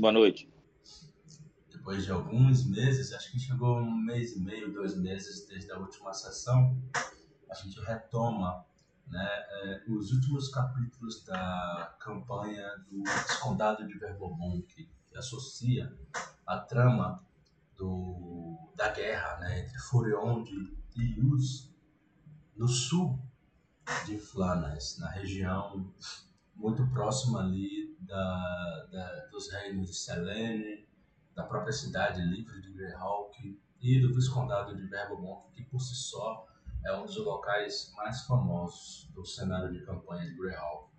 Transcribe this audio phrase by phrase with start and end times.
[0.00, 0.50] Boa noite.
[1.70, 5.78] Depois de alguns meses, acho que chegou um mês e meio, dois meses desde a
[5.78, 6.74] última sessão,
[7.50, 8.64] a gente retoma
[9.06, 13.02] né, é, os últimos capítulos da campanha do
[13.42, 15.94] Condado de Vermont, que, que associa
[16.46, 17.22] a trama
[17.76, 21.70] do, da guerra né, entre Furionde e Yus
[22.56, 23.18] no sul
[24.06, 25.92] de Flandres, na região
[26.60, 30.86] muito próxima ali da, da, dos reinos de Selene,
[31.34, 36.46] da própria cidade livre de Greyhawk e do Viscondado de Vermont, que por si só
[36.84, 40.90] é um dos locais mais famosos do cenário de campanha de Greyhawk.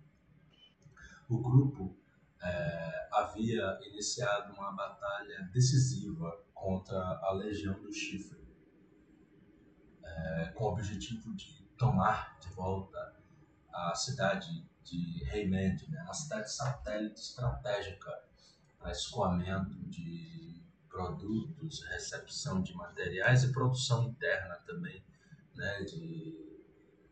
[1.28, 1.96] O grupo
[2.42, 8.42] é, havia iniciado uma batalha decisiva contra a Legião do Chifre,
[10.02, 13.16] é, com o objetivo de tomar de volta
[13.72, 18.10] a cidade de Raymond, né, uma cidade satélite estratégica
[18.78, 25.02] para escoamento de produtos, recepção de materiais e produção interna também
[25.54, 26.60] né, de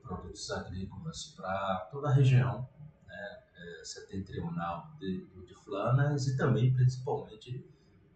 [0.02, 2.68] produtos agrícolas para toda a região
[3.06, 7.64] né, é, setentrional de, de Flandres e também principalmente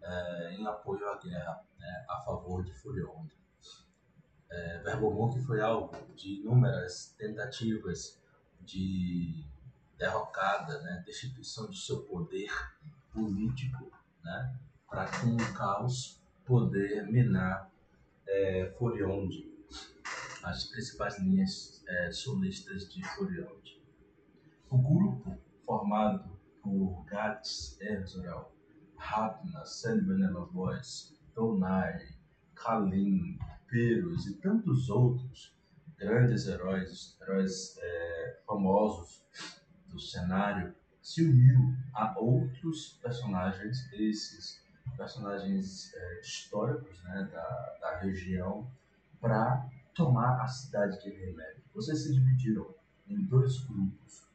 [0.01, 3.35] é, em apoio à guerra né, a favor de Furionde.
[4.49, 8.21] É, Verbomonte foi alvo de inúmeras tentativas
[8.65, 9.45] de
[9.97, 12.51] derrocada, né, destituição do seu poder
[13.13, 13.91] político,
[14.23, 14.55] né,
[14.89, 17.71] para com o caos poder minar
[18.27, 19.55] é, Furionde
[20.45, 23.81] as principais linhas é, solistas de Furiote.
[24.69, 28.53] O grupo, formado por Gats Erzural,
[28.95, 32.15] Ratna, Sandbenela Voice, Donai,
[32.53, 35.54] Kalim, Perus e tantos outros
[35.97, 39.23] grandes heróis, heróis é, famosos
[39.87, 44.61] do cenário, se uniu a outros personagens, esses
[44.97, 48.67] personagens é, históricos né, da, da região,
[49.19, 51.63] para tomar a cidade de Remédio.
[51.73, 52.73] Vocês se dividiram
[53.07, 54.27] em dois grupos.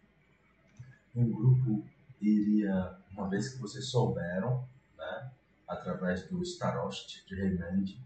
[1.15, 1.85] Um grupo
[2.21, 4.67] iria, uma vez que vocês souberam,
[4.97, 5.31] né,
[5.69, 7.99] através do Starost de Remédio,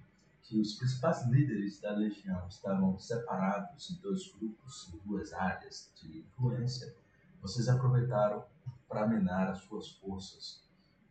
[0.44, 6.18] que os principais líderes da legião estavam separados em dois grupos, em duas áreas de
[6.18, 6.94] influência,
[7.40, 8.44] vocês aproveitaram
[8.88, 10.62] para minar as suas forças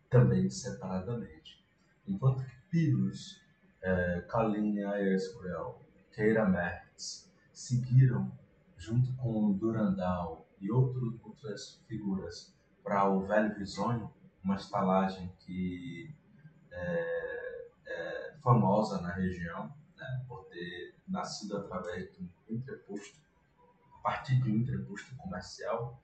[0.09, 1.65] também separadamente.
[2.07, 3.41] Enquanto que Pyrrhus,
[3.81, 8.31] é, Kalin e Aerscreel Keira Mertz seguiram,
[8.77, 14.13] junto com Durandal e outro, outras figuras, para o Velho Visonho,
[14.43, 16.13] uma estalagem que
[16.71, 17.42] é, é
[18.43, 23.19] famosa na região, né, por ter nascido através de um entreposto,
[23.95, 26.01] a partir de um entreposto comercial.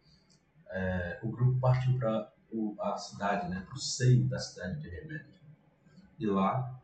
[0.69, 2.31] É, o grupo partiu para
[2.79, 5.33] a cidade, né, para o seio da cidade de Remédio.
[6.17, 6.79] E lá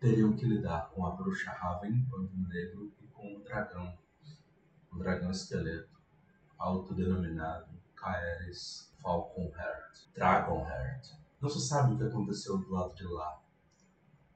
[0.00, 3.98] teriam que lidar com a bruxa Raven, Bandido Negro, e com o dragão,
[4.92, 6.00] o dragão esqueleto,
[6.58, 11.12] autodenominado Kaeris Falconheart, Dragonheart.
[11.40, 13.40] Não se sabe o que aconteceu do lado de lá,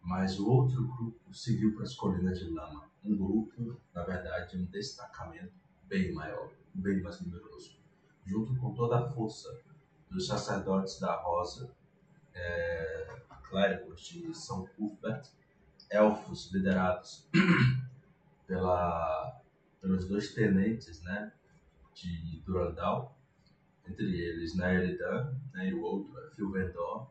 [0.03, 2.89] mas o outro grupo seguiu para as colinas de lama.
[3.05, 5.53] Um grupo, na verdade, um destacamento
[5.85, 7.79] bem maior, bem mais numeroso,
[8.25, 9.49] junto com toda a força
[10.11, 11.75] dos sacerdotes da Rosa,
[12.35, 15.29] é, clérigos de São Cuthbert
[15.91, 17.29] elfos liderados
[18.47, 19.43] pela,
[19.81, 21.33] pelos dois tenentes né,
[21.95, 23.19] de Durandal,
[23.89, 27.11] entre eles Naeridan né, e o outro é Filvendor,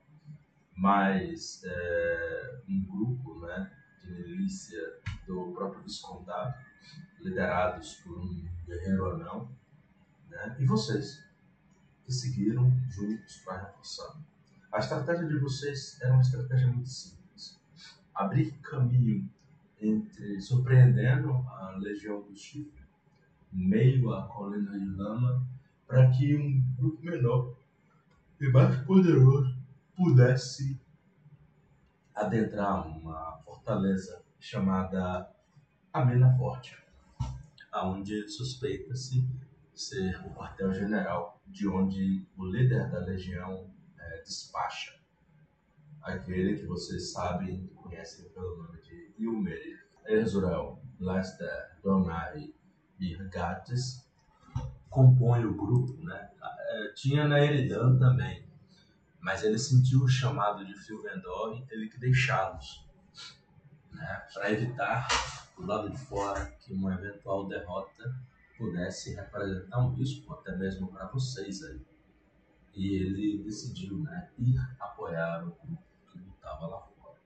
[0.79, 4.81] mais é, um grupo né, de milícia
[5.27, 6.55] do próprio Viscondado,
[7.19, 9.51] liderados por um guerreiro anão,
[10.29, 11.23] né, e vocês,
[12.05, 14.17] que seguiram juntos para reforçar.
[14.71, 17.19] A estratégia de vocês era uma estratégia muito simples
[18.15, 19.29] abrir caminho
[19.81, 22.83] entre surpreendendo a legião do Chifre,
[23.51, 25.47] meio à colina de lama,
[25.87, 27.55] para que um grupo menor
[28.39, 29.58] e mais poderoso
[29.99, 30.79] pudesse
[32.15, 35.29] adentrar uma fortaleza chamada
[35.91, 36.81] Amena Forte,
[37.69, 39.27] aonde suspeita-se
[39.75, 44.97] ser o quartel-general de onde o líder da legião é, despacha
[46.01, 52.53] aquele que vocês sabem, conhecem pelo nome de Ilmer, Ezrael, Lester, Donai
[53.01, 54.09] e Gates,
[54.89, 56.31] compõem o grupo, né?
[56.41, 58.48] É, tinha na Eridan também,
[59.19, 62.87] mas ele sentiu o chamado de Filvendor e teve que deixá-los,
[63.91, 64.27] né?
[64.33, 65.07] Para evitar
[65.57, 68.15] do lado de fora que uma eventual derrota
[68.57, 71.81] pudesse representar um risco até mesmo para vocês aí.
[72.75, 77.17] E ele decidiu né, ir apoiar o grupo que lutava lá fora.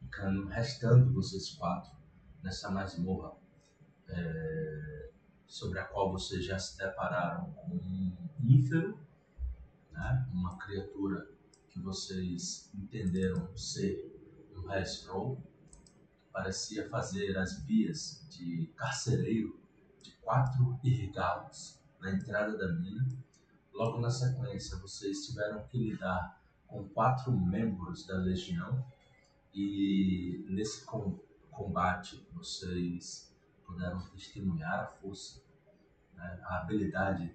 [0.00, 1.96] Ficando, restando vocês quatro
[2.42, 3.32] nessa masmorra
[4.08, 5.10] é,
[5.46, 8.98] sobre a qual vocês já se depararam com um ínfero,
[9.96, 11.28] né, uma criatura
[11.70, 14.12] que vocês entenderam ser
[14.54, 15.42] um Hellstroll,
[16.32, 19.58] parecia fazer as vias de carcereiro
[20.02, 23.08] de quatro irrigados na entrada da mina.
[23.72, 28.84] Logo na sequência, vocês tiveram que lidar com quatro membros da legião
[29.54, 30.84] e nesse
[31.50, 33.34] combate vocês
[33.64, 35.42] puderam testemunhar a força,
[36.14, 37.34] né, a habilidade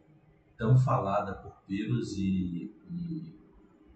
[0.61, 3.35] tão falada por Pyrrhus e, e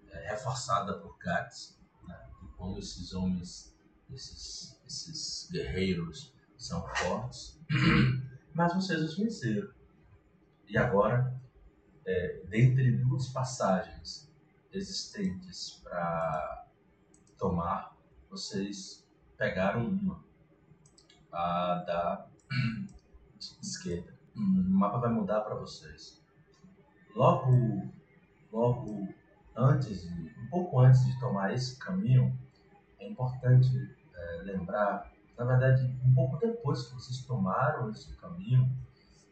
[0.10, 2.20] é, reforçada por Gats, né,
[2.58, 3.78] como esses homens,
[4.10, 7.62] esses, esses guerreiros são fortes,
[8.52, 9.72] mas vocês os venceram.
[10.68, 11.40] E agora,
[12.04, 14.34] é, dentre duas passagens
[14.72, 16.68] existentes para
[17.38, 17.96] tomar,
[18.28, 19.08] vocês
[19.38, 20.26] pegaram uma,
[21.32, 22.28] a da
[23.62, 24.18] esquerda.
[24.36, 26.25] O mapa vai mudar para vocês.
[27.16, 27.50] Logo,
[28.52, 29.08] logo
[29.56, 32.38] antes, de, um pouco antes de tomar esse caminho,
[33.00, 33.70] é importante
[34.14, 38.70] é, lembrar, na verdade, um pouco depois que vocês tomaram esse caminho,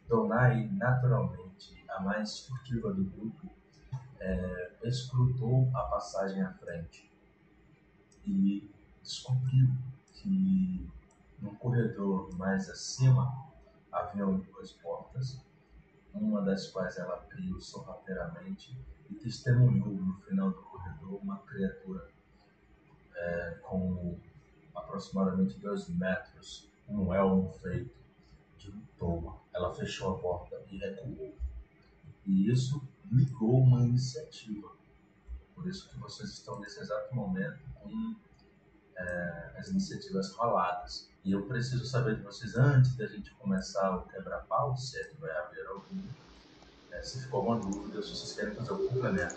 [0.08, 3.50] Donai, naturalmente a mais furtiva do grupo,
[4.18, 7.10] é, escrutou a passagem à frente
[8.24, 8.70] e
[9.02, 9.68] descobriu
[10.14, 10.88] que
[11.38, 13.30] no corredor mais acima
[13.92, 15.38] haviam duas portas,
[16.14, 18.76] uma das quais ela abriu sorrateiramente
[19.10, 22.08] e testemunhou no final do corredor uma criatura
[23.14, 24.18] é, com
[24.74, 27.94] aproximadamente dois metros, um elmo feito
[28.58, 29.40] de um toma.
[29.52, 31.34] Ela fechou a porta e recuou.
[32.26, 34.72] E isso ligou uma iniciativa.
[35.54, 38.14] Por isso que vocês estão nesse exato momento com
[38.96, 41.10] é, as iniciativas roladas.
[41.24, 45.16] E eu preciso saber de vocês, antes da gente começar o quebra-pau, se é que
[45.18, 46.02] vai haver algum,
[46.92, 49.36] é, se ficou alguma dúvida, se vocês querem fazer algum complemento.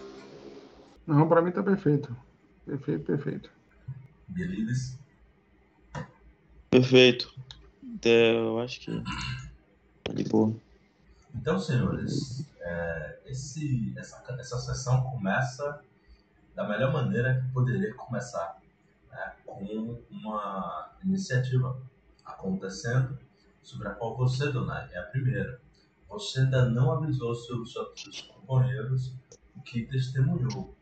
[1.05, 2.13] Não, para mim tá perfeito.
[2.65, 3.49] Perfeito, perfeito.
[4.27, 4.99] Beleza?
[6.69, 7.33] Perfeito.
[8.03, 9.03] Eu acho que
[10.03, 10.53] tá de boa.
[11.33, 15.81] Então, senhores, é, esse, essa, essa sessão começa
[16.53, 18.57] da melhor maneira que poderia começar
[19.57, 21.81] com uma iniciativa
[22.23, 23.17] acontecendo
[23.61, 25.59] sobre a qual você, Donai, é a primeira.
[26.07, 29.13] Você ainda não avisou seus, seus companheiros
[29.55, 30.75] o que testemunhou.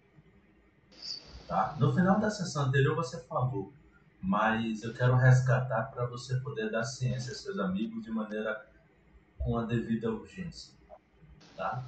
[1.48, 1.75] Tá?
[1.80, 3.74] No final da sessão anterior você falou,
[4.22, 8.66] mas eu quero resgatar para você poder dar ciência a seus amigos de maneira
[9.38, 10.74] com a devida urgência.
[11.56, 11.83] Tá?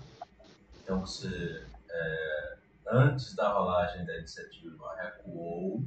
[0.83, 2.57] Então você, é,
[2.89, 5.83] antes da rolagem da iniciativa, recuou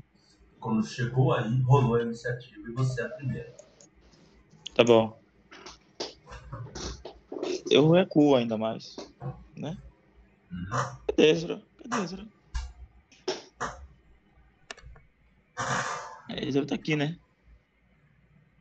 [0.61, 3.57] quando chegou aí, rolou a iniciativa e você é a primeira.
[4.75, 5.19] Tá bom.
[7.71, 8.97] Eu recuo ainda mais,
[9.57, 9.77] né?
[10.51, 10.69] Uhum.
[11.07, 11.63] Cadê Ezra?
[11.83, 12.27] Cadê Ezra?
[16.29, 17.19] É, Ezra tá aqui, né?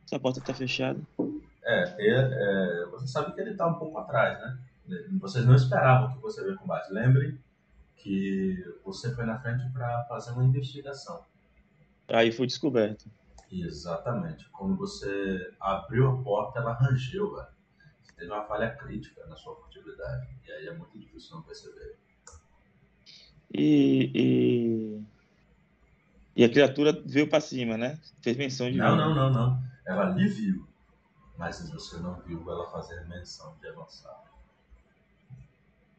[0.04, 1.00] Essa porta tá fechada.
[1.62, 4.58] É, é, você sabe que ele tá um pouco atrás, né?
[5.20, 6.92] Vocês não esperavam que você veio combate.
[6.92, 7.38] Lembrem
[7.96, 11.24] que você foi na frente para fazer uma investigação.
[12.12, 13.10] Aí foi descoberto.
[13.50, 14.48] Exatamente.
[14.50, 17.48] Quando você abriu a porta, ela rangeu, velho.
[18.02, 20.28] Você teve uma falha crítica na sua furtividade.
[20.46, 21.98] E aí é muito difícil não perceber.
[23.52, 25.04] E, e,
[26.36, 27.98] e a criatura veio para cima, né?
[28.22, 28.78] Fez menção de.
[28.78, 29.62] Não, não, não, não.
[29.84, 30.66] Ela lhe viu.
[31.36, 34.22] Mas você não viu ela fazer menção de avançar.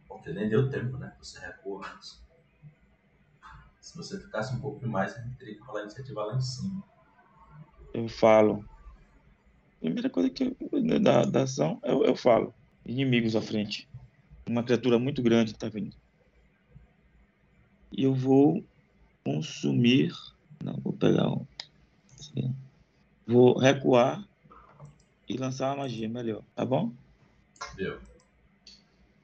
[0.07, 1.13] Porque nem deu tempo, né?
[1.19, 2.21] Você recuou antes.
[3.81, 6.41] Se você ficasse um pouco mais, a gente teria que rolar a iniciativa lá em
[6.41, 6.83] cima.
[7.91, 8.63] Eu falo.
[9.79, 12.53] Primeira coisa que eu, da, da ação, eu, eu falo.
[12.85, 13.89] Inimigos à frente.
[14.47, 15.95] Uma criatura muito grande está vindo.
[17.91, 18.63] E eu vou
[19.25, 20.13] consumir.
[20.63, 21.45] Não, vou pegar um.
[22.19, 22.55] Assim,
[23.25, 24.23] vou recuar
[25.27, 26.93] e lançar uma magia melhor, tá bom?
[27.75, 27.99] Deu.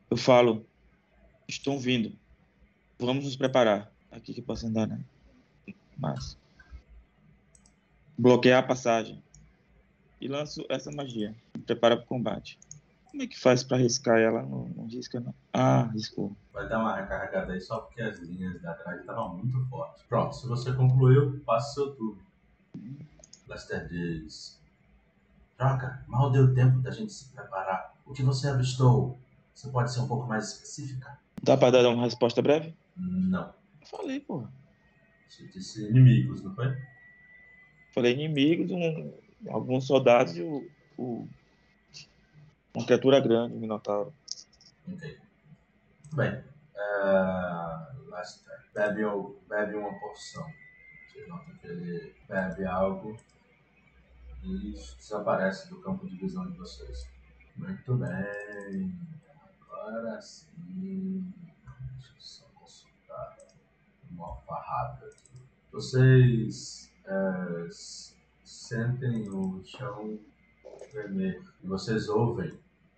[0.09, 0.65] Eu falo.
[1.47, 2.11] Estão vindo.
[2.99, 4.99] Vamos nos preparar aqui que posso andar, né?
[5.97, 6.37] Mas
[8.17, 9.21] bloquear a passagem
[10.19, 11.35] e lanço essa magia.
[11.65, 12.59] Prepara para o combate.
[13.11, 14.41] Como é que faz para riscar ela?
[14.43, 15.33] Não, não risca, não.
[15.53, 16.35] Ah, riscou.
[16.53, 20.03] Vai dar uma recarregada aí só porque as linhas da grade estavam muito fortes.
[20.07, 22.21] Pronto, se você concluiu, passe seu turno.
[23.47, 24.59] Lester diz:
[25.57, 27.95] Troca, mal deu tempo da gente se preparar.
[28.05, 29.17] O que você avistou?
[29.53, 31.17] Você pode ser um pouco mais específica?
[31.41, 32.75] Dá pra dar uma resposta breve?
[32.95, 33.51] Não.
[33.89, 34.51] Falei, porra.
[35.27, 36.75] Você disse inimigos, não foi?
[37.93, 39.13] Falei inimigos, um,
[39.49, 41.27] alguns soldados e o, o-
[42.73, 44.13] uma criatura grande, um minotauro.
[44.87, 45.17] Ok.
[46.03, 46.43] Muito bem.
[46.75, 49.01] É, Lester, bebe,
[49.49, 50.47] bebe uma porção.
[51.11, 53.17] Vocês notam que ele bebe algo
[54.43, 57.09] e desaparece do campo de visão de vocês.
[57.55, 58.93] Muito bem.
[59.61, 61.33] Agora sim.
[61.97, 63.37] Deixa eu só consultar
[64.17, 64.57] uma
[65.05, 65.47] aqui.
[65.71, 67.67] Vocês é,
[68.43, 70.19] sentem o chão
[70.91, 72.57] tremer e vocês ouvem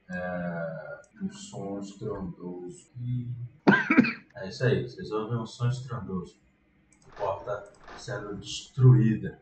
[0.09, 2.89] é, um som estrondoso.
[2.99, 3.27] E
[4.35, 6.37] é isso aí, vocês ouvem um som estrondoso.
[7.07, 9.39] A porta sendo destruída.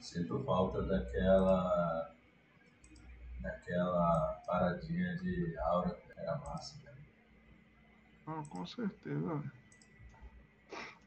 [0.00, 2.14] Sinto falta daquela.
[3.40, 6.76] daquela paradinha de aura que era massa.
[6.84, 6.93] né?
[8.26, 9.42] Ah, com certeza.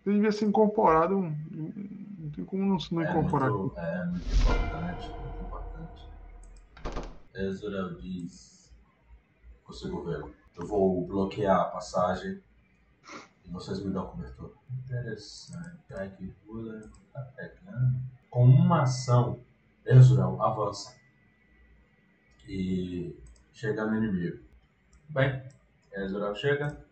[0.05, 1.19] Ele devia ser incorporado.
[1.19, 6.09] Não tem como não se não É incorporar muito, é muito importante, muito importante.
[7.35, 8.73] Ezra diz:
[9.63, 10.33] Consigo vê-lo.
[10.55, 12.41] Eu vou bloquear a passagem
[13.45, 14.53] e vocês me dão cobertura.
[14.85, 15.83] Interessante.
[15.91, 16.81] Ai, que pula,
[17.13, 17.99] tá pegando.
[18.29, 19.41] Com uma ação,
[19.85, 20.95] Ezreal avança
[22.47, 23.17] e
[23.51, 24.43] chega no inimigo.
[25.09, 25.43] Bem,
[25.91, 26.86] Ezreal chega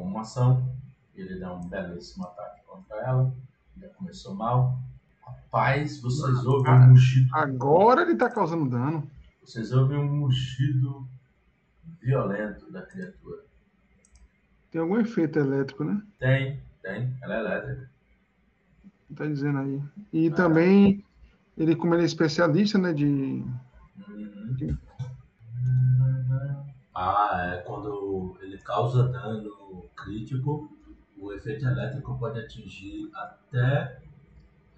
[0.00, 0.66] com uma ação,
[1.14, 3.34] ele dá um belíssimo ataque contra ela.
[3.76, 4.78] Já começou mal.
[5.22, 7.36] Rapaz, vocês ouvem um mugido.
[7.36, 9.08] Agora ele tá causando dano.
[9.42, 11.06] Vocês ouvem um mugido
[12.00, 13.42] violento da criatura.
[14.70, 16.02] Tem algum efeito elétrico, né?
[16.18, 17.90] Tem, tem, ela é elétrica.
[19.14, 19.82] Tá dizendo aí.
[20.12, 21.04] E também,
[21.58, 22.92] ele, como ele é especialista, né?
[22.92, 23.04] De.
[23.04, 24.78] Uhum.
[26.94, 29.59] Ah, é quando ele causa dano
[30.02, 30.70] crítico,
[31.18, 34.00] o efeito elétrico pode atingir até,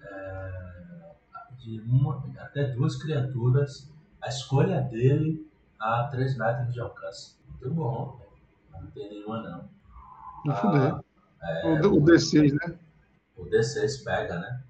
[0.01, 1.15] é,
[1.57, 5.49] de uma, até duas criaturas, a escolha dele
[5.79, 7.37] a 3 metros de alcance.
[7.49, 8.19] Muito bom,
[8.71, 9.69] não tem nenhuma não.
[10.43, 10.99] De fuder.
[11.41, 12.77] é, o, o D6, né?
[13.37, 14.63] o D6 pega, né?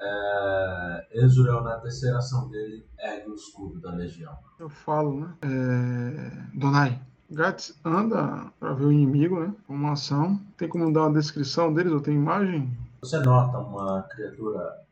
[0.00, 4.36] É, Ezreal, na terceira ação dele, ergue o escudo da legião.
[4.58, 5.36] Eu falo, né?
[5.42, 6.58] É...
[6.58, 7.00] Donai.
[7.32, 9.54] Gats anda pra ver o inimigo, né?
[9.66, 10.38] Uma ação.
[10.56, 11.92] Tem como dar uma descrição deles?
[11.92, 12.70] Ou tem imagem?
[13.00, 14.84] Você nota uma criatura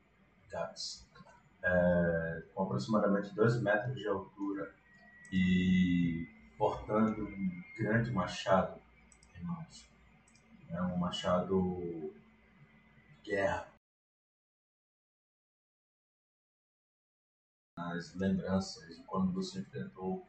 [0.50, 1.06] Gats
[1.62, 4.74] é, com aproximadamente 2 metros de altura
[5.30, 8.80] e portando um grande machado
[9.38, 9.86] em mãos.
[10.70, 12.14] É um machado
[13.22, 13.68] guerra.
[17.76, 20.26] As lembranças de quando você enfrentou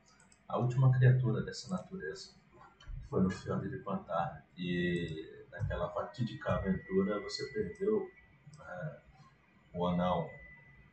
[0.52, 2.32] a última criatura dessa natureza
[3.10, 8.10] foi no Fiordo de Pantar e naquela fatídica aventura você perdeu
[8.58, 8.98] né,
[9.74, 10.30] o anão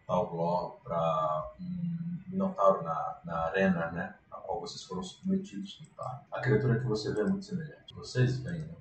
[0.06, 4.14] Talglor para um minotauro na, na arena, né?
[4.30, 5.82] Na qual vocês foram submetidos.
[5.96, 6.22] Tá?
[6.32, 7.94] A criatura que você vê é muito semelhante.
[7.94, 8.74] Vocês veem, né?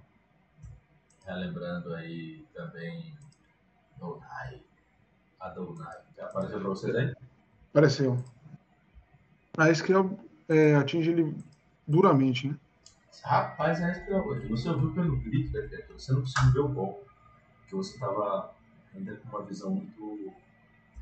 [1.25, 3.17] Relembrando aí também
[3.97, 4.63] Donai.
[5.39, 5.97] A Donai.
[6.15, 7.15] Já apareceu para vocês aí?
[7.71, 8.23] Apareceu.
[9.57, 11.35] A Escriel é, atinge ele
[11.87, 12.55] duramente, né?
[13.23, 16.67] Rapaz, é isso que você ouviu pelo grito da criatura, você não conseguiu ver o
[16.69, 17.05] golpe,
[17.59, 18.51] porque você estava
[18.95, 20.31] ainda com uma visão muito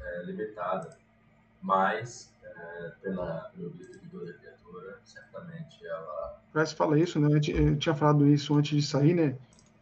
[0.01, 0.97] é, limitada,
[1.61, 6.39] mas é, pela, pelo grito de dor da criatura, certamente ela.
[6.53, 7.35] Gats fala isso, né?
[7.35, 9.35] Eu ti- Eu tinha falado isso antes de sair, né?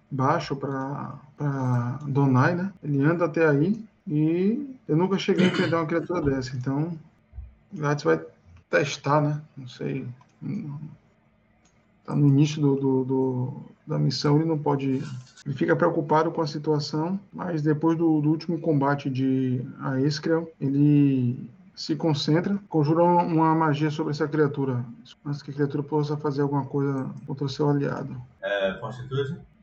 [0.10, 1.20] Baixo pra
[2.08, 2.74] Donai, né?
[2.84, 6.56] Ele anda até aí e eu nunca cheguei a enfrentar uma criatura dessa.
[6.56, 6.98] Então,
[7.72, 8.20] Gats vai
[8.78, 9.42] testar, né?
[9.56, 10.08] Não sei.
[10.42, 10.78] Hum,
[12.06, 15.02] Tá no início do, do- do- da missão, ele não pode.
[15.46, 21.50] Ele fica preocupado com a situação, mas depois do, do último combate de Aeskrel, ele
[21.74, 24.84] se concentra, conjura uma magia sobre essa criatura,
[25.26, 28.22] antes que a criatura possa fazer alguma coisa contra o seu aliado.
[28.42, 28.74] É,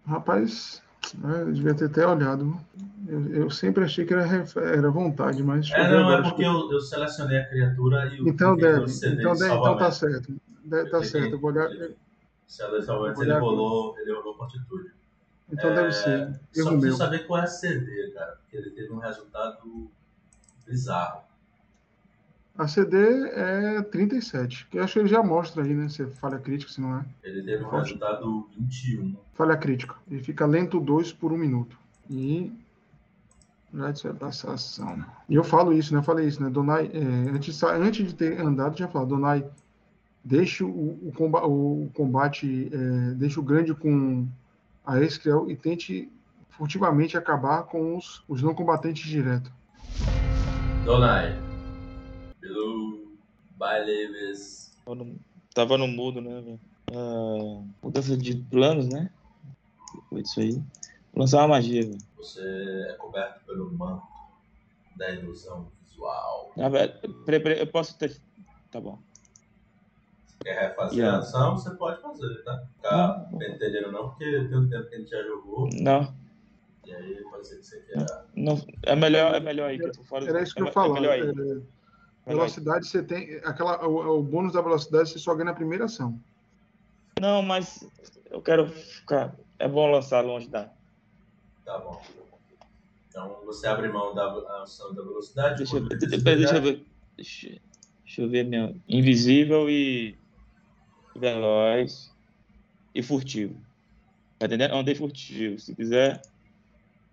[0.06, 0.82] Rapaz,
[1.18, 2.56] né, eu devia ter até olhado.
[3.10, 4.24] Eu, eu sempre achei que era,
[4.56, 5.68] era vontade, mas.
[5.72, 9.40] É, não, é porque eu, eu selecionei a criatura e o Então deve, então, de
[9.40, 10.40] deve, então tá certo.
[10.64, 11.68] Deve, tá certo, vou olhar.
[12.46, 14.92] Se ela salvamento, ele rolou, ele rolou fortitude.
[15.52, 16.28] Então deve ser.
[16.52, 16.96] Só preciso meu.
[16.96, 19.90] saber qual é a CD, cara, porque ele teve um resultado
[20.64, 21.22] bizarro.
[22.56, 22.96] A CD
[23.30, 25.88] é 37, que eu acho que ele já mostra aí, né?
[25.88, 27.04] Se é falha crítica, se não é.
[27.24, 27.86] Ele teve um Forte.
[27.86, 29.16] resultado 21.
[29.32, 29.96] Falha crítica.
[30.08, 31.76] Ele fica lento 2 por um minuto.
[32.08, 32.52] E.
[33.72, 35.04] A ação.
[35.28, 36.00] E eu falo isso, né?
[36.00, 36.50] Eu falei isso, né?
[36.50, 39.46] Donai, é, antes, de antes de ter andado, já falo, Donai
[40.24, 44.26] deixe o, o, comba- o combate, é, deixe o grande com
[44.84, 46.10] a Escriel e tente
[46.50, 49.50] furtivamente acabar com os, os não combatentes direto.
[50.84, 51.40] Donai.
[52.40, 53.12] Pelo
[53.56, 54.72] Baileves.
[54.84, 55.16] Tava no,
[55.54, 56.60] tava no mudo, né, velho?
[56.92, 59.10] Ah, mudança de planos, né?
[59.94, 60.62] Depois disso aí.
[61.14, 61.98] Lançar uma magia, velho.
[62.16, 62.40] Você
[62.88, 64.02] é coberto pelo manto
[64.96, 66.52] da ilusão visual.
[66.54, 68.16] Peraí, peraí, eu posso ter.
[68.70, 68.98] Tá bom.
[70.42, 71.18] Quer refazer Yeah.
[71.18, 72.62] a ação, você pode fazer, tá?
[72.76, 73.38] Ficar Não.
[73.38, 75.68] pentelhando não, porque tem um tempo que a gente já jogou.
[75.74, 76.14] Não,
[76.86, 78.06] E aí pode ser que você queira.
[78.34, 78.58] não.
[78.84, 80.26] É melhor, é melhor aí que eu tô fora.
[80.26, 80.88] Era isso que é, eu ia falar.
[80.88, 81.20] É melhor aí.
[82.26, 83.34] é, velocidade você tem.
[83.44, 86.18] Aquela, o, o bônus da velocidade você só ganha na primeira ação.
[87.20, 87.86] Não, mas
[88.30, 89.34] eu quero ficar.
[89.58, 90.70] É bom lançar longe da.
[91.70, 92.02] Tá bom.
[93.08, 95.58] Então você abre mão da ação da velocidade.
[95.58, 95.98] Deixa eu ver.
[95.98, 96.84] Deixa, eu ver.
[97.16, 97.60] Deixa,
[98.04, 98.74] deixa eu ver minha.
[98.88, 100.18] Invisível e.
[101.14, 102.12] Veloz.
[102.92, 103.54] E furtivo.
[104.36, 104.74] Tá entendendo?
[104.74, 105.60] Andei furtivo.
[105.60, 106.20] Se quiser.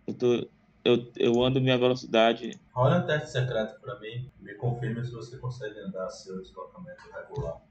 [0.08, 0.48] Eu, tô,
[0.84, 2.60] eu, eu ando minha velocidade.
[2.74, 4.28] Rola um teste secreto pra mim.
[4.40, 7.62] Me confirme se você consegue andar seu deslocamento regular.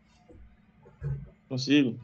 [1.48, 1.98] Consigo?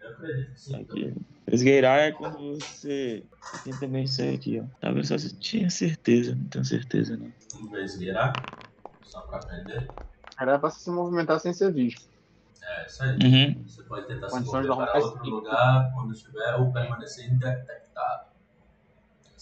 [0.00, 0.74] Eu acredito que sim.
[0.74, 1.14] Aqui.
[1.50, 3.24] Esgueirar é quando você.
[3.64, 4.64] Tem também isso aí aqui, ó.
[4.80, 6.34] Tá vendo só se tinha certeza.
[6.34, 7.32] Não tenho certeza, não.
[7.54, 8.32] Vamos ver esgueirar.
[9.02, 9.88] Só pra aprender.
[10.40, 12.08] Era pra se movimentar sem ser visto.
[12.62, 13.18] É isso aí.
[13.18, 13.62] Uhum.
[13.66, 18.30] Você pode tentar se mover para outro lugar quando estiver ou permanecer indetectado.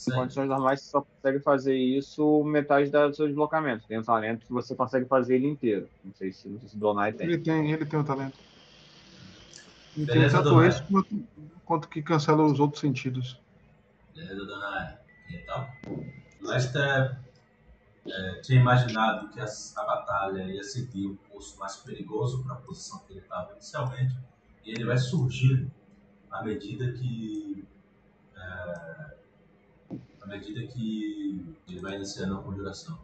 [0.06, 3.86] Em condições normais, você só consegue fazer isso metade do seu deslocamento.
[3.86, 5.88] Tem um talento que você consegue fazer ele inteiro.
[6.04, 7.26] Não sei se, não sei se o Donai tem.
[7.26, 8.38] Ele tem, ele tem o talento.
[9.96, 10.68] Ele tem Beleza, tanto Donai.
[10.68, 11.08] esse quanto,
[11.68, 13.38] quanto que cancela os outros sentidos.
[14.14, 14.98] Beleza, dona
[15.28, 15.68] Então,
[16.40, 17.18] Lester
[18.06, 22.56] é, tinha imaginado que as- a batalha ia seguir um curso mais perigoso para a
[22.56, 24.16] posição que ele estava inicialmente,
[24.64, 25.70] e ele vai surgindo
[26.30, 27.66] à medida que
[28.34, 29.14] é,
[30.22, 32.98] à medida que ele vai iniciando a conjuração.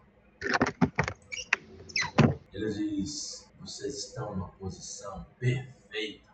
[2.50, 6.33] Ele diz: vocês estão numa posição perfeita.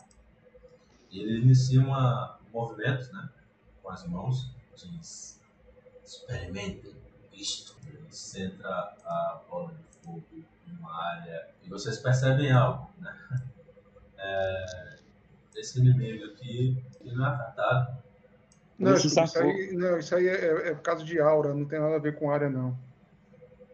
[1.10, 3.28] E ele inicia uma, um movimento, né,
[3.82, 5.40] com as mãos, diz:
[6.04, 6.94] experimentem
[7.32, 7.76] isto.
[7.86, 13.16] Ele centra a bola de fogo em uma área e vocês percebem algo, né?
[14.22, 14.96] É,
[15.56, 17.96] esse inimigo aqui ele não é afetado.
[18.78, 19.42] Não, isso safou.
[19.42, 22.18] aí, não, isso aí é, é por causa de aura, não tem nada a ver
[22.18, 22.78] com área, não.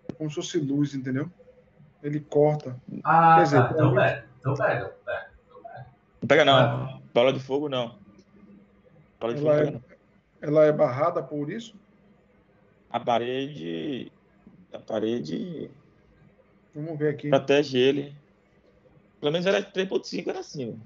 [0.08, 1.28] É como se fosse luz, entendeu?
[2.00, 2.76] Ele corta.
[3.02, 3.70] Ah, Quer dizer, tá.
[3.72, 4.24] Então pega.
[4.38, 4.74] Então pega.
[4.74, 5.86] Então pega.
[6.20, 7.02] Não pega não.
[7.16, 7.94] Bola de fogo não.
[9.18, 9.82] Bola de fogo Ela não é,
[10.42, 11.74] ela é barrada por isso?
[12.90, 14.12] A parede.
[14.70, 15.70] A parede
[16.74, 17.30] Vamos ver aqui.
[17.30, 18.14] protege ele.
[19.18, 20.78] Pelo menos era 3.5, era assim.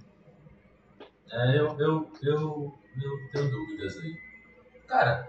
[1.33, 1.37] ó.
[1.37, 4.17] É, eu, eu, eu, eu tenho dúvidas aí.
[4.87, 5.29] Cara,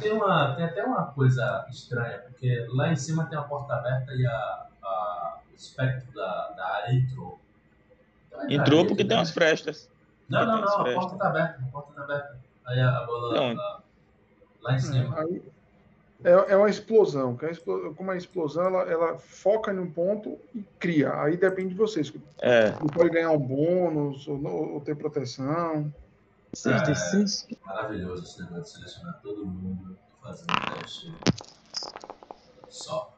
[0.00, 4.12] tem, uma, tem até uma coisa estranha, porque lá em cima tem a porta aberta
[4.14, 7.38] e a, a, o espectro da, da área entrou.
[8.26, 9.20] Então, Entrou entraria, porque tem né?
[9.20, 9.91] umas frestas.
[10.32, 12.38] Não, não, não, a porta tá aberta, a porta tá aberta.
[12.66, 13.54] Aí a, a bola Não.
[13.54, 13.82] lá,
[14.62, 15.18] lá em cima.
[15.20, 15.42] Aí,
[16.24, 17.36] é, é uma explosão.
[17.36, 21.12] que explo- Como a explosão, ela, ela foca em um ponto e cria.
[21.20, 22.12] Aí depende de vocês.
[22.40, 22.68] É.
[22.68, 25.92] Ele pode ganhar um bônus ou, não- ou ter proteção.
[26.52, 27.48] Acertei seis.
[27.66, 31.14] Maravilhoso esse negócio de selecionar todo mundo e fazer um teste
[32.68, 33.16] só.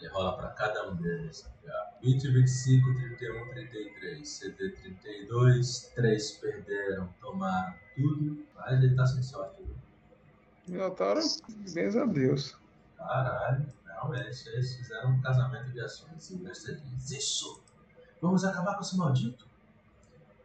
[0.00, 1.44] Ele rola para cada um deles.
[1.46, 1.87] aqui, ó.
[2.02, 4.28] 20, 25, 31, 33.
[4.28, 5.92] CD 32.
[5.94, 8.44] 3 perderam, tomaram tudo.
[8.54, 9.62] Mas ele tá sem sorte.
[10.66, 11.20] Minotauro,
[11.72, 12.56] bens a Deus.
[12.96, 16.30] Caralho, realmente, eles fizeram um casamento de ações.
[16.30, 17.62] E mestre diz: Isso!
[18.20, 19.46] Vamos acabar com esse maldito?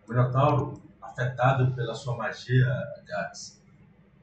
[0.08, 2.68] O Minotauro, afetado pela sua magia,
[3.06, 3.62] Gax,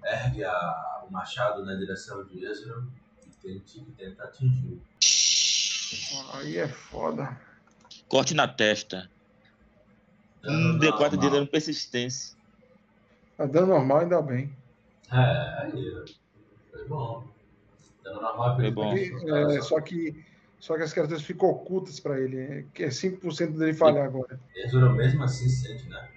[0.05, 2.83] ergue a- o machado na direção de Ezra
[3.27, 4.81] e tenta, e tenta atingi-lo.
[6.35, 7.37] Aí é foda.
[8.09, 9.11] Corte na testa.
[10.45, 12.37] Um D4 de dano persistência.
[13.37, 14.55] Tá dando normal, ainda bem.
[15.13, 15.17] É,
[15.63, 16.05] aí.
[16.73, 17.25] Foi bom.
[18.03, 18.97] Dano normal Foi bom.
[18.97, 20.25] E, Os caras é, só- que
[20.59, 22.39] só que as características ficam ocultas pra ele.
[22.39, 24.39] é- Que é 5% dele falhar agora.
[24.55, 26.09] Ezra mesmo assim sente, né?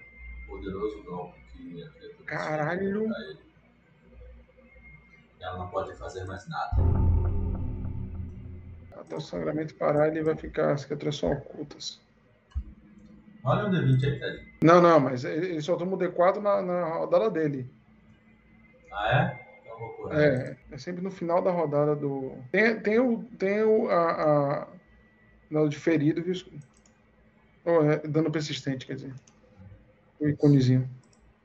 [0.47, 3.03] O poderoso golpe que a criatura Caralho.
[3.05, 3.37] ele.
[5.39, 6.75] Ela não pode fazer mais nada.
[8.95, 10.71] Até o sangramento parar, ele vai ficar.
[10.71, 12.01] As criaturas são ocultas.
[13.43, 14.47] Olha um D20 aí, Ted.
[14.63, 17.69] Não, não, mas ele só toma o D4 na, na rodada dele.
[18.91, 19.59] Ah, é?
[19.59, 20.13] Então vou.
[20.13, 22.37] É, é sempre no final da rodada do.
[22.51, 23.23] Tem, tem o.
[23.37, 23.89] Tem o.
[23.89, 24.11] A,
[24.61, 24.67] a...
[25.49, 26.33] Não, de ferido, viu?
[27.65, 29.13] Ou é dano persistente, quer dizer.
[30.19, 30.89] O iconezinho.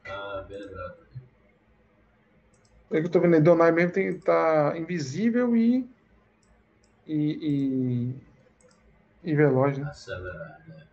[0.06, 1.08] Ah, lembrado.
[2.90, 5.88] É que eu tô vendo aí, Donai mesmo tem, tá invisível e.
[7.08, 8.14] e.
[9.24, 9.90] e, e veloz, né?
[10.66, 10.86] Né?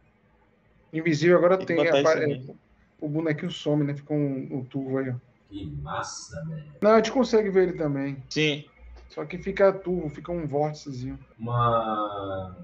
[0.93, 1.87] Invisível agora Tem tem.
[1.87, 2.55] apare-
[2.99, 3.93] o bonequinho some, né?
[3.93, 5.15] Fica um, um turvo aí, ó.
[5.49, 6.71] Que massa, velho.
[6.81, 8.23] Não, a gente consegue ver ele também.
[8.29, 8.65] Sim.
[9.09, 11.19] Só que fica turvo, fica um vórticezinho.
[11.37, 12.55] Uma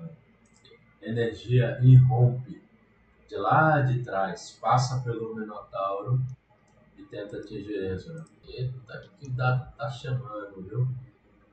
[1.02, 2.62] energia irrompe
[3.28, 6.22] de lá de trás, passa pelo Minotauro
[6.98, 8.26] e tenta atingir Ezra.
[8.46, 10.88] Eita, que dado tá chamando, viu?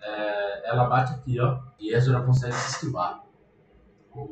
[0.09, 3.23] É, ela bate aqui, ó, e Ezra consegue se esquivar.
[4.11, 4.27] Com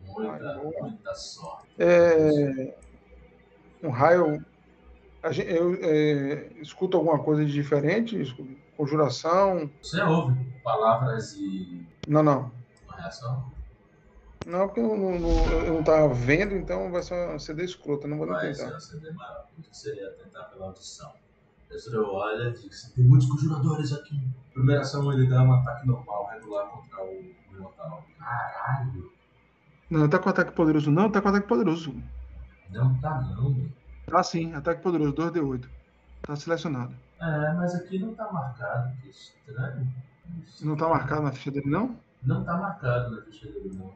[0.00, 1.66] muita, muita sorte.
[1.78, 2.76] É,
[3.82, 4.44] um raio.
[5.22, 8.16] a gen- eu é, escuto alguma coisa de diferente?
[8.76, 9.70] Conjuração?
[9.80, 12.52] Você ouve palavras e Não, não.
[12.84, 13.50] uma reação?
[14.44, 18.06] Não, porque eu não, não- eu não tava vendo, então vai ser uma CD escrota,
[18.06, 18.76] não vou nem Vai ser tentar.
[18.76, 19.46] um CD maior.
[19.72, 21.12] Seria tentar pela audição.
[21.70, 24.20] Ezra olha e diz: tem muitos conjuradores aqui.
[24.52, 28.04] Primeira ação, ele dá um ataque normal, regular contra o Minotauro.
[28.18, 29.12] Caralho,
[29.90, 30.90] Não, tá com ataque poderoso.
[30.90, 31.94] Não, tá com ataque poderoso.
[32.70, 33.72] não tá não, velho.
[34.12, 35.68] Ah, sim, ataque poderoso, 2D8.
[36.22, 36.94] Tá selecionado.
[37.20, 39.86] É, mas aqui não tá marcado, que estranho.
[40.62, 41.96] Não tá marcado na ficha dele, não?
[42.22, 43.92] Não tá marcado na ficha dele, não.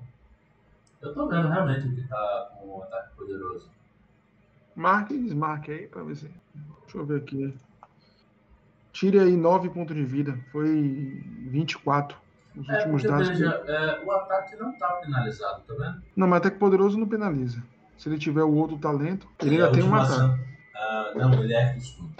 [1.00, 3.68] Eu tô vendo realmente que tá com um ataque poderoso.
[4.76, 6.30] Marque e desmarque aí pra ver se.
[6.90, 7.54] Deixa eu ver aqui.
[8.92, 10.36] Tire aí 9 pontos de vida.
[10.50, 12.16] Foi 24.
[12.56, 13.28] Os É, últimos dados.
[13.28, 16.02] que- veja, é, o ataque não tá penalizado, tá vendo?
[16.16, 17.62] Não, mas ataque poderoso não penaliza.
[17.96, 20.40] Se ele tiver o outro talento, ele ainda tem um ataque.
[20.74, 22.10] Ah, não, ele o escudo.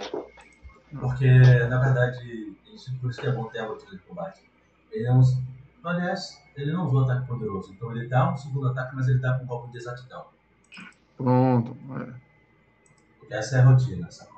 [0.99, 1.27] Porque,
[1.67, 4.41] na verdade, isso, por isso que é bom ter a rotina de combate.
[4.91, 5.21] Ele não.
[5.83, 7.73] Aliás, ele não usou ataque poderoso.
[7.73, 10.25] Então ele dá um segundo ataque, mas ele dá com um golpe de exatidão.
[11.17, 11.75] Pronto.
[11.99, 12.13] é.
[13.19, 14.30] Porque essa é a rotina, sacou?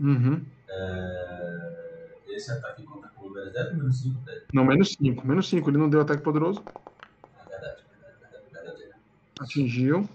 [0.00, 0.44] Uhum.
[0.68, 4.44] É, Esse ataque conta com o menos 10 ou menos 5 dele.
[4.52, 5.26] Não, menos 5.
[5.26, 5.68] Menos 5.
[5.70, 6.62] Ele não deu ataque poderoso.
[6.66, 8.94] É verdade, verdade, verdade, verdadeira.
[9.40, 10.08] Atingiu.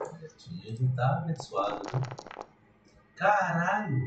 [0.00, 1.82] Ele atinge, tá abençoado?
[3.16, 4.00] Caralho!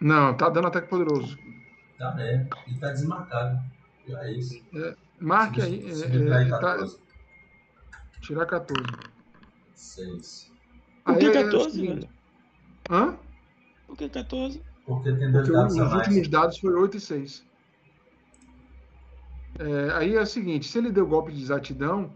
[0.00, 1.38] Não, tá dando ataque poderoso.
[1.98, 2.48] Tá mesmo.
[2.68, 3.58] E tá desmarcado.
[4.08, 4.62] É isso.
[5.20, 5.94] Marque aí.
[5.94, 6.98] Se é, livrar é, em tá- 14.
[8.20, 8.82] tirar 14.
[9.74, 10.52] 6.
[11.04, 12.08] Por que Aí é o 14, seguinte- velho?
[12.90, 13.18] Hã?
[13.86, 14.62] Por que 14?
[14.84, 17.46] Porque tem dois Porque dados os últimos dados foi 8 e 6.
[19.58, 22.12] É, aí é o seguinte, se ele deu golpe de exatidão,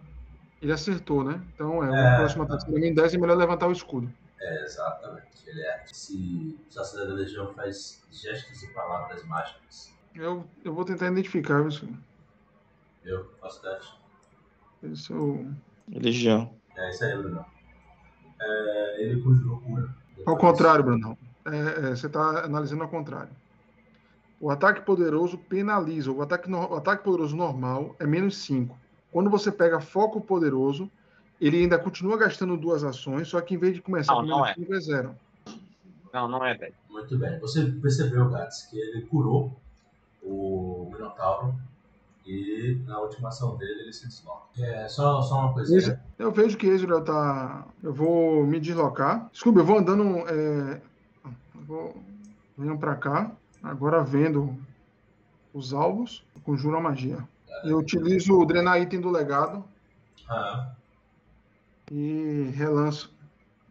[0.61, 1.42] ele acertou, né?
[1.54, 2.14] Então, é, É.
[2.14, 4.12] o próximo ataque se em 10 é melhor levantar o escudo.
[4.40, 5.26] É, exatamente.
[5.46, 5.85] Ele é.
[5.87, 9.92] Se o sacerdote da legião faz gestos e palavras mágicas.
[10.14, 11.88] Eu, eu vou tentar identificar isso.
[13.04, 13.94] Eu faço teste.
[14.83, 15.46] Isso eu...
[15.88, 16.54] Legião.
[16.76, 17.44] É isso aí, Bruno.
[18.40, 19.94] É, ele conjurou cura.
[20.26, 21.18] Ao contrário, Bruno.
[21.53, 23.31] É, é, você está analisando ao contrário.
[24.41, 26.11] O ataque poderoso penaliza.
[26.11, 28.77] O ataque, no- o ataque poderoso normal é menos 5.
[29.13, 30.91] Quando você pega foco poderoso,
[31.41, 34.49] ele ainda continua gastando duas ações, só que em vez de começar Não, com menos
[34.51, 34.55] é.
[34.55, 35.15] 5 é zero.
[36.13, 36.75] Não, não é, velho.
[36.89, 37.39] Muito bem.
[37.41, 39.57] Você percebeu, Gats, que ele curou
[40.23, 41.55] o Minotauro
[42.27, 44.47] e na última ação dele ele se desloca.
[44.59, 45.79] É, só, só uma coisinha.
[45.79, 45.99] Isso.
[46.19, 47.67] Eu vejo que Ezreal tá.
[47.83, 49.29] Eu vou me deslocar.
[49.33, 50.05] Desculpa, eu vou andando.
[50.29, 50.81] É...
[51.70, 51.94] Vou.
[52.59, 53.30] Venham pra cá.
[53.62, 54.59] Agora vendo
[55.54, 56.24] os alvos.
[56.42, 57.18] Conjuro a magia.
[57.62, 59.64] Eu utilizo o drenar item do legado
[60.28, 60.72] Ah,
[61.92, 63.14] e relanço.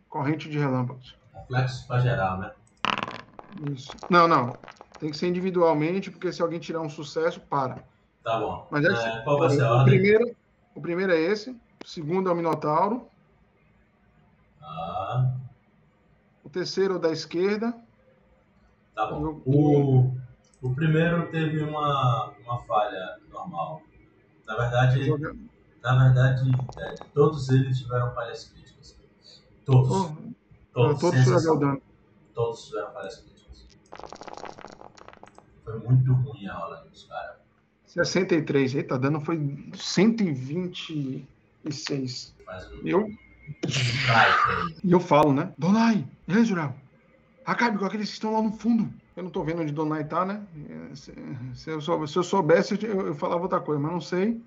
[0.08, 1.14] Corrente de relâmpagos.
[1.34, 2.52] reflexo pra geral, né?
[3.70, 3.92] Isso.
[4.10, 4.56] Não, não.
[4.98, 7.84] Tem que ser individualmente, porque se alguém tirar um sucesso, para.
[8.24, 8.66] Tá bom.
[8.72, 10.00] Mas é É, qual vai ser a o, ordem?
[10.00, 10.36] primeiro,
[10.74, 11.50] o primeiro é esse.
[11.84, 13.08] O segundo é o Minotauro.
[14.62, 15.34] Ah,
[16.46, 17.74] O terceiro é o da esquerda.
[19.00, 19.42] Tá bom.
[19.46, 20.14] O,
[20.62, 23.82] o primeiro teve uma, uma falha normal.
[24.46, 25.10] Na verdade,
[25.82, 29.00] na verdade, é, todos eles tiveram falhas críticas.
[29.66, 30.12] Todos.
[30.74, 31.00] Todos.
[31.00, 31.82] todos tiveram dano.
[32.34, 33.66] Todos tiveram falhas críticas.
[35.64, 37.38] Foi muito ruim a rola dos caras.
[37.86, 38.76] 63.
[38.76, 42.36] Eita, dano foi 126.
[42.46, 43.10] Faz um Eu,
[44.84, 45.52] e eu falo, né?
[45.58, 46.76] Donai, Ezreal,
[47.52, 48.94] acabe com aqueles que estão lá no fundo.
[49.16, 50.46] Eu não tô vendo onde Donai tá, né?
[50.94, 51.14] Se,
[51.56, 54.42] se eu, sou- se eu soubesse, eu, eu falava outra coisa, mas não sei.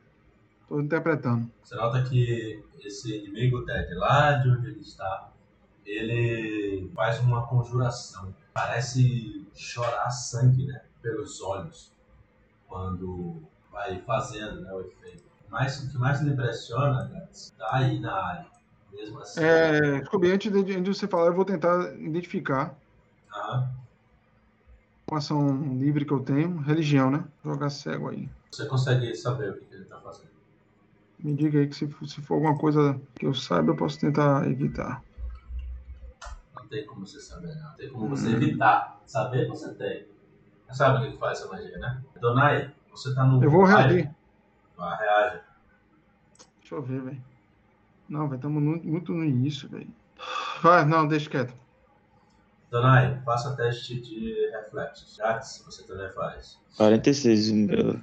[0.69, 1.51] Tô interpretando.
[1.63, 5.31] Você nota que esse inimigo Ted, lá de onde ele está,
[5.85, 8.35] ele faz uma conjuração.
[8.55, 10.83] Parece chorar sangue, né?
[11.03, 11.93] Pelos olhos.
[12.67, 15.25] Quando vai fazendo né, o efeito.
[15.51, 18.47] Mas o que mais me impressiona, Gats, tá aí na área.
[18.91, 19.41] Mesmo assim.
[19.43, 22.75] É, Scooby, antes de, antes de você falar, eu vou tentar identificar
[23.43, 27.25] A ação livre que eu tenho, religião, né?
[27.45, 28.29] Jogar cego aí.
[28.51, 30.31] Você consegue saber o que ele tá fazendo.
[31.19, 33.99] Me diga aí que se, for- se for alguma coisa que eu saiba, eu posso
[34.01, 35.03] tentar evitar.
[36.55, 37.73] Não tem como você saber, não.
[37.75, 39.01] Tem como você evitar.
[39.07, 40.07] Saber você tem.
[40.67, 42.03] Você sabe o que faz essa magia, né?
[42.21, 43.43] Donai, você tá no.
[43.43, 44.11] Eu vou reagir.
[44.77, 45.41] Vai, reage.
[46.61, 47.25] Deixa eu ver, velho.
[48.09, 49.89] Não, velho, estamos muito no início, velho.
[50.63, 51.55] Vai, não, deixa quieto.
[52.73, 55.19] Donai, faça teste de reflexos.
[55.19, 56.59] Grátis, você também faz.
[56.79, 58.01] 46 o meu.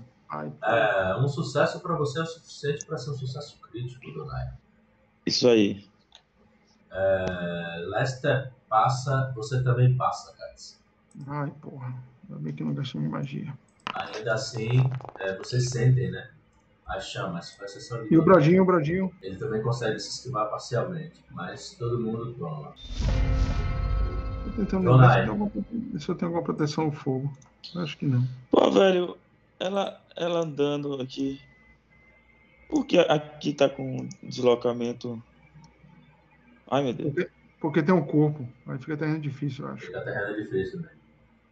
[0.63, 4.47] É, um sucesso pra você é o suficiente pra ser um sucesso crítico, Donai.
[5.25, 5.83] Isso aí.
[6.91, 10.79] É, Lester passa, você também passa, Gats.
[11.27, 11.95] Ai, porra.
[12.29, 13.51] Ainda bem que não gastei minha magia.
[13.91, 14.87] Ainda assim,
[15.19, 16.29] é, vocês sentem, né?
[16.85, 18.35] As chamas, com exceção de E o Donai.
[18.35, 19.11] Bradinho, o Bradinho.
[19.19, 22.75] Ele também consegue se esquivar parcialmente, mas todo mundo toma.
[24.49, 25.07] Tô tentando Donai.
[25.07, 27.31] lembrar se, tem alguma se eu tenho alguma proteção ao fogo.
[27.75, 28.23] Acho que não.
[28.49, 29.17] Pô, velho,
[29.59, 31.41] ela, ela andando aqui.
[32.69, 35.21] Por que aqui tá com deslocamento?
[36.69, 37.27] Ai, meu Deus.
[37.59, 38.47] Porque tem um corpo.
[38.67, 39.85] Aí fica até difícil, eu acho.
[39.87, 40.89] Fica terreno difícil, né?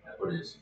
[0.05, 0.61] É por isso.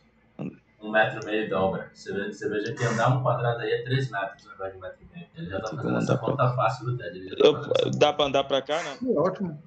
[0.82, 1.90] Um metro e meio dobra.
[1.94, 4.78] Você, vê, você veja que andar um quadrado aí é 3 metros ao invés de
[4.78, 5.28] um metro e meio.
[5.36, 7.30] Ele já tá Tem fazendo essa conta fácil do Ted.
[7.30, 8.98] Tá Eu, dá pra andar pra cá, não?
[8.98, 9.62] Que ótimo.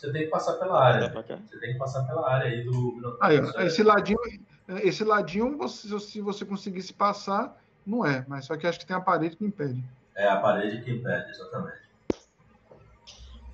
[0.00, 1.12] Você tem que passar pela área.
[1.46, 3.18] Você tem que passar pela área aí do Minotauro.
[3.20, 4.18] Aí, ó, é- esse ladinho,
[4.82, 8.24] esse ladinho, você- se você conseguisse passar, não é.
[8.26, 9.84] Mas só que acho que tem a parede que impede.
[10.16, 11.80] É a parede que impede, exatamente.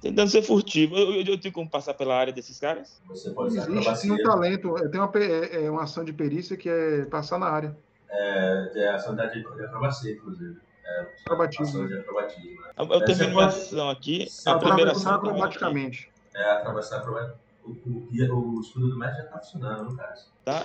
[0.00, 0.96] Tentando ser furtivo.
[0.96, 3.00] Eu, eu, eu tenho como passar pela área desses caras?
[3.09, 4.14] Você pode usar Existe acrobacia.
[4.14, 7.38] tem um talento, é, tem uma, é, é uma ação de perícia que é passar
[7.38, 7.76] na área.
[8.09, 10.61] É, tem a ação de de acrobacia, inclusive.
[10.85, 11.64] É, Acrobatismo.
[11.66, 12.61] ação de acrobatismo.
[12.61, 12.70] né?
[12.78, 14.26] Eu, eu termino minha pode- ação aqui.
[14.30, 15.14] Você A primeira atravessar ação.
[15.30, 16.15] acrobaticamente.
[16.37, 17.03] É atravessar.
[17.09, 20.27] O, o, o escudo do mestre já tá funcionando, no caso.
[20.44, 20.64] Tá?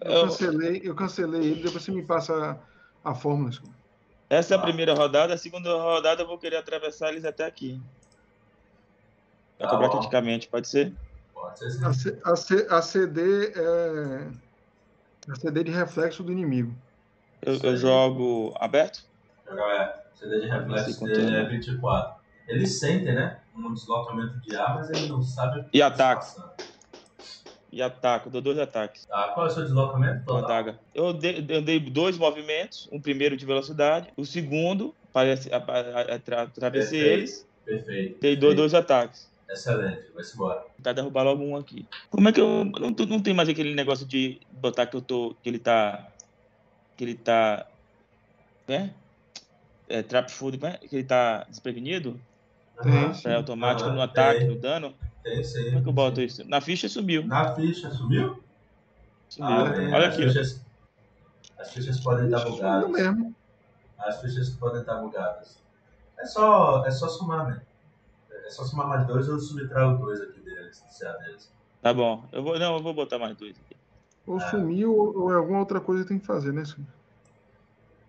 [0.00, 2.58] Eu Eu- cancelei, eu cancelei ele, depois você me passa
[3.04, 3.50] a, a fórmula.
[4.28, 4.66] Essa é a Tá.
[4.66, 5.34] primeira rodada.
[5.34, 7.80] A segunda rodada eu vou querer atravessar eles até aqui.
[9.58, 10.94] Tá Acrobaticamente, pode ser?
[11.34, 11.84] Pode ser sim.
[11.84, 14.30] A, C- a, C- a CD é
[15.30, 16.74] a CD de reflexo do inimigo.
[17.42, 19.04] Eu, eu jogo aberto?
[19.48, 20.02] Jogar é.
[20.14, 21.40] CD de reflexo dele é.
[21.40, 22.20] é 24.
[22.48, 23.39] Ele sente, né?
[23.56, 26.26] Um deslocamento de ar, mas ele não sabe o que E tá ataque?
[26.26, 26.50] passando.
[27.72, 29.04] E ataco, dou dois ataques.
[29.06, 30.44] Tá, qual é o seu deslocamento total?
[30.44, 30.80] adaga.
[30.94, 32.88] Eu dei, eu dei dois movimentos.
[32.90, 34.08] Um primeiro de velocidade.
[34.16, 37.18] O segundo, parece, a- a- atra- atravessei Perfeito.
[37.20, 37.46] eles.
[37.64, 38.20] Perfeito.
[38.20, 39.30] Dei dois, dois ataques.
[39.48, 40.64] Excelente, vai-se embora.
[40.76, 41.86] Tentar derrubar logo um aqui.
[42.08, 42.64] Como é que eu.
[42.64, 45.36] Não, não tem mais aquele negócio de botar que eu tô.
[45.42, 46.08] Que ele tá.
[46.96, 47.66] Que ele tá.
[48.66, 48.92] Né?
[49.88, 50.78] É, trap food, né?
[50.88, 52.20] Que ele tá desprevenido.
[52.82, 52.92] Tem.
[52.92, 53.12] Aham.
[53.26, 54.48] É automático Aham, no ataque, tem.
[54.48, 54.94] no dano.
[55.22, 55.64] Tem sim.
[55.66, 56.48] Como é que eu boto isso?
[56.48, 57.26] Na ficha sumiu.
[57.26, 58.42] Na ficha, sumiu?
[59.28, 59.66] Sumiu.
[59.66, 59.92] Ah, tem.
[59.92, 60.24] Olha as aqui.
[60.24, 60.28] ó.
[60.28, 60.64] Fichas,
[61.58, 62.82] as fichas podem estar bugadas.
[62.84, 63.34] sumiu mesmo.
[63.98, 65.62] As fichas podem estar bugadas.
[66.18, 67.62] É só, é só somar, né?
[68.46, 71.50] É só somar mais dois ou subtrair o dois aqui deles, se é deles.
[71.82, 72.28] Tá bom.
[72.32, 73.76] Eu vou, não, eu vou botar mais dois aqui.
[74.26, 74.40] Ou É.
[74.40, 76.62] sumiu, ou, ou é alguma outra coisa que tem que fazer, né?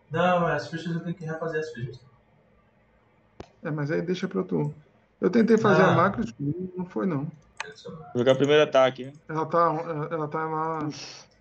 [0.09, 2.10] Não, as fichas eu tenho que refazer as fichas.
[3.63, 4.71] É, mas aí deixa pra tô-
[5.19, 5.91] Eu tentei fazer Ah.
[5.91, 7.27] a macro, Scooby, não foi não.
[8.15, 9.13] Jogar o primeiro ataque, né?
[9.29, 10.79] Ela tá, ela tá lá.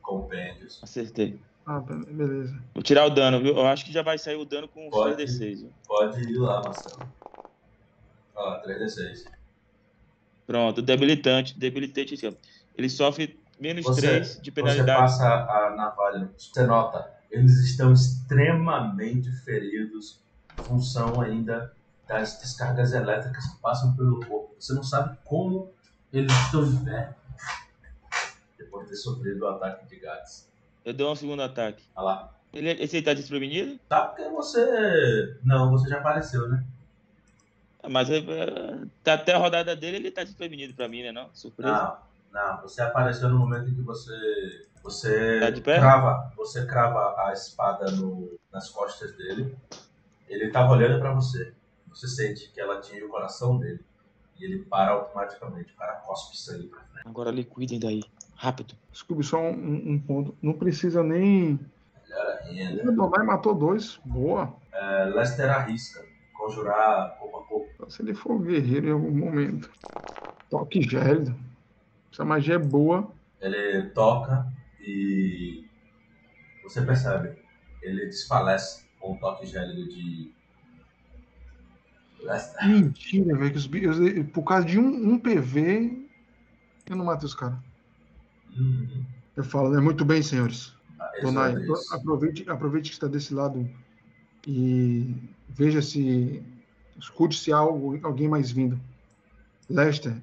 [0.02, 0.80] compêndios.
[0.82, 1.40] Acertei.
[1.64, 2.58] Ah, be- beleza.
[2.74, 3.54] Vou tirar o dano, viu?
[3.56, 5.14] Eu acho que já vai sair o dano com os Pode.
[5.16, 5.60] 3d6.
[5.60, 5.70] viu?
[5.86, 6.98] Pode ir lá, Marcelo.
[8.34, 9.24] Ó, 3d6.
[10.46, 11.58] Pronto, debilitante.
[11.58, 12.14] Debilitante.
[12.14, 12.32] aqui, ó.
[12.76, 15.00] Ele sofre menos Você- 3 de Você penalidade.
[15.00, 20.20] passa a navalha, você nota, eles estão extremamente feridos,
[20.64, 21.72] função ainda
[22.10, 24.52] das descargas elétricas que passam pelo corpo.
[24.58, 25.72] Você não sabe como
[26.12, 27.14] eles estão em pé
[28.58, 30.48] depois de ter sofrido o ataque de gatos.
[30.84, 31.84] Eu dou um segundo ataque.
[31.94, 32.34] Olha lá.
[32.52, 33.78] Ele, esse aí tá desprevenido?
[33.88, 35.38] Tá porque você.
[35.44, 36.64] Não, você já apareceu, né?
[37.80, 38.20] Ah, Mas é,
[39.04, 41.12] tá até a rodada dele ele tá desprevenido pra mim, né?
[41.12, 41.30] Não?
[41.32, 41.72] Surpresa.
[41.72, 41.98] Não,
[42.56, 42.62] não.
[42.62, 44.66] Você apareceu no momento em que você.
[44.82, 45.78] Você Tá de pé?
[45.78, 49.54] crava, você crava a espada no- nas costas dele.
[50.28, 51.52] Ele tava olhando pra você.
[51.90, 53.80] Você sente que ela atinge o coração dele.
[54.38, 55.72] E ele para automaticamente.
[55.72, 57.06] O cara cospe sangue pra frente.
[57.06, 58.02] Agora liquidem daí.
[58.34, 58.74] Rápido.
[58.94, 60.34] Scooby, só um, um- ponto.
[60.40, 61.60] Não precisa nem.
[62.08, 62.90] Melhor ainda.
[62.90, 64.00] O Donai matou dois.
[64.04, 64.54] Boa.
[64.72, 66.02] É, Lester arrisca.
[66.38, 67.68] Conjurar corpo a corpo.
[67.76, 69.70] Só Se ele for guerreiro em algum momento.
[70.48, 71.36] Toque gélido.
[72.10, 73.12] Essa magia é boa.
[73.40, 74.46] Ele toca
[74.80, 75.66] e
[76.62, 77.38] você percebe.
[77.82, 80.32] Ele desfalece com um toque gélido de.
[82.66, 83.50] Mentira, velho.
[83.52, 86.06] que os eu- Por causa de um, um PV,
[86.88, 87.58] eu não matei os caras.
[88.56, 89.04] Hum,
[89.36, 89.80] Eu falo, né?
[89.80, 90.74] Muito bem, senhores.
[91.14, 93.68] esse Donai, é aproveite, aproveite que está desse lado
[94.46, 95.14] e
[95.48, 96.42] veja se.
[96.98, 98.78] Escute se há algo, alguém mais vindo.
[99.68, 100.14] Lester,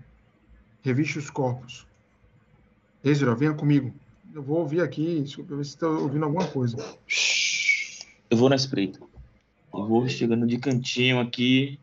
[0.83, 1.87] reviste os corpos.
[3.03, 3.91] Ezra, venha comigo.
[4.33, 6.77] Eu vou ouvir aqui, desculpa, ver se está ouvindo alguma coisa.
[8.29, 8.99] Eu vou na espreita.
[9.73, 11.79] Eu vou chegando de cantinho aqui.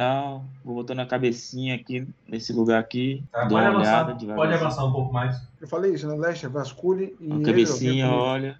[0.00, 0.46] Tal.
[0.64, 3.22] Vou botando a cabecinha aqui nesse lugar aqui.
[3.30, 4.36] Tá, dou pode uma olhada avançar, devagar.
[4.36, 5.42] pode avançar um pouco mais.
[5.60, 6.14] Eu falei isso, né?
[6.14, 7.30] Lester, vasculhe e.
[7.30, 8.24] A cabecinha, comigo.
[8.24, 8.58] olha.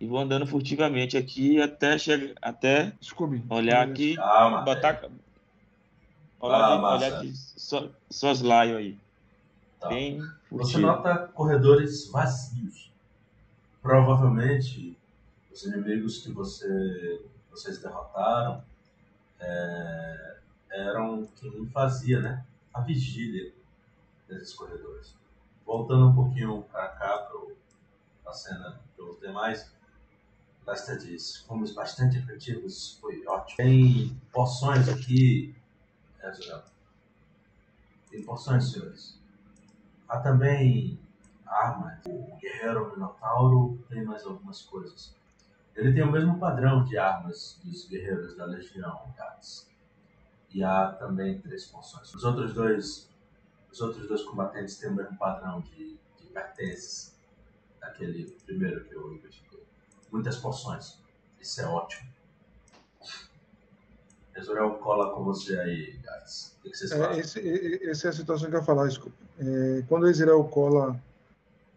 [0.00, 2.34] E vou andando furtivamente aqui até chegar.
[2.42, 3.44] Até Scooby.
[3.48, 4.16] olhar olha aqui.
[4.16, 4.62] Calma.
[4.62, 5.00] Botar.
[6.40, 8.98] Olhar, Ah, olhar de só, soslaio aí.
[9.78, 9.90] Tá.
[9.90, 10.80] Bem Você furtivo.
[10.88, 12.90] nota corredores vazios.
[13.80, 14.98] Provavelmente
[15.52, 18.68] os inimigos que você, vocês derrotaram
[19.40, 20.36] é,
[20.70, 23.52] eram quem fazia né, a vigília
[24.28, 25.14] desses corredores.
[25.64, 27.30] Voltando um pouquinho para cá,
[28.22, 29.72] para a cena dos demais,
[30.66, 33.56] Lester diz: fomos bastante efetivos, foi ótimo.
[33.56, 35.54] Tem poções aqui,
[36.22, 36.64] Ezra.
[38.10, 39.18] Tem poções, senhores.
[40.08, 40.98] Há também
[41.46, 42.00] armas.
[42.06, 45.14] O guerreiro Minotauro tem mais algumas coisas.
[45.80, 49.66] Ele tem o mesmo padrão de armas dos guerreiros da Legião, Gats.
[50.52, 52.12] E há também três poções.
[52.14, 53.08] Os outros dois,
[53.72, 57.16] os outros dois combatentes têm o mesmo padrão de, de pertences
[57.80, 59.62] daquele primeiro que eu investiguei.
[60.12, 60.98] Muitas poções.
[61.40, 62.10] Isso é ótimo.
[64.36, 66.56] Exorel cola com você aí, Gats.
[66.64, 68.86] O que vocês É, esse, e- e- essa é a situação que eu ia falar,
[68.86, 69.16] desculpa.
[69.38, 71.00] É, quando o Israel cola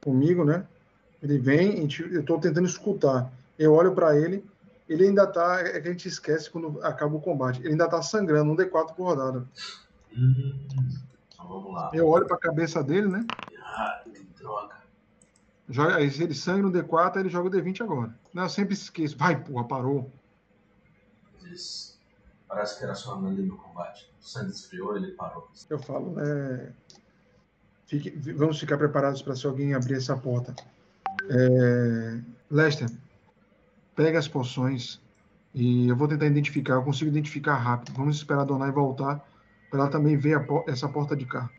[0.04, 0.66] comigo, né?
[1.22, 3.32] Ele vem, gente- eu estou tentando escutar.
[3.58, 4.46] Eu olho para ele,
[4.88, 5.60] ele ainda tá.
[5.62, 7.60] É que a gente esquece quando acaba o combate.
[7.62, 9.48] Ele ainda tá sangrando, um D4 por rodada.
[10.16, 10.68] Hum,
[11.28, 11.92] então vamos lá.
[11.94, 13.26] Eu olho para a cabeça dele, né?
[13.62, 14.76] Ah, que droga.
[15.70, 18.14] Joga, aí se ele sangra no D4, ele joga o D20 agora.
[18.34, 19.18] Não, eu sempre esqueço.
[19.18, 20.12] Vai, porra, parou.
[21.42, 21.98] Diz,
[22.48, 24.12] parece que era só ali no combate.
[24.20, 25.50] O sangue esfriou ele parou.
[25.70, 26.74] Eu falo, né?
[27.86, 30.54] fique- vamos ficar preparados para se alguém abrir essa porta.
[31.30, 32.90] É, Lester,
[33.96, 35.02] pega as poções
[35.54, 36.74] e eu vou tentar identificar.
[36.76, 37.96] Eu consigo identificar rápido.
[37.96, 39.24] Vamos esperar a Donai voltar
[39.70, 41.50] para ela também ver po- essa porta de cá.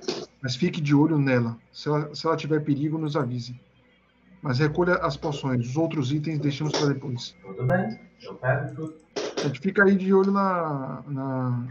[0.43, 1.57] Mas fique de olho nela.
[1.73, 3.59] Se ela, se ela tiver perigo, nos avise.
[4.43, 5.67] Mas recolha as poções.
[5.67, 7.35] Os outros itens deixamos para depois.
[7.43, 8.95] Tudo bem, eu pego tudo.
[9.43, 11.67] A gente fica aí de olho na, na,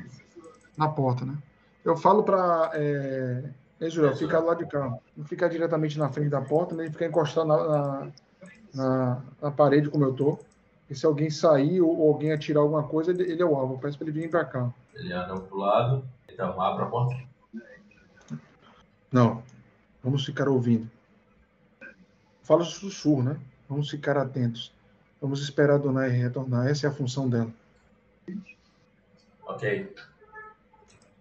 [0.77, 1.37] na porta, né?
[1.85, 3.43] Eu falo para é,
[3.81, 4.91] Ezreal ficar do lado de cá.
[5.15, 8.11] Não ficar diretamente na frente da porta, nem ficar encostado na, na,
[8.73, 10.39] na- na parede como eu tô.
[10.89, 13.75] E se alguém sair ou, alguém atirar alguma coisa, ele, ele é o alvo.
[13.75, 14.73] Eu peço para ele vir para cá.
[14.93, 17.15] Ele anda pro lado, então abre a porta.
[19.11, 19.43] Não.
[20.03, 20.89] Vamos ficar ouvindo.
[22.41, 23.39] Fala sussurro, né?
[23.69, 24.73] Vamos ficar atentos.
[25.21, 26.67] Vamos esperar a Dona R retornar.
[26.67, 27.49] Essa é a função dela.
[29.45, 29.95] Ok.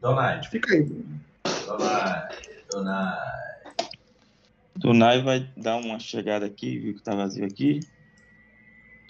[0.01, 1.07] Donai, fica aí.
[1.67, 2.29] Donai,
[2.71, 3.19] Donai.
[4.81, 7.79] Tunai vai dar uma chegada aqui, viu que tá vazio aqui.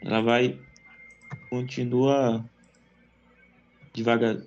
[0.04, 0.58] Ela vai.
[1.48, 2.44] Continua.
[3.92, 4.42] Devagar.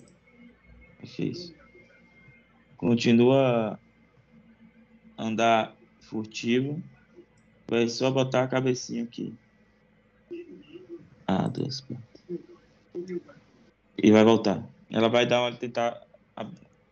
[1.02, 1.56] Achei isso.
[2.78, 3.80] Continua.
[5.18, 6.82] Andar furtivo.
[7.68, 9.34] Vai só botar a cabecinha aqui.
[11.28, 11.84] Ah, pontas.
[13.98, 14.64] E vai voltar.
[14.92, 15.52] Ela vai dar uma.
[15.56, 16.06] tentar.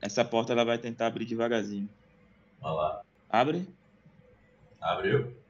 [0.02, 1.88] Essa porta ela vai tentar abrir devagarzinho.
[2.62, 3.02] Olha lá.
[3.30, 3.68] Abre.
[4.82, 5.43] Abriu.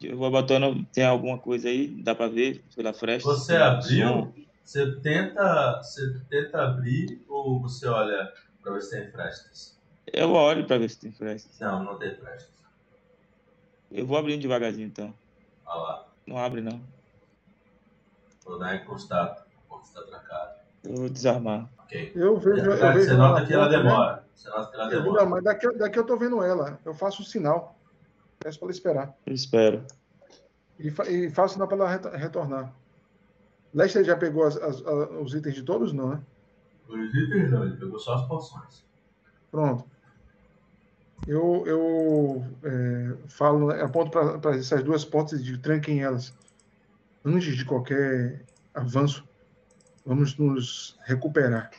[0.00, 0.84] Eu vou botando.
[0.92, 1.88] Tem alguma coisa aí?
[2.02, 3.28] Dá pra ver pela fresta?
[3.28, 4.34] Você abriu?
[4.62, 9.78] Você tenta, você tenta abrir ou você olha pra ver se tem frestas?
[10.12, 11.64] Eu olho pra ver se tem fresta.
[11.64, 12.50] Não, não tem frestas.
[13.90, 15.14] Eu vou abrindo devagarzinho então.
[15.64, 16.06] Olha lá.
[16.26, 16.80] Não abre não.
[18.44, 19.42] Donai constata.
[19.64, 20.56] A porta está trancada.
[20.84, 21.68] Eu vou desarmar.
[21.78, 22.12] Ok.
[22.14, 23.78] Eu vejo, eu Verdade, vejo você nota que ela né?
[23.78, 24.24] demora.
[24.34, 25.26] Você nota que ela Eu vi, não, demora.
[25.30, 26.78] mas daqui, daqui eu tô vendo ela.
[26.84, 27.75] Eu faço o sinal.
[28.46, 29.16] Peço para ela esperar.
[29.26, 29.84] Espero.
[30.78, 32.72] E, fa e faço sinal para ela reto- retornar.
[33.74, 35.92] Lester já pegou as- as- a- os itens de todos?
[35.92, 36.22] Não, né?
[36.88, 38.84] Os itens não, ele pegou só as poções.
[39.50, 39.84] Pronto.
[41.26, 46.32] Eu, eu é, falo, né, aponto para essas duas portas e tranquem elas.
[47.24, 49.28] Antes de qualquer avanço,
[50.04, 51.72] vamos nos recuperar.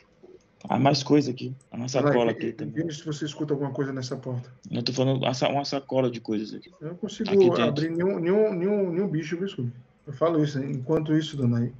[0.68, 1.54] Há mais coisa aqui.
[1.70, 2.90] Há uma sacola aqui também.
[2.90, 4.52] Se você escuta alguma coisa nessa porta.
[4.70, 6.70] Eu tô falando uma sa- uma sacola de coisas aqui.
[6.80, 9.72] Eu não consigo Aqui abrir nenhum, nenhum, nenhum, nenhum bicho, viu, Scooby?
[10.06, 10.58] Eu falo isso.
[10.58, 10.70] né?
[10.70, 11.72] Enquanto isso, dona aí,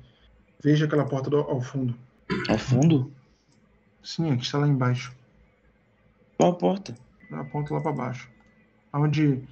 [0.63, 1.95] veja aquela porta do- ao fundo.
[2.49, 3.13] Ao fundo?
[4.03, 5.15] Sim, aqui está lá embaixo.
[6.39, 6.95] Qual a porta?
[7.33, 8.31] Aponta lá para baixo.
[8.93, 9.43] Aonde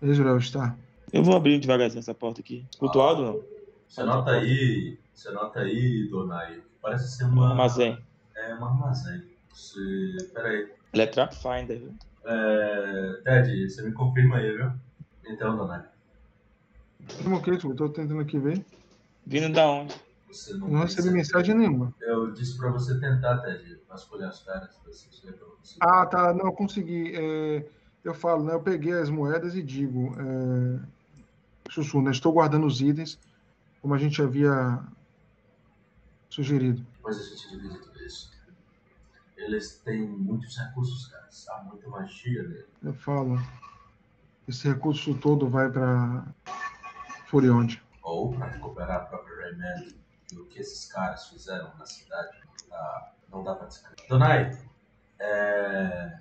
[0.00, 0.76] Israel está?
[1.12, 2.64] Eu vou abrir devagarzinho essa porta aqui.
[2.78, 3.40] Cultuado não?
[3.88, 7.50] Você nota aí, você nota aí, Donai, que parece ser Um uma.
[7.50, 7.98] armazém.
[8.42, 9.22] É um armazém.
[9.50, 10.16] Você.
[10.34, 10.72] Pera aí.
[10.92, 11.94] Ele é Trap Finder, viu?
[12.24, 13.20] É...
[13.24, 14.72] Ted, você me confirma aí, viu?
[15.26, 15.84] Então, Donai.
[17.22, 18.64] Como que eu tô tentando aqui ver.
[19.26, 19.94] Vindo da onde?
[20.28, 21.94] Você não, Não recebi mensagem nenhuma.
[22.00, 25.76] Eu disse pra você tentar, Ted, vasculhar as caras, se.
[25.80, 26.32] Ah, tá.
[26.32, 27.14] Não, eu consegui.
[27.14, 27.66] É,
[28.04, 28.54] eu falo, né?
[28.54, 30.14] Eu peguei as moedas e digo.
[30.18, 31.02] É,
[31.70, 32.10] Sussu, né?
[32.10, 33.18] Estou guardando os itens,
[33.80, 34.80] como a gente havia
[36.28, 36.84] sugerido.
[36.96, 38.32] Depois a gente divide tudo isso.
[39.36, 41.28] Eles têm muitos recursos, cara.
[41.50, 42.66] Há muita magia nele.
[42.82, 43.36] Eu falo.
[44.46, 46.26] Esse recurso todo vai para
[47.26, 47.82] Furionde.
[48.02, 49.94] Ou pra recuperar a própria Rayman.
[50.32, 54.08] E o que esses caras fizeram na cidade não dá, não dá pra descrever.
[54.08, 54.58] Donai,
[55.18, 56.18] é...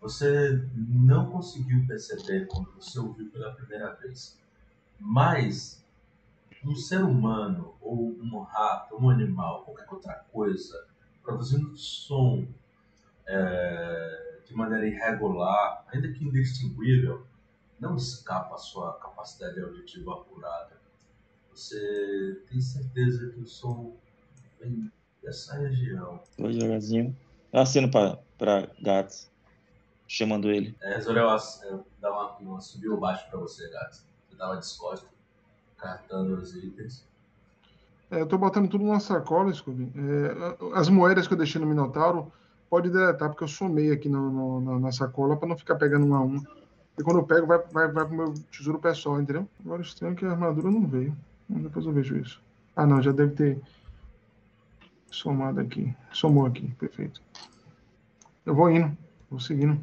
[0.00, 4.38] você não conseguiu perceber quando você ouviu pela primeira vez.
[4.98, 5.83] Mas
[6.68, 10.86] um ser humano, ou um rato, um animal, qualquer outra coisa,
[11.22, 12.46] produzindo som
[13.26, 17.26] é, de maneira irregular, ainda que indistinguível,
[17.80, 20.74] não escapa à sua capacidade auditiva apurada.
[21.50, 23.94] Você tem certeza que o som
[24.60, 24.90] vem
[25.22, 26.20] dessa região.
[26.38, 27.16] Vou devagarzinho.
[27.52, 29.30] Eu aceno pra, pra Gats.
[30.06, 30.76] Chamando ele.
[30.82, 34.04] É, Zorel é, dá uma, uma subiu baixo pra você, gato.
[34.28, 35.08] Você tava disposto,
[35.84, 37.06] cartando os itens.
[38.10, 39.92] É, eu tô botando tudo numa sacola, Scooby.
[39.94, 42.32] É, as moedas que eu deixei no Minotauro,
[42.70, 46.06] pode deletar, porque eu somei aqui no, no- na, na sacola para não ficar pegando
[46.06, 46.42] uma a uma.
[46.98, 49.48] E quando eu pego, vai, vai, vai pro meu tesouro pessoal, entendeu?
[49.64, 51.14] Agora estranho é que a armadura não veio.
[51.48, 52.40] Depois eu vejo isso.
[52.76, 53.60] Ah, não, já deve ter
[55.10, 55.94] somado aqui.
[56.12, 57.20] Somou aqui, perfeito.
[58.46, 58.96] Eu vou indo,
[59.30, 59.80] vou seguindo.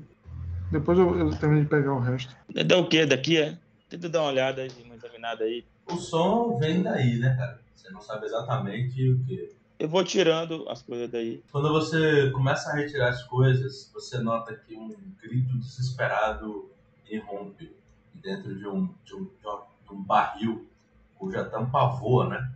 [0.72, 2.36] Depois eu, eu termino de pegar o resto.
[2.66, 3.06] Dá o quê?
[3.06, 3.58] Daqui é?
[3.90, 5.66] Tenta dar uma olhada, aí, uma examinada aí.
[5.90, 7.62] O som vem daí, né, cara?
[7.76, 9.56] Você não sabe exatamente o que.
[9.80, 11.44] Eu vou tirando as coisas daí.
[11.52, 16.70] Quando você começa a retirar as coisas, você nota que um grito desesperado
[17.10, 17.76] irrompe
[18.14, 19.48] dentro de um, de um, de
[19.92, 20.70] um- barril
[21.18, 22.54] cuja tampa voa, né?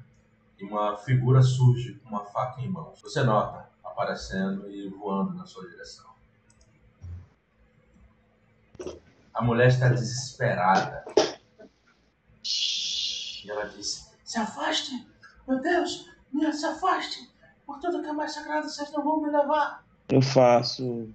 [0.59, 3.01] E uma figura surge com uma faca em mãos.
[3.01, 6.05] Você nota aparecendo e voando na sua direção.
[9.33, 11.03] A mulher está desesperada.
[13.45, 15.07] E ela diz: Se afaste!
[15.47, 16.09] Meu Deus!
[16.33, 17.29] Me se afaste!
[17.65, 19.85] Por tudo que é mais sagrado, vocês não vão me levar!
[20.09, 21.09] Eu faço.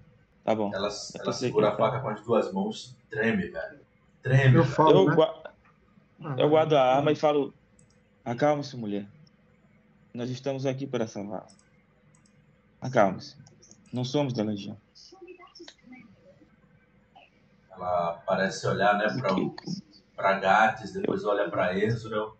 [0.44, 0.70] Tá bom.
[0.74, 0.88] Ela,
[1.20, 3.80] ela segura a faca com as duas mãos, treme, velho.
[4.22, 4.56] Treme.
[4.56, 4.74] Eu velho.
[4.74, 5.14] falo, Eu, né?
[5.14, 5.42] gua-
[6.24, 7.52] Ah, eu guardo a arma e falo:
[8.24, 9.06] Acalme-se, mulher.
[10.14, 11.46] Nós estamos aqui para salvar.
[12.80, 13.36] Acalme-se.
[13.92, 14.76] Não somos da legião.
[17.70, 19.54] Ela parece olhar, né, pra, o-
[20.20, 22.36] pra Gates, depois olha pra Ezreal.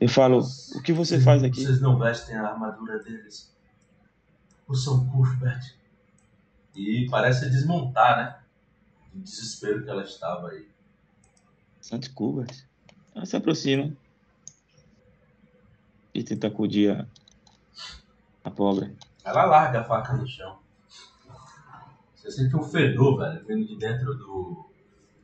[0.00, 0.40] Eu falo:
[0.74, 1.62] O que você faz aqui?
[1.62, 3.54] Vocês não vestem a armadura deles.
[4.66, 5.74] O São Cuthbert.
[6.74, 8.38] E parece desmontar, né?
[9.12, 10.66] Do desespero que ela estava aí.
[11.80, 12.66] Santos Cubas.
[13.14, 13.94] Ela se aproxima.
[16.14, 17.06] E tenta acudir a,
[18.42, 18.96] a pobre.
[19.22, 20.58] Ela larga a faca no chão.
[22.16, 24.64] Você sente um fedor, velho, vindo de dentro do,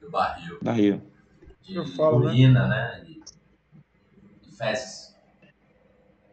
[0.00, 0.58] do barril.
[0.60, 1.09] Barril.
[1.70, 2.26] De Eu falo, né?
[2.26, 3.04] urina, né?
[3.04, 3.20] E,
[4.42, 5.14] e fezes.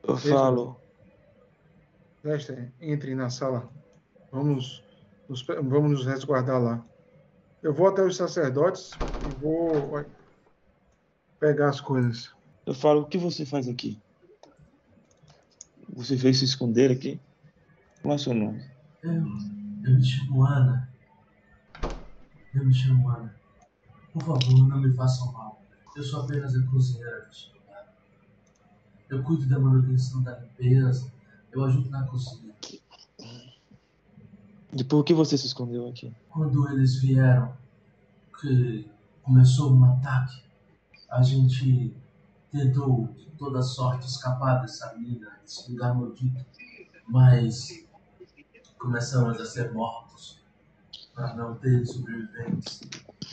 [0.02, 0.82] Eu falo:
[2.24, 3.70] Lester, entre na sala.
[4.32, 4.84] Vamos
[5.30, 6.84] nos, vamos nos resguardar lá.
[7.62, 10.04] Eu vou até os sacerdotes e vou
[11.40, 12.34] pegar as coisas.
[12.66, 14.02] Eu falo: O que você faz aqui?
[15.90, 17.22] Você veio se esconder aqui?
[18.02, 18.60] Qual é o seu nome?
[19.04, 20.90] Eu, eu me chamo Ana.
[22.56, 23.47] Eu me chamo Ana.
[24.18, 25.62] Por favor, não me façam mal.
[25.96, 27.94] Eu sou apenas a cozinheira deste lugar.
[29.10, 31.12] Eu cuido da manutenção da limpeza.
[31.52, 32.52] Eu ajudo na cozinha.
[34.74, 36.12] E por que você se escondeu aqui?
[36.32, 37.56] Quando eles vieram,
[38.42, 38.90] que
[39.22, 40.44] começou um ataque,
[41.10, 41.96] a gente
[42.52, 46.44] tentou de toda sorte escapar dessa mina, desse lugar maldito,
[47.08, 47.86] mas
[48.80, 50.42] começamos a ser mortos
[51.14, 52.82] para não ter sobreviventes.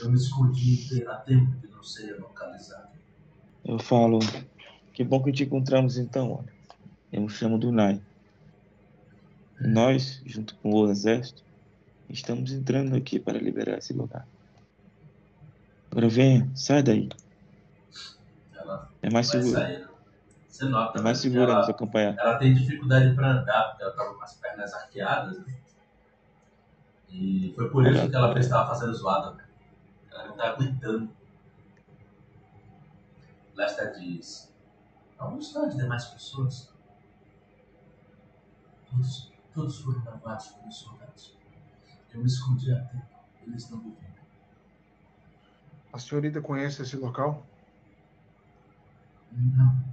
[0.01, 2.89] Eu me escondi há tempo que não sei localizado.
[3.65, 4.19] Eu falo:
[4.93, 6.53] Que bom que te encontramos então, olha.
[7.13, 8.01] Eu me chamo Dunai.
[9.61, 11.43] E nós, junto com o exército,
[12.11, 14.27] estamos entrando aqui para liberar esse lugar.
[15.91, 17.09] Agora venha, sai daí.
[18.53, 19.53] Ela É mais seguro.
[19.53, 19.87] sair.
[20.49, 22.17] Você nota É mais que segura ela, nos acompanhar.
[22.19, 25.39] ela tem dificuldade para andar, porque ela estava com as pernas arqueadas.
[25.39, 25.55] né?
[27.11, 29.44] E foi por isso que ela fez estava fazendo zoada.
[30.25, 31.11] Ela não está aguentando.
[33.55, 34.53] Lester diz:
[35.21, 36.73] Onde estão as demais pessoas?
[38.91, 41.37] Todos, todos foram levados pelos soldados.
[42.13, 43.07] Eu me escondi a tempo.
[43.43, 44.15] Eles não me viram.
[45.93, 47.45] A senhorita conhece esse local?
[49.31, 49.85] Não,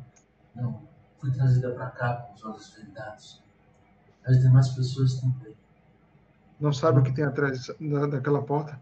[0.56, 0.82] não.
[1.18, 3.44] Fui trazida para cá com os olhos vendados.
[4.26, 5.56] As demais pessoas também.
[6.60, 8.80] Não sabe o que tem atrás da, daquela porta?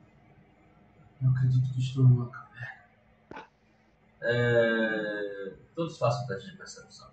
[1.21, 2.83] Eu acredito que estou numa caverna.
[4.21, 5.53] É...
[5.75, 7.09] Todos façam teste de percepção.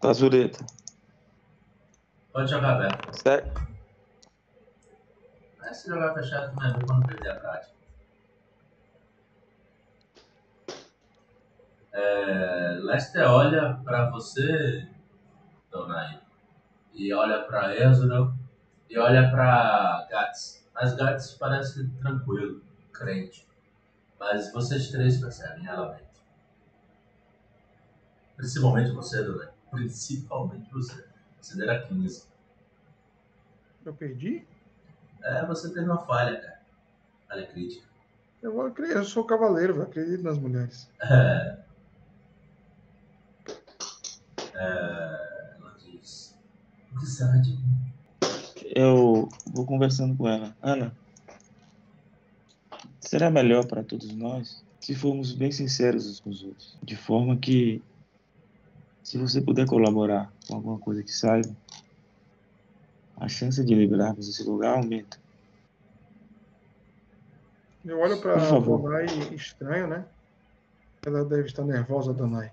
[0.00, 0.64] Tá, Zureta.
[2.32, 3.12] Pode jogar aberto.
[3.20, 3.68] Certo?
[5.58, 7.74] Mas se jogar fechado também é bom pra não perder a prática.
[11.92, 12.78] É...
[12.82, 14.88] Lester olha pra você,
[15.70, 16.20] Donai,
[16.92, 18.32] e olha pra Ezra
[18.88, 20.63] e olha pra Gats.
[20.74, 22.62] Mas Gats parece tranquilo,
[22.92, 23.46] crente.
[24.18, 26.04] Mas vocês três percebem ela mente.
[28.36, 29.48] Principalmente você, Donai.
[29.70, 31.06] Principalmente você.
[31.40, 32.26] Você dera 15.
[33.84, 34.46] Eu perdi?
[35.22, 36.60] É, você teve uma falha, cara.
[37.28, 37.86] Falha crítica.
[38.42, 40.90] Eu, vou acreditar, eu sou cavaleiro, eu acredito nas mulheres.
[41.02, 41.64] É...
[44.54, 45.56] É...
[45.58, 46.38] Ela diz:
[46.92, 47.83] O que será de mim?
[48.74, 50.54] Eu vou conversando com ela.
[50.60, 50.92] Ana,
[52.98, 56.76] será melhor para todos nós se formos bem sinceros uns com os outros.
[56.82, 57.80] De forma que,
[59.02, 61.54] se você puder colaborar com alguma coisa que saiba,
[63.16, 65.18] a chance de liberarmos esse lugar aumenta.
[67.84, 68.82] Eu olho Por favor.
[68.82, 70.04] Donai estranho, né?
[71.06, 72.50] Ela deve estar nervosa, Donai.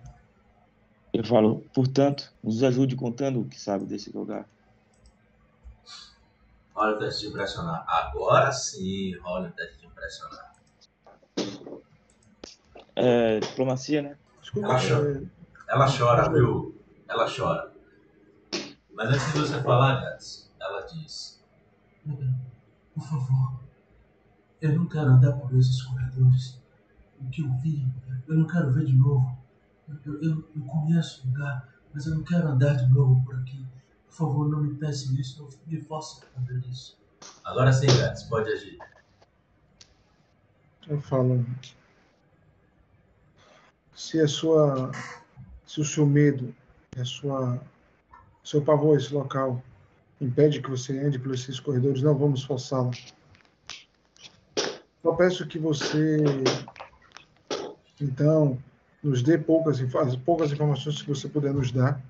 [1.12, 4.46] Eu falo, portanto, nos ajude contando o que sabe desse lugar.
[6.74, 7.84] Olha o teste de impressionar.
[7.88, 10.52] Agora sim, olha o teste de impressionar.
[12.96, 14.18] É, diplomacia, né?
[14.42, 14.96] Desculpa, Acha?
[14.96, 15.24] é,
[15.70, 16.76] Ela chora, viu?
[17.08, 17.72] Ela chora.
[18.94, 21.42] Mas antes de você falar, Gats, ela diz:
[22.94, 23.60] Por favor,
[24.62, 26.60] eu não quero andar por esses corredores.
[27.20, 27.88] O que eu vi,
[28.28, 29.38] eu não quero ver de novo.
[30.06, 33.66] Eu, eu, eu conheço o lugar, mas eu não quero andar de novo por aqui.
[34.12, 37.00] Por favor, não me peçam isso, não me forçem a fazer isso.
[37.46, 38.78] Agora sim, Gats, pode agir.
[40.90, 41.46] eu falo.
[43.96, 44.92] Se a sua.
[45.66, 46.54] Se o seu medo,
[47.00, 47.62] a sua.
[48.44, 49.64] Seu pavor esse local
[50.20, 52.92] impede que você ande por esses corredores, não vamos forçá-la.
[55.02, 56.18] Só peço que você,
[58.00, 58.62] então,
[59.02, 59.80] nos dê poucas,
[60.26, 62.02] poucas informações que você puder nos dar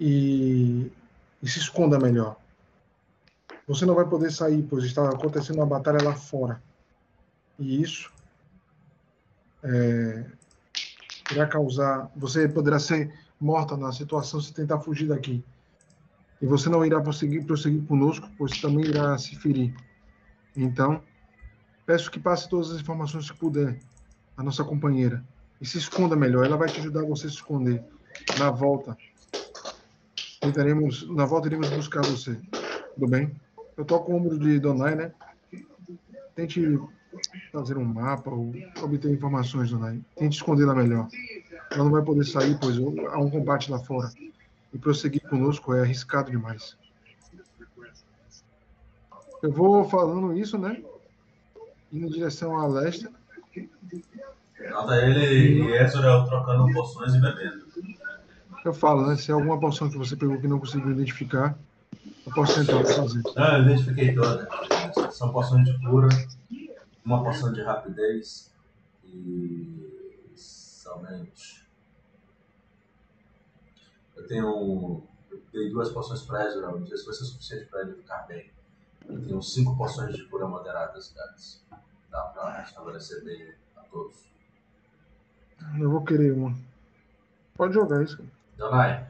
[0.00, 0.90] e,
[1.42, 2.36] e se esconda melhor.
[3.68, 6.60] Você não vai poder sair, pois está acontecendo uma batalha lá fora.
[7.58, 8.10] E isso
[9.62, 10.24] é,
[11.30, 12.10] irá causar.
[12.16, 15.44] Você poderá ser morta na situação se tentar fugir daqui.
[16.40, 19.74] E você não irá prosseguir, prosseguir conosco, pois também irá se ferir.
[20.56, 21.02] Então,
[21.84, 23.78] peço que passe todas as informações que puder
[24.36, 25.22] à nossa companheira.
[25.60, 26.46] E se esconda melhor.
[26.46, 27.84] Ela vai te ajudar você a se esconder.
[28.38, 28.96] Na volta,
[30.40, 31.08] tentaremos.
[31.10, 32.40] Na volta, iremos buscar você.
[32.94, 33.30] Tudo bem?
[33.76, 35.12] Eu tô com o ombro de Donai, né?
[36.34, 36.80] Tente
[37.52, 40.00] fazer um mapa ou obter informações, Donai.
[40.16, 41.08] Tente escondê-la melhor.
[41.70, 44.10] Ela não vai poder sair, pois há um combate lá fora.
[44.72, 46.76] E prosseguir conosco é arriscado demais.
[49.42, 50.82] Eu vou falando isso, né?
[51.92, 53.10] Indo em direção a Lester.
[54.70, 57.69] Nota ele e Ezra trocando poções e bebendo.
[58.64, 59.16] Eu falo, né?
[59.16, 61.58] Se é alguma poção que você pegou que não conseguiu identificar,
[62.26, 63.22] eu posso tentar fazer.
[63.34, 64.48] Não, eu identifiquei todas.
[65.14, 66.08] São poções de cura,
[67.04, 68.52] uma poção de rapidez
[69.04, 71.66] e somente.
[74.16, 75.02] Eu tenho.
[75.30, 78.26] Eu dei duas poções para Ezra, não sei se vai ser suficiente para ele ficar
[78.26, 78.50] bem.
[79.08, 81.62] Eu tenho cinco poções de cura moderadas, caras.
[82.10, 84.16] Dá para estabelecer bem a todos.
[85.78, 86.54] Eu vou querer uma.
[87.56, 88.22] Pode jogar isso.
[88.60, 89.06] Donai.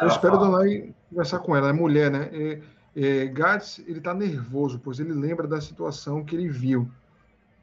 [0.00, 1.68] Eu espero fala- Donai conversar com ela.
[1.68, 2.30] É mulher, né?
[2.32, 2.62] É,
[2.94, 6.88] é, Gades, ele tá nervoso, pois ele lembra da situação que ele viu.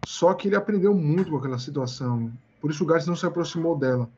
[0.02, 2.32] Só que ele aprendeu muito com aquela situação.
[2.60, 4.10] Por isso o Gades não se aproximou dela.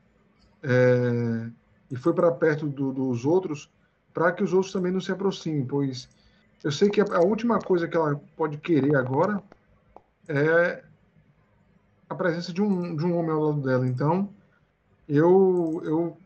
[0.64, 1.50] É,
[1.92, 3.70] e foi para perto do- dos outros
[4.12, 6.10] para que os outros também não se aproximem, pois
[6.64, 9.44] eu sei que a, a última coisa que ela pode querer agora
[10.28, 10.84] é
[12.10, 13.86] a presença de um, de um homem ao lado dela.
[13.86, 14.30] Então,
[15.08, 16.18] eu, eu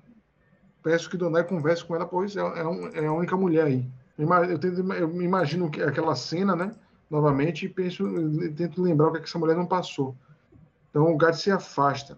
[0.90, 3.88] peço que Donai converse com ela, pois é, é, é a única mulher aí.
[4.18, 6.76] Eu, tento, eu imagino que aquela cena, né?
[7.08, 8.04] Novamente, e penso,
[8.58, 10.16] tento lembrar o que, é que essa mulher não passou.
[10.90, 12.18] Então o Gad se afasta.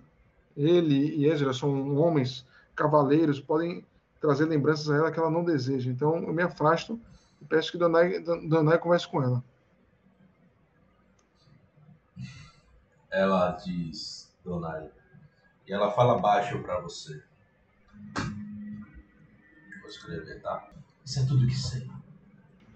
[0.56, 3.86] Ele e Ezra são homens cavaleiros, podem
[4.22, 5.92] trazer lembranças a ela que ela não deseja.
[5.92, 6.98] Então eu me afasto
[7.42, 9.44] e peço que Donai, Donai converse com ela.
[13.12, 14.90] Ela diz, Donai,
[15.68, 17.22] e ela fala baixo para você.
[19.92, 20.70] Escrever, tá?
[21.06, 21.90] Isso é tudo que sei.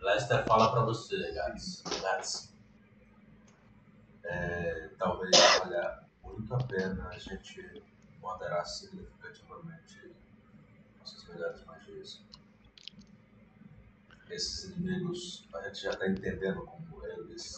[0.01, 1.82] Lester fala para você, Gats.
[2.01, 2.53] Gats.
[4.24, 7.84] É, talvez valha muito a pena a gente
[8.20, 10.13] moderar significativamente
[10.99, 12.22] nossas melhores magias.
[14.30, 17.55] Esses inimigos, a gente já está entendendo como eles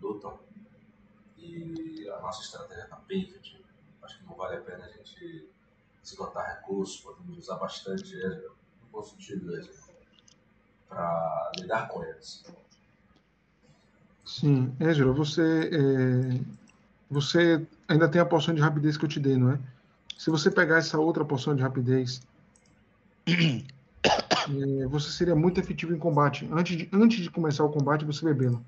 [0.00, 0.40] lutam
[1.36, 3.64] e a nossa estratégia está pivot.
[4.02, 5.50] Acho que não vale a pena a gente
[6.02, 8.55] esgotar recursos, podemos usar bastante ele, no
[8.96, 9.72] bom sentido mesmo,
[10.88, 12.44] para lidar com eles.
[14.24, 16.40] Sim, Ezra, você, é,
[17.10, 19.60] você ainda tem a poção de rapidez que eu te dei, não é?
[20.16, 22.22] Se você pegar essa outra poção de rapidez,
[23.26, 26.48] é, você seria muito efetivo em combate.
[26.50, 28.60] Antes de, antes de começar o combate, você bebê-la.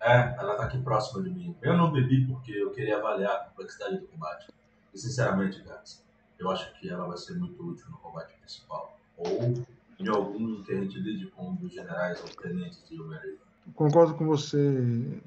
[0.00, 1.56] É, ela tá aqui próxima de mim.
[1.60, 4.46] Eu não bebi porque eu queria avaliar a complexidade do combate.
[4.92, 6.04] E sinceramente, Gats,
[6.44, 8.98] eu acho que ela vai ser muito útil no combate principal.
[9.16, 9.64] Ou
[9.98, 13.38] em algum que a gente lide com um dos generais ou tenentes de Umerei.
[13.74, 15.20] Concordo com você.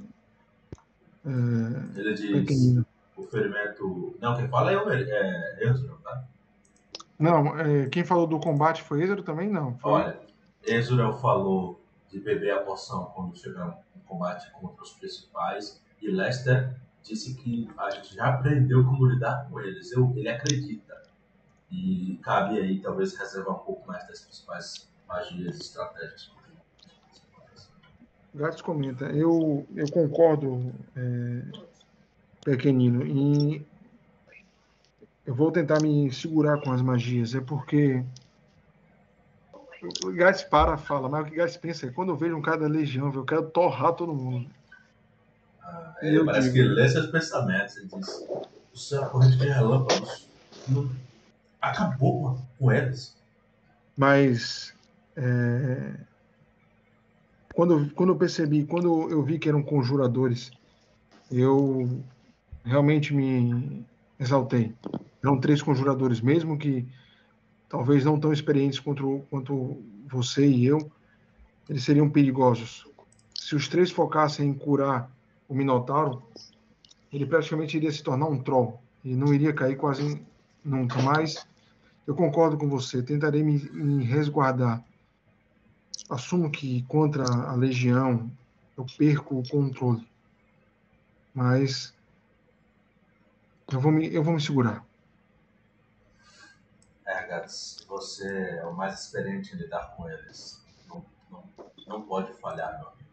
[1.26, 2.86] É, Ele diz pequenino.
[3.16, 4.16] o ferimento.
[4.22, 6.24] Não, quem fala é o é Ezra, tá?
[7.18, 9.50] Não, é, quem falou do combate foi Ezra também?
[9.50, 9.78] Não.
[9.80, 9.92] Foi...
[9.92, 10.20] Olha,
[10.64, 16.76] Ezra falou de beber a poção quando chegar um combate contra os principais e Lester
[17.02, 19.92] disse que a gente já aprendeu como lidar com eles.
[19.92, 21.07] Eu, ele acredita.
[21.70, 26.38] E cabe aí talvez reservar um pouco mais das principais magias estratégicas
[28.38, 31.42] Gatos comenta, eu, eu concordo, é,
[32.46, 33.66] pequenino, e
[35.26, 38.04] eu vou tentar me segurar com as magias, é porque
[40.04, 42.60] o Gats para fala, mas o que Gats pensa é quando eu vejo um cara
[42.60, 44.48] da legião, eu quero torrar todo mundo.
[45.64, 48.24] Ah, ele parece digo, que lê seus pensamentos, ele diz,
[48.72, 50.28] o céu é corrente de relâmpagos
[50.68, 50.90] não
[51.62, 53.16] acabou com eles.
[53.96, 54.74] Mas
[55.16, 55.94] é,
[57.54, 60.52] quando, quando eu percebi, quando eu vi que eram conjuradores,
[61.32, 62.02] eu
[62.64, 63.86] realmente me
[64.20, 64.74] exaltei.
[65.24, 66.88] Eram três conjuradores, mesmo que
[67.68, 70.92] talvez não tão experientes quanto, quanto você e eu,
[71.70, 72.88] eles seriam perigosos.
[73.34, 75.10] Se os três focassem em curar
[75.50, 76.22] o Minotauro,
[77.12, 80.22] ele praticamente iria se tornar um troll e não iria cair quase
[80.68, 81.48] nunca mais.
[82.06, 84.84] Eu concordo com você, tentarei me, me resguardar
[86.10, 88.32] assumo que contra a legião
[88.78, 90.08] eu perco o controle,
[91.34, 91.94] mas
[93.72, 94.86] eu vou me, eu vou me segurar.
[97.06, 100.64] É, Gats, você é o mais experiente em lidar com eles.
[100.88, 101.44] Não, não,
[101.88, 103.08] não pode falhar, meu amigo.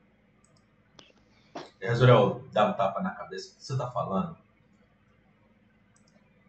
[1.80, 3.52] Resolveu dar um tapa na cabeça.
[3.52, 4.36] O que você está falando?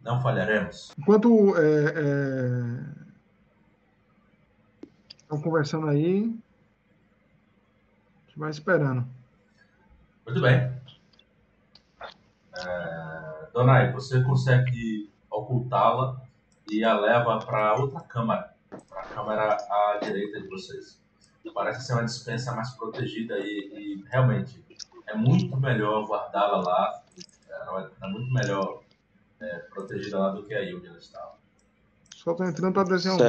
[0.06, 0.92] Não falharemos.
[0.96, 3.06] Enquanto é, é
[5.26, 6.22] Estão conversando aí.
[6.22, 6.26] A
[8.28, 9.04] gente vai esperando.
[10.24, 10.72] Muito bem.
[12.56, 16.22] É, Donai, você consegue ocultá-la
[16.70, 18.54] e a leva para outra câmara,
[18.88, 21.02] para a câmara à direita de vocês.
[21.52, 24.64] Parece ser uma dispensa mais protegida e, e realmente
[25.08, 27.02] é muito melhor guardá-la lá,
[27.48, 28.85] é, é muito melhor
[29.40, 31.36] é, protegida lá do que aí onde ela estava.
[32.14, 33.22] Só estou entrando para desenhar um.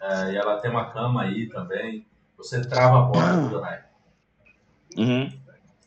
[0.00, 2.06] É, e ela tem uma cama aí também.
[2.36, 3.84] Você trava a porta do Donai.
[4.96, 5.30] Uhum.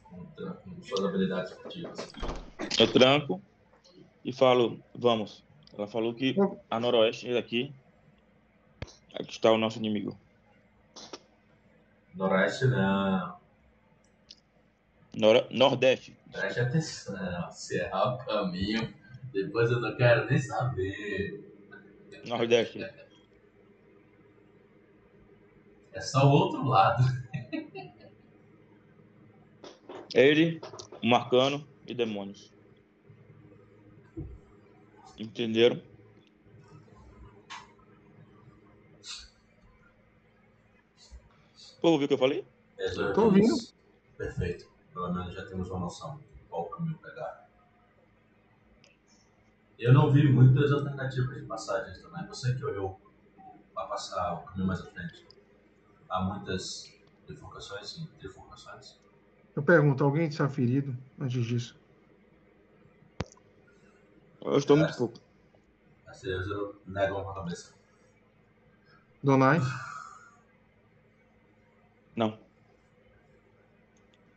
[0.03, 2.11] Com, com suas habilidades furtivas.
[2.79, 3.41] Eu tranco
[4.23, 5.43] e falo, vamos.
[5.75, 6.35] Ela falou que
[6.69, 7.73] a noroeste daqui
[9.13, 10.17] aqui está o nosso inimigo.
[12.13, 13.39] Noroeste não.
[15.15, 16.15] Nor Nordeste.
[16.31, 18.93] Preste atenção, se errar o caminho,
[19.31, 21.43] depois eu não quero nem saber.
[22.25, 22.83] Nordeste.
[25.91, 27.03] É só o outro lado.
[30.13, 30.59] Ele,
[31.03, 32.51] Marcano e demônios.
[35.17, 35.81] Entenderam?
[41.81, 42.45] Pô, ouviu o que eu falei?
[42.77, 43.55] Estou ouvindo.
[44.17, 44.69] Perfeito.
[44.93, 47.38] Pelo menos já temos uma noção de qual caminho pegar.
[49.79, 52.27] Eu não vi muitas alternativas de passagens também.
[52.27, 52.99] Você que olhou
[53.73, 55.25] para passar o caminho mais à frente.
[56.09, 56.93] Há muitas
[57.27, 58.99] bifurcações e trifurcações.
[59.55, 61.79] Eu pergunto, alguém está ferido antes disso?
[64.41, 65.17] Eu estou muito pouco.
[66.05, 66.45] As três
[66.85, 67.73] negam a cabeça.
[69.23, 69.59] Donai?
[72.15, 72.37] Não.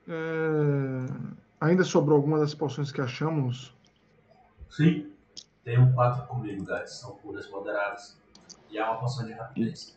[0.07, 3.73] É, Ainda sobrou alguma das poções que achamos?
[4.69, 5.12] Sim.
[5.65, 6.95] Tem um 4 comigo, Gats.
[6.95, 8.17] São curas moderadas.
[8.71, 9.97] E há uma poção de rapidez.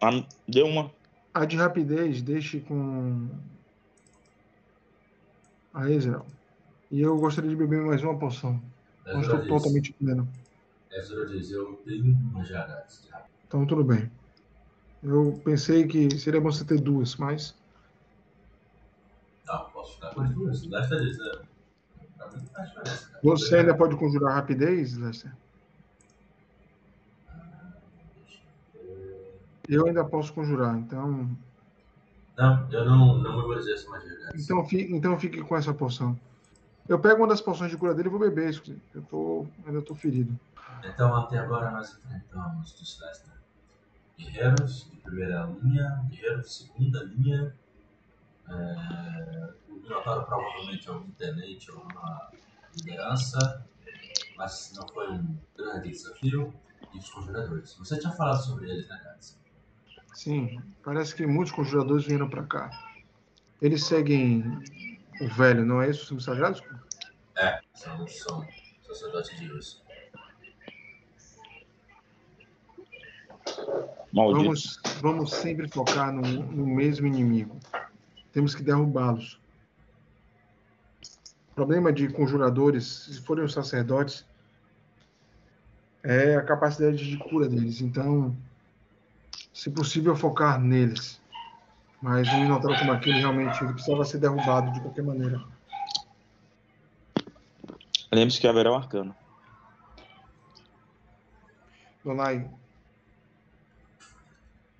[0.00, 0.90] Ah, deu uma.
[1.32, 3.28] A de rapidez, deixe com
[5.74, 6.26] a Ezreal.
[6.90, 8.62] E eu gostaria de beber mais uma poção.
[9.04, 10.28] Não estou diz, totalmente comendo.
[10.90, 13.02] Ezra diz, eu tenho uma já, Gats.
[13.02, 13.36] de rapidez.
[13.46, 14.10] Então tudo bem.
[15.02, 17.54] Eu pensei que seria bom você ter duas, mas
[19.46, 20.66] Não, posso ficar com as duas.
[20.66, 21.55] Lester diz, é.
[23.22, 25.32] Você ainda pode conjurar rapidez, Lester?
[29.68, 31.28] Eu ainda posso conjurar, então.
[32.38, 34.44] Não, eu não, não memorizei essa magia, Gats.
[34.44, 36.18] Então, fi- então fique com essa poção.
[36.88, 38.62] Eu pego uma das poções de cura dele e vou beber isso.
[38.94, 40.38] Eu tô, ainda tô ferido.
[40.84, 43.32] Então, até agora nós enfrentamos dos Lester.
[44.18, 47.52] Guerreiros de primeira linha, guerreiros de segunda linha.
[48.48, 52.30] É, o Minotauro provavelmente é um tenente ou uma
[52.76, 53.66] liderança,
[54.36, 56.52] mas não foi um grande desafio.
[56.94, 57.74] E os conjuradores.
[57.78, 59.38] Você tinha falado sobre eles, né, Gats?
[60.14, 62.70] Sim, parece que muitos conjuradores vieram pra cá.
[63.60, 64.44] Eles seguem
[65.20, 66.14] o velho, não é isso?
[66.14, 66.62] Os sagrados?
[67.36, 68.46] É, são, são
[68.86, 69.82] sacerdotes de luz.
[74.12, 74.44] Maldito.
[74.44, 77.58] Vamos, vamos sempre focar no, no mesmo inimigo.
[78.36, 79.40] Temos que derrubá-los.
[81.52, 84.26] O problema de conjuradores, se forem os sacerdotes,
[86.04, 87.80] é a capacidade de cura deles.
[87.80, 88.36] Então,
[89.54, 91.18] se possível, focar neles.
[92.02, 95.42] Mas um Minotauro como aquele, realmente, ele precisava ser derrubado de qualquer maneira.
[98.12, 99.16] Lembre-se que haverá um arcano.
[102.04, 102.50] Donai,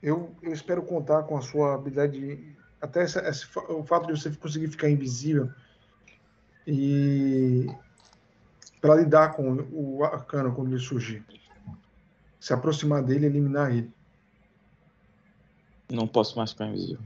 [0.03, 4.21] eu, eu espero contar com a sua habilidade, de- até essa- esse o fato de
[4.21, 5.51] você conseguir ficar invisível
[6.67, 7.67] e
[8.81, 11.25] para lidar com o arcano quando ele surgir.
[12.39, 13.93] Se aproximar dele e eliminar ele.
[15.91, 17.03] Não posso mais ficar invisível.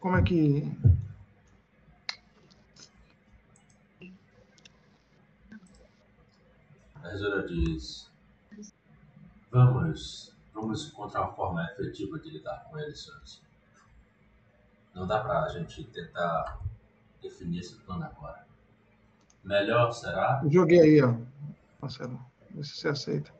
[0.00, 0.72] Como é que.
[7.08, 8.10] A Rezora diz:
[9.50, 13.42] Vamos, vamos encontrar uma forma efetiva de lidar com eles, senhores.
[14.94, 16.60] Não dá pra gente tentar
[17.22, 18.46] definir esse plano agora.
[19.42, 21.16] Melhor será joguei aí, ó.
[21.80, 22.20] Marcelo.
[22.50, 23.32] Vê se você aceita.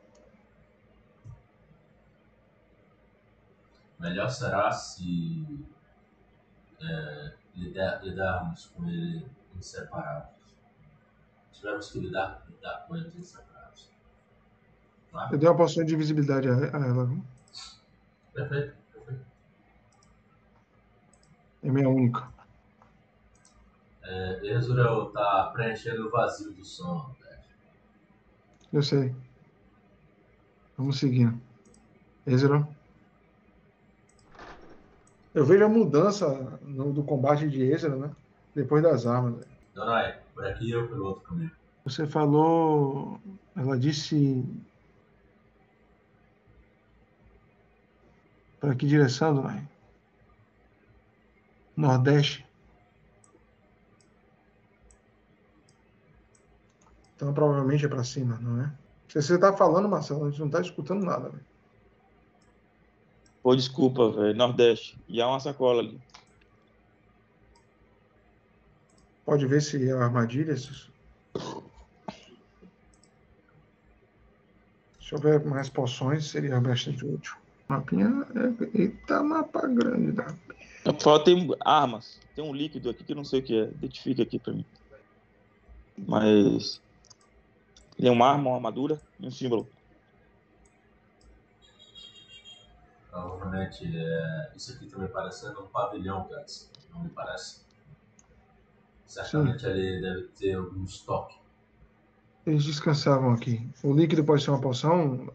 [3.99, 5.45] Melhor será se
[6.81, 10.31] é, lidar- lidarmos com ele em separados.
[11.51, 13.48] Tivemos que lidar, lidar com eles em separados.
[15.13, 15.33] É?
[15.33, 17.05] Eu dei uma poção de invisibilidade a, a ela.
[17.05, 17.23] viu?
[18.33, 19.25] Perfeito, perfeito.
[21.63, 22.27] É minha única.
[24.03, 27.13] É, Ezreal tá preenchendo o vazio do som.
[27.21, 27.37] né?
[28.73, 29.13] Eu sei.
[30.77, 31.39] Vamos seguindo.
[32.25, 32.67] Ezra.
[35.33, 38.11] Eu vejo a mudança no- do combate de Ezra, né?
[38.55, 39.45] Depois das armas.
[39.75, 41.51] Donai, por aqui eu pelo outro caminho.
[41.83, 43.19] Você falou.
[43.55, 44.43] Ela disse.
[48.59, 49.67] Para que direção, Donai?
[51.75, 52.45] Nordeste.
[57.15, 58.71] Então provavelmente é para cima, não é?
[59.09, 61.29] Se você tá falando, Marcelo, a gente não tá escutando nada.
[61.29, 61.45] velho.
[63.41, 64.35] Pô, desculpa, velho.
[64.35, 64.97] Nordeste.
[65.07, 65.99] E há uma sacola ali.
[69.25, 70.55] Pode ver se é armadilha.
[70.57, 70.89] se-
[75.01, 77.33] Se houver mais poções, seria bastante útil.
[77.69, 78.25] Mapinha.
[78.35, 78.81] É...
[78.81, 80.13] Eita, mapa grande.
[80.13, 80.35] Tá?
[80.99, 82.19] Falta tem armas.
[82.35, 83.63] Tem um líquido aqui que eu não sei o que é.
[83.65, 84.65] Identifica aqui pra mim.
[85.95, 86.81] Mas.
[87.97, 89.67] Ele é uma arma, uma armadura e um símbolo.
[93.11, 96.71] Provavelmente é, isso aqui também parecendo um pavilhão, Gats.
[96.93, 97.61] Não me parece?
[99.05, 101.37] Certamente ali deve ter algum estoque.
[102.45, 103.69] Eles descansavam aqui.
[103.83, 105.29] O líquido pode ser uma poção?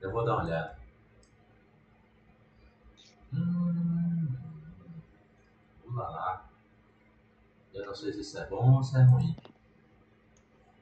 [0.00, 0.78] Eu vou dar uma olhada.
[3.32, 4.36] Hum.
[5.84, 6.48] Ulala.
[7.74, 9.36] Eu não sei se isso é bom ou se é ruim.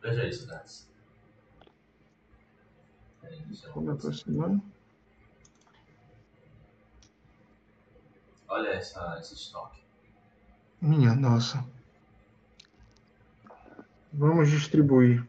[0.02, 0.88] Veja isso, Gats.
[3.46, 4.62] Deixa eu Como eu tô aproximando.
[8.48, 9.82] Olha essa, esse estoque.
[10.80, 11.64] Minha nossa.
[14.12, 15.26] Vamos distribuir.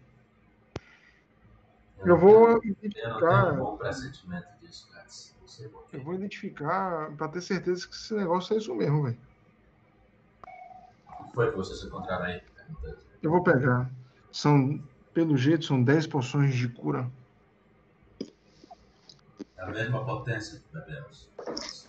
[2.05, 3.53] Eu vou Eu tenho identificar.
[3.53, 4.87] um bom pressentimento disso,
[5.71, 5.97] porquê.
[5.97, 9.17] Eu vou identificar pra ter certeza que esse negócio é isso mesmo, velho.
[11.19, 12.41] O que foi que vocês encontraram aí?
[13.21, 13.89] Eu vou pegar.
[14.31, 14.81] São,
[15.13, 17.09] pelo jeito, são 10 poções de cura.
[19.57, 21.29] É a mesma potência que bebemos.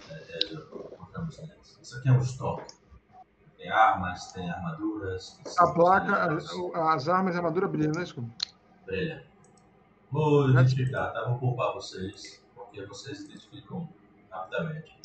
[0.08, 1.78] É, é, eu- encontramos neles.
[1.82, 2.72] Isso aqui é um estoque.
[3.58, 5.38] Tem armas, tem armaduras.
[5.44, 8.32] Tem A placa, as, as armas e a armadura brilham, né, Scooby?
[8.86, 9.27] Brilha.
[10.10, 11.28] Vou identificar, tá?
[11.28, 13.88] Vou poupar vocês, porque vocês identificam
[14.30, 14.96] rapidamente.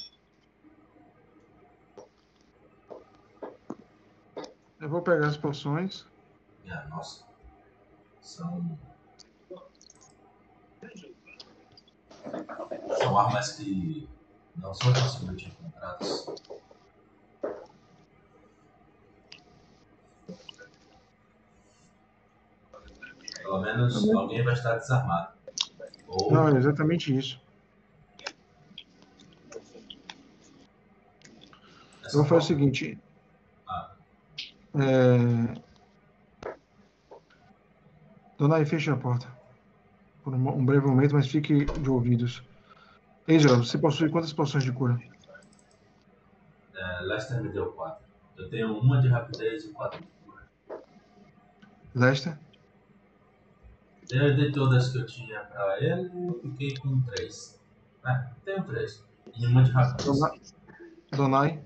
[4.79, 6.05] Eu vou pegar as poções.
[6.63, 7.25] Minha nossa.
[8.21, 8.77] São.
[12.97, 14.09] São armas que
[14.55, 16.25] não são facilmente encontradas.
[23.43, 25.33] Pelo menos alguém vai estar desarmado.
[26.07, 27.41] Ou Não, é exatamente isso.
[32.05, 32.97] Eu vou fazer o seguinte.
[33.67, 33.91] Ah.
[34.75, 35.61] É...
[38.37, 39.27] Dona aí, feche a porta.
[40.23, 42.41] Por um, breve momento, mas fique de ouvidos.
[43.27, 44.97] Ezra, você possui quantas poções de cura?
[46.75, 48.05] É, Lester me deu quatro.
[48.37, 50.43] Eu tenho uma de rapidez e quatro de cura.
[51.93, 52.37] Lester?
[54.13, 57.59] Eu dei todas que eu tinha pra ele e fiquei com três.
[58.05, 59.03] É, tenho três.
[59.35, 60.05] E uma de rapidez.
[60.05, 60.31] Dona...
[61.11, 61.63] Donai?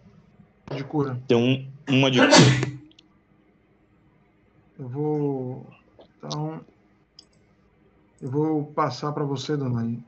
[0.74, 1.22] De cura.
[1.28, 2.20] Tem um, uma de.
[4.80, 5.68] Eu vou.
[6.18, 6.66] Então.
[8.22, 10.02] Eu vou passar para você, Donai.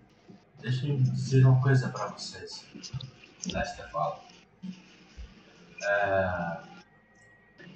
[0.62, 2.66] Deixa eu dizer uma coisa pra vocês.
[3.52, 4.18] Lester fala.
[5.84, 6.62] É...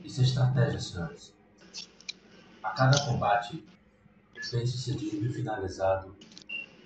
[0.06, 1.34] Isso é estratégia, senhores.
[2.64, 3.62] A cada combate
[4.52, 6.16] bem sucedido e finalizado,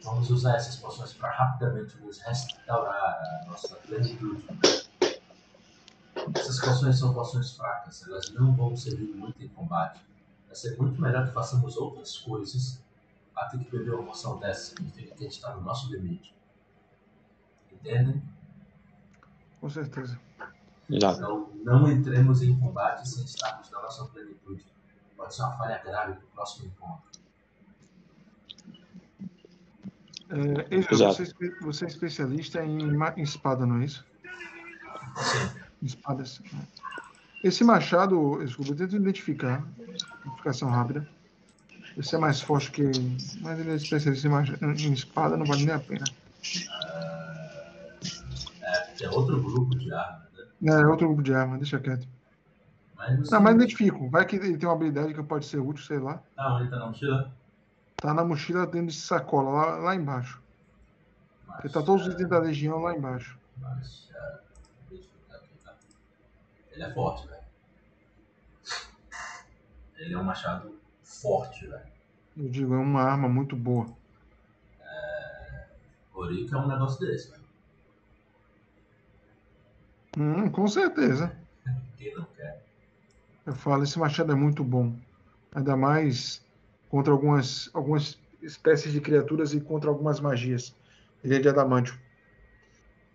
[0.04, 4.46] vamos usar essas poções para rapidamente nos restaurar a nossa plenitude.
[6.36, 10.02] Essas poções são poções fracas, elas não vão servir muito em combate.
[10.46, 12.82] Vai ser muito melhor que façamos outras coisas
[13.36, 16.36] até que beber uma poção dessa significa que a gente está no nosso limite.
[17.72, 18.22] Entendem?
[19.62, 20.20] Com certeza.
[20.90, 24.66] Então, não entremos em combate sem estarmos na nossa plenitude.
[25.16, 27.12] Pode ser uma falha grave para o próximo encontro.
[30.30, 34.06] É, você, é espe- você é especialista em, em espada, não é isso?
[35.16, 35.50] Sim.
[35.82, 36.42] Espadas.
[37.44, 39.64] Esse machado, desculpa, eu tento identificar.
[40.26, 41.08] Identificação rápida.
[41.98, 42.84] Esse é mais forte que.
[43.42, 46.04] Mas ele é especialista em, em espada, não vale nem a pena.
[48.62, 50.28] É, porque é outro grupo de armas,
[50.62, 50.82] né?
[50.82, 52.08] É outro grupo de arma, deixa quieto.
[52.96, 53.34] Mas você...
[53.34, 54.10] Não, mas identifico.
[54.10, 56.22] Vai que ele tem uma habilidade que pode ser útil, sei lá.
[56.36, 57.37] Tá onde tá na mochila?
[58.00, 60.42] Tá na mochila dentro de sacola, lá, lá embaixo.
[61.48, 63.40] Porque tá todos os itens da legião lá embaixo.
[64.14, 64.40] É?
[66.72, 67.44] Ele é forte, velho.
[69.96, 71.92] Ele é um machado forte, velho.
[72.38, 73.88] Eu digo, é uma arma muito boa.
[76.14, 77.44] Orica é um negócio desse, velho.
[80.18, 81.36] Hum, com certeza.
[81.96, 82.64] Quem não quer?
[83.46, 84.96] Eu falo, esse machado é muito bom.
[85.56, 86.46] Ainda mais
[86.98, 90.76] contra algumas, algumas espécies de criaturas e contra algumas magias.
[91.24, 91.96] Ele é de adamantio.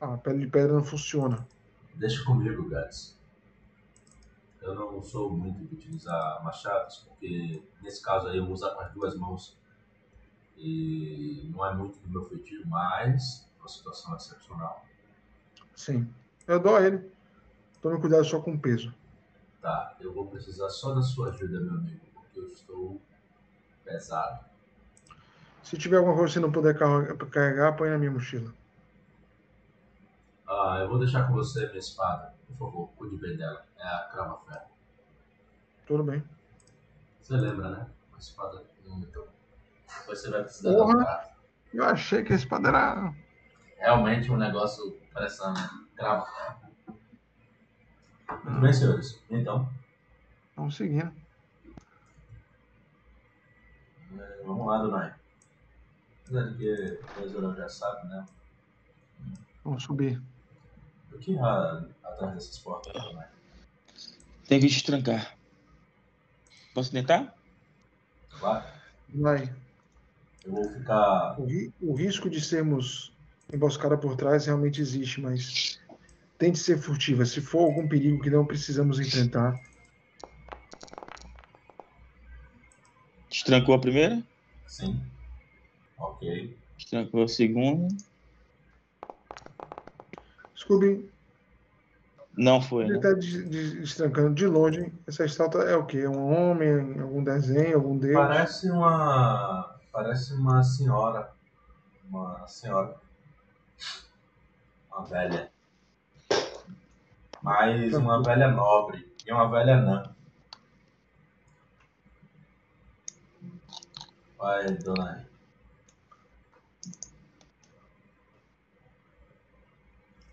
[0.01, 1.45] A pele de pedra não funciona.
[1.97, 3.19] Deixa comigo, Gats.
[4.61, 8.83] Eu não sou muito de utilizar machados, porque nesse caso aí eu vou usar com
[8.83, 9.59] as duas mãos.
[10.57, 14.87] E não é muito do meu feitio, mas é uma situação excepcional.
[15.75, 16.09] Sim.
[16.47, 17.11] Eu dou a ele.
[17.81, 18.95] Tome cuidado só com o peso.
[19.61, 23.03] Tá, eu vou precisar só da sua ajuda, meu amigo, porque eu estou
[23.93, 24.45] pesado.
[25.63, 26.77] Se tiver alguma coisa que você não puder
[27.31, 28.53] carregar, põe na minha mochila.
[30.49, 32.35] Ah, eu vou deixar com você minha espada.
[32.47, 33.65] Por favor, cuide bem dela.
[33.79, 34.71] É a crava ferro.
[35.87, 36.23] Tudo bem.
[37.21, 37.87] Você lembra, né?
[38.11, 39.27] Uma espada muito.
[40.01, 41.29] Depois você vai precisar Porra.
[41.73, 43.15] Eu achei que a espada era.
[43.79, 45.59] Realmente um negócio parecendo
[45.97, 46.27] cravo.
[48.45, 49.23] Muito bem, senhores.
[49.31, 49.69] Então,
[50.57, 51.22] Vamos seguindo.
[54.45, 55.15] Vamos lá, Donai.
[56.25, 58.27] Apesar de que o Ezra já sabe, né?
[59.65, 60.21] Vamos subir.
[61.13, 63.29] O que há atrás dessas portas, Donai?
[64.49, 65.37] Tem que destrancar.
[66.75, 67.35] Posso tentar?
[68.39, 68.65] Claro.
[69.15, 69.55] Vai.
[70.45, 71.39] Eu vou ficar.
[71.41, 73.13] O, ri- o risco de sermos
[73.53, 75.79] emboscada por trás realmente existe, mas
[76.39, 77.25] tente ser furtiva.
[77.27, 79.61] Se for algum perigo que não precisamos enfrentar,
[83.43, 84.23] Destrancou a primeira?
[84.69, 85.03] Sim.
[85.99, 86.57] Ok.
[86.79, 87.89] Destrancou a segunda?
[90.57, 91.11] Scooby,
[92.39, 92.99] Não foi, ele né?
[92.99, 94.93] está destrancando de longe.
[95.09, 95.99] Essa estátua é o quê?
[95.99, 98.15] É um homem, algum desenho, algum deus?
[98.15, 99.77] Parece uma.
[99.93, 101.33] Parece uma senhora.
[102.09, 102.95] Uma senhora.
[104.89, 105.51] Uma velha.
[107.43, 109.13] Mas uma velha nobre.
[109.27, 110.12] E uma velha anã.
[114.43, 115.25] Vai, dona aí.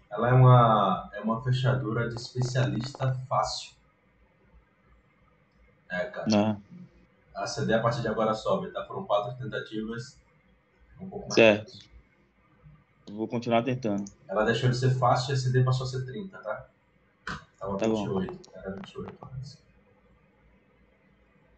[0.10, 3.74] Ela é uma, é uma fechadura de especialista fácil.
[5.91, 6.26] É, cara.
[6.28, 6.60] Não.
[7.36, 8.84] A CD a partir de agora sobe, tá?
[8.86, 10.18] Foram quatro tentativas.
[10.99, 11.36] Um pouco mais.
[11.36, 11.78] Certo.
[13.12, 14.05] Vou continuar tentando.
[14.28, 16.68] Ela deixou de ser fácil e a CD passou a ser 30, tá?
[17.60, 18.20] Tava Tá bom.
[18.20, 18.49] 28.
[18.55, 19.57] Era 28 antes.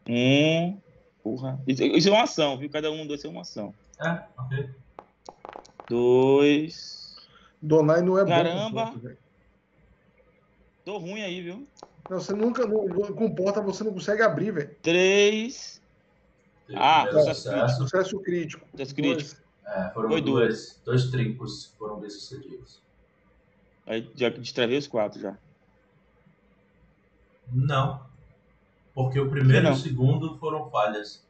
[0.06, 0.91] Um.
[1.24, 1.60] Porra.
[1.68, 2.70] Isso, isso é uma ação, viu?
[2.70, 3.74] Cada um dois é uma ação.
[4.00, 4.70] É, ok.
[5.88, 7.16] Dois.
[7.62, 8.30] Donai não é bom.
[8.30, 8.86] Caramba.
[8.86, 9.18] porta, velho.
[10.84, 11.68] Tô ruim aí, viu?
[12.10, 14.76] Não, você nunca, não, com porta você não consegue abrir, velho.
[14.82, 15.82] Três.
[16.74, 17.78] Ah, primeiro sucesso sucesso.
[17.78, 18.66] Sucesso crítico.
[18.72, 19.30] Sucesso crítico.
[19.30, 19.42] Dois.
[19.66, 22.82] É, foram Foi dois, dois trincos foram bem sucedidos.
[23.86, 25.38] Aí já destravei os quatro já.
[27.52, 28.11] Não.
[28.94, 31.26] Porque o primeiro e o segundo foram falhas.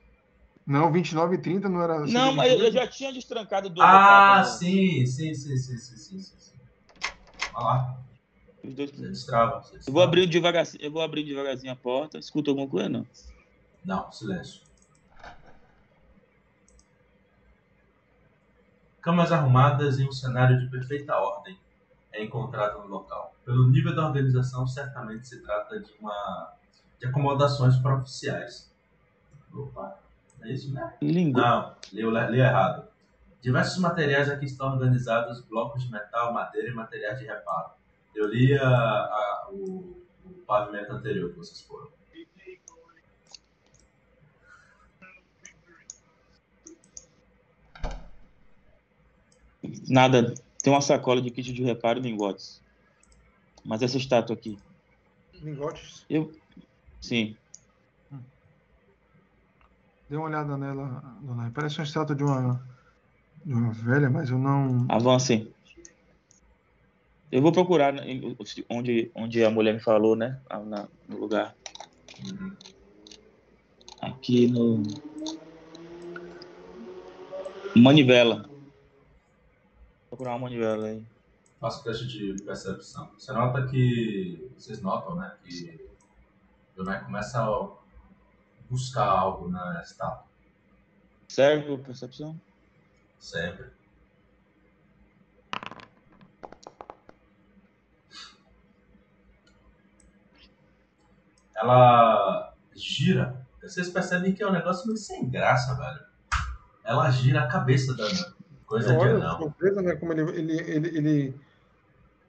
[0.66, 2.00] Não, 29 e 30 não era.
[2.06, 3.88] Não, mas eu já tinha destrancado dois.
[3.88, 6.58] Ah, sim, sim, sim, sim, sim, sim,
[7.54, 8.02] Olha lá.
[8.64, 8.92] Os dois.
[8.92, 9.90] Você destrava, você destrava.
[9.90, 12.20] Eu, vou abrir devagarzinho, eu vou abrir devagarzinho a porta.
[12.20, 13.06] Escuta alguma coisa, não?
[13.84, 14.62] Não, silêncio.
[19.02, 21.58] Camas arrumadas em um cenário de perfeita ordem
[22.14, 23.36] é encontrado no local.
[23.44, 26.54] Pelo nível da organização, certamente se trata de uma
[27.02, 28.72] de acomodações para oficiais.
[29.52, 29.98] Opa,
[30.44, 30.92] é isso mesmo?
[31.02, 31.42] Língua.
[31.42, 32.88] Não, leu, leu errado.
[33.42, 37.72] Diversos materiais aqui estão organizados, blocos de metal, madeira e materiais de reparo.
[38.14, 41.90] Eu li a- a- o, o pavimento anterior que vocês foram.
[49.88, 50.34] Nada.
[50.64, 52.62] Tem uma sacola de kit de reparo e lingotes.
[53.64, 54.58] Mas essa estátua aqui.
[55.42, 56.06] Lingotes.
[57.02, 57.36] Sim.
[60.10, 61.50] Dê uma olhada nela, Donai.
[61.52, 62.62] Parece uma estátua de uma,
[63.46, 64.86] de uma velha, mas eu não.
[64.90, 65.54] Avancem.
[67.32, 67.94] Eu vou procurar
[68.70, 70.40] onde, onde a mulher me falou, né?
[70.50, 71.56] Ah, na- no lugar.
[74.02, 74.84] Aqui no.
[77.76, 78.44] Manivela.
[78.50, 81.02] Vou procurar uma manivela aí.
[81.58, 83.10] Faço teste de percepção.
[83.18, 84.52] Você nota que.
[84.58, 85.34] Vocês notam, né?
[85.42, 85.90] Que
[86.82, 87.68] o Donai começa a
[88.70, 90.26] buscar algo na estátua.
[91.28, 92.40] Serve a percepção?
[93.20, 93.70] Sempre.
[101.56, 103.46] Ela gira.
[103.62, 106.00] Vocês percebem que é um negócio meio sem graça, velho.
[106.84, 108.06] Ela gira a cabeça da.
[108.66, 109.38] Coisa de Olha, anão.
[109.38, 109.96] surpresa, né?
[109.96, 111.42] Como ele, ele, ele, ele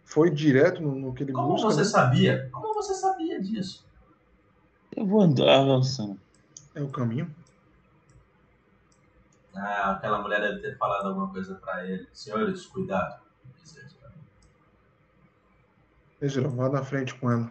[0.05, 1.71] foi direto no, no que ele Como busca.
[1.71, 1.85] você né?
[1.85, 2.49] sabia?
[2.53, 3.87] Como você sabia disso?
[5.03, 6.17] Eu vou andar avançando.
[6.77, 7.29] É o caminho.
[9.53, 12.09] Ah, aquela mulher deve ter falado alguma coisa pra ele.
[12.13, 13.21] Senhores, cuidado.
[16.21, 17.51] Ezra, vá na frente com ela.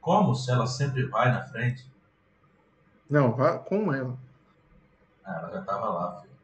[0.00, 1.88] Como se ela sempre vai na frente?
[3.08, 4.18] Não, vá com ela.
[5.24, 6.34] Ah, ela já tava lá, filho.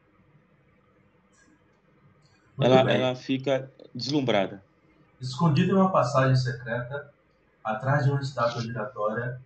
[2.56, 3.02] Muito Ela, bem.
[3.02, 4.62] ela fica deslumbrada.
[5.20, 7.12] Escondido em uma passagem secreta,
[7.64, 9.40] atrás de uma estátua giratória,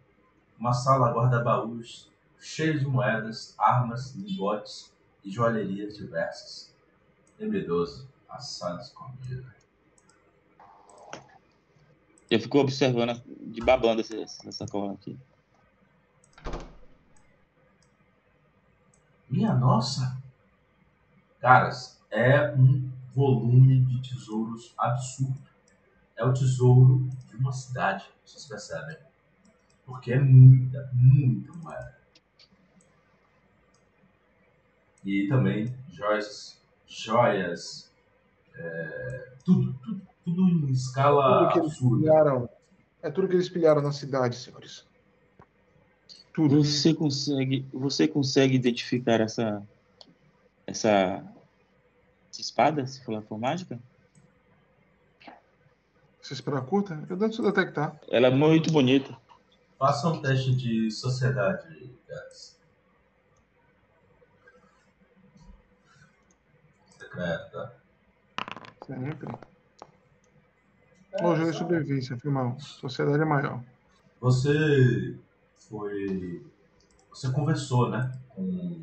[0.59, 2.11] uma sala guarda baús
[2.45, 4.93] cheios de moedas, armas, lingotes
[5.25, 6.75] e joalherias diversas.
[7.41, 9.53] M12, assado escondido.
[12.31, 15.19] Eu fico observando, de babando essa, essa sacola aqui.
[19.29, 20.23] Minha nossa!
[21.41, 25.43] Caras, é um volume de tesouros absurdo.
[26.17, 28.97] É o tesouro de uma cidade, vocês percebem.
[29.87, 31.95] Porque é muita, muita moeda.
[35.05, 37.91] E também joias, joias,
[38.55, 42.03] é, tudo, tudo, tudo em escala Tudo que eles absurda.
[42.03, 42.49] pilharam.
[43.03, 44.87] É tudo que eles pilharam na cidade, senhores.
[46.33, 46.65] Tudo.
[46.65, 49.63] Você consegue, você consegue identificar essa,
[50.67, 51.23] essa,
[52.31, 53.79] essa espada, se for, for mágica?
[56.23, 57.05] Você espera curta?
[57.11, 58.01] Eu tento detectar.
[58.09, 59.15] Ela é muito bonita.
[59.85, 62.59] Faça um teste de sociedade, Gats.
[66.99, 67.73] Secreto, tá?
[68.87, 69.39] Sempre.
[71.23, 72.59] Hoje é sobrevivência, foi mal.
[72.59, 73.63] Sociedade é maior.
[74.23, 75.19] Você
[75.69, 76.47] foi.
[77.11, 78.11] Você conversou, né?
[78.31, 78.83] Com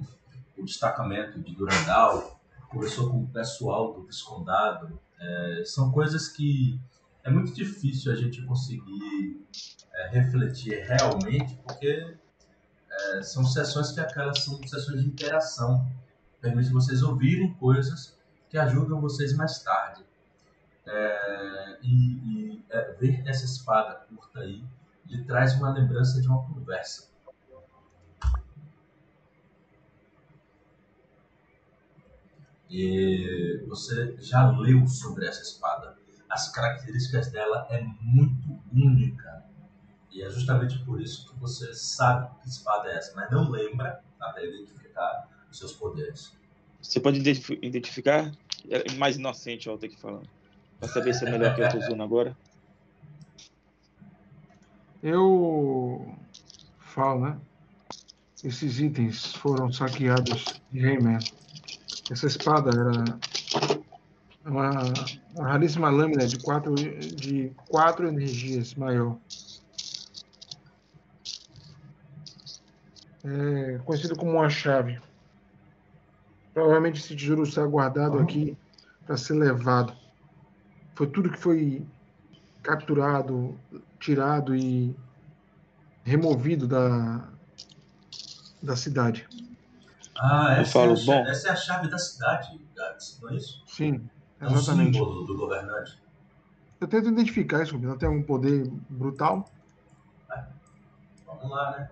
[0.55, 2.39] o destacamento de Durandal,
[2.69, 4.99] conversou com o pessoal do Viscondado.
[5.19, 6.79] É, são coisas que
[7.24, 9.45] é muito difícil a gente conseguir
[9.93, 12.15] é, refletir realmente, porque
[12.89, 15.88] é, são sessões que aquelas são sessões de interação.
[16.39, 18.17] Permite vocês ouvirem coisas
[18.49, 20.03] que ajudam vocês mais tarde.
[20.86, 22.11] É, e
[22.51, 24.63] e, é, ver essa espada curta aí
[25.05, 27.09] lhe traz uma lembrança de uma conversa.
[32.69, 36.00] E você já leu sobre essa espada.
[36.32, 39.43] As características dela é muito única.
[40.09, 44.01] E é justamente por isso que você sabe que espada é essa, mas não lembra
[44.19, 46.32] até identificar os seus poderes.
[46.82, 48.32] Você pode identifi- identificar?
[48.69, 50.21] É mais inocente, ó, ter que falar.
[50.79, 52.36] Pra saber se é melhor que eu tô usando agora.
[55.03, 56.17] Eu
[56.79, 57.39] falo, né?
[58.43, 61.19] Esses itens foram saqueados de Rayman.
[62.09, 63.19] Essa espada era
[64.45, 64.71] uma,
[65.35, 69.17] uma raríssima lâmina de quatro, de quatro energias maior.
[73.23, 74.99] É conhecido como uma chave.
[76.53, 78.57] Provavelmente esse tesouro está guardado aqui
[79.05, 79.95] para ser levado.
[80.95, 81.85] Foi tudo que foi
[82.63, 83.57] capturado,
[83.99, 84.95] tirado e
[86.03, 87.27] removido da,
[88.61, 89.27] da cidade.
[90.19, 91.25] Ah, Eu essa, falo, é, bom.
[91.27, 93.63] essa é a chave da cidade, Gats, não é isso?
[93.67, 94.09] Sim,
[94.41, 94.97] É um exatamente.
[94.97, 96.01] símbolo do governante.
[96.79, 99.47] Eu tento identificar isso, ela tem algum poder brutal.
[101.27, 101.91] Vamos lá, né?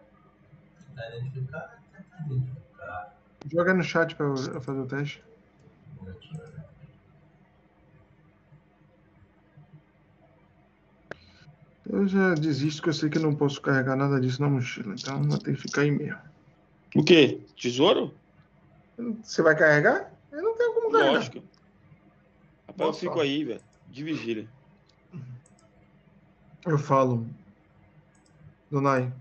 [0.87, 3.15] Tentar identificar, tentar identificar.
[3.51, 5.23] Joga no chat para eu fazer o teste.
[6.01, 6.13] Né?
[11.91, 15.23] Eu já desisto, que eu sei que não posso carregar nada disso na mochila, então
[15.23, 16.19] vai ter que ficar aí mesmo.
[16.95, 17.41] O quê?
[17.55, 18.13] Tesouro?
[19.23, 20.11] Você vai carregar?
[20.31, 21.13] Eu não tenho como carregar.
[21.13, 21.48] Lógico.
[22.79, 22.99] Rapaz, eu Nossa.
[22.99, 23.61] fico aí, velho.
[23.89, 24.47] De vigília.
[26.65, 27.25] Eu falo,
[28.69, 29.11] Donai,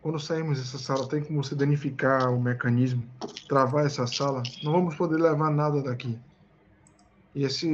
[0.00, 3.04] quando sairmos dessa sala, tem como você danificar o mecanismo,
[3.48, 4.42] travar essa sala?
[4.62, 6.18] Não vamos poder levar nada daqui.
[7.34, 7.68] E esse,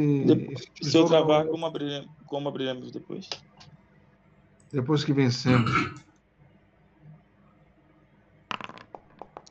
[0.53, 3.29] esse Se eu travar, como abriremos, como abriremos depois?
[4.73, 5.71] Depois que vencemos.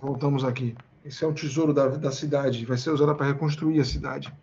[0.02, 0.76] Voltamos aqui.
[1.06, 2.66] Esse é um tesouro da, da cidade.
[2.66, 4.34] Vai ser usado para reconstruir a cidade.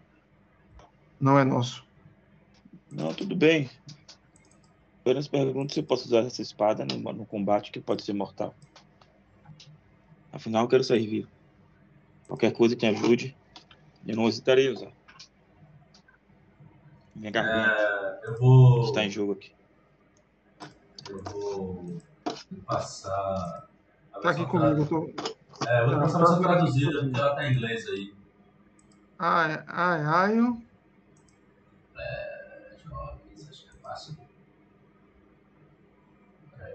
[1.21, 1.85] Não é nosso.
[2.91, 3.71] Não, tudo bem.
[5.03, 8.55] Apenas pergunto se eu posso usar essa espada no, no combate que pode ser mortal.
[10.33, 11.29] Afinal, eu quero sair vivo.
[12.27, 13.37] Qualquer coisa que ajude,
[14.07, 14.93] eu não hesitarei em usar.
[17.15, 18.85] Minha garganta É, eu vou.
[18.85, 19.53] está em jogo aqui.
[21.09, 21.83] Eu vou
[22.51, 23.69] me passar.
[24.13, 24.87] a Tá aqui comigo.
[24.87, 25.09] Tô...
[25.67, 27.89] É, eu vou Tá, passar a tá versão aqui traduzida, porque ela tá em inglês
[27.89, 28.15] aí.
[29.19, 30.39] Ai, ai, ai.
[30.39, 30.63] eu-
[31.99, 34.17] É, jovens, acho que é fácil.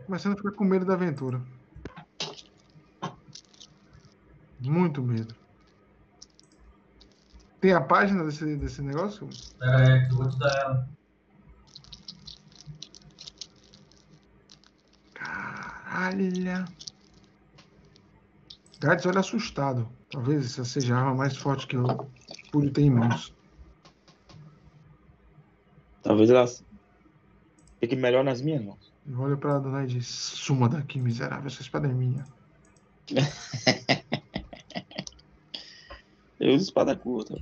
[0.05, 1.41] Começando a ficar com medo da aventura.
[4.59, 5.35] Muito medo.
[7.59, 9.27] Tem a página desse, desse negócio?
[9.27, 10.89] Que eu vou te dar ela.
[15.13, 16.65] Caralho.
[18.79, 19.89] Gades olha assustado.
[20.11, 22.09] Talvez essa seja a arma mais forte que eu
[22.51, 23.33] pude ter em mãos.
[26.03, 26.45] Talvez ela
[27.79, 28.94] fique melhor nas minhas mãos.
[29.07, 32.25] Eu olho pra dona e diz: Suma daqui, miserável, essa espada é minha.
[36.39, 37.41] Eu uso espada curta.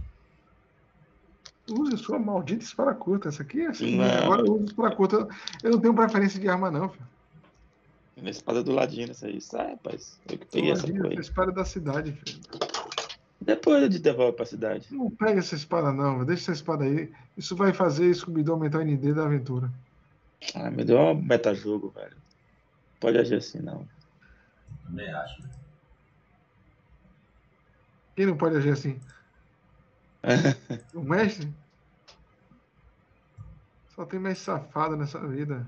[1.70, 3.30] Use sua maldita espada curta.
[3.30, 3.98] Essa aqui é assim.
[3.98, 4.06] Não.
[4.06, 5.28] Agora eu uso espada curta.
[5.64, 7.08] Eu não tenho preferência de arma, não, filho.
[8.16, 9.42] Minha espada do ladinho nessa aí.
[9.42, 10.20] Sai, rapaz.
[10.30, 12.40] Eu que peguei essa essa espada é da cidade, filho.
[13.42, 14.88] Depois eu te devolvo pra cidade.
[14.92, 16.24] Não pega essa espada, não.
[16.24, 17.12] Deixa essa espada aí.
[17.36, 19.70] Isso vai fazer Scooby-Doo aumentar o ND da aventura.
[20.56, 22.18] Ah, me deu um metajogo, velho.
[23.00, 23.88] Pode agir assim, não.
[24.86, 25.44] Também acho.
[28.16, 29.00] Quem não pode agir assim?
[30.94, 31.52] O mestre?
[33.90, 35.68] Só tem mais safado nessa vida.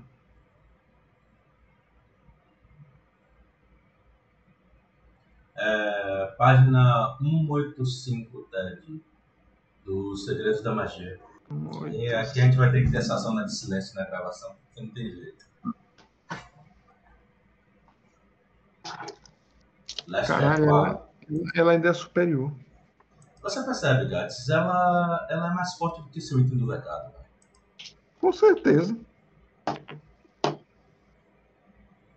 [5.56, 9.00] É, página 185, Ted.
[9.84, 11.20] Dos Segredos da Magia.
[11.48, 11.88] Muito.
[11.88, 14.82] E aqui a gente vai ter que ter essa zona de silêncio na gravação, porque
[14.82, 15.46] não tem jeito.
[20.06, 21.08] Last Caralho, Ela...
[21.54, 22.52] ela, ainda é superior.
[23.42, 27.12] Você percebe, Gats, ela, ela é mais forte do que seu item do legado.
[27.12, 27.24] velho.
[28.20, 28.96] Com certeza.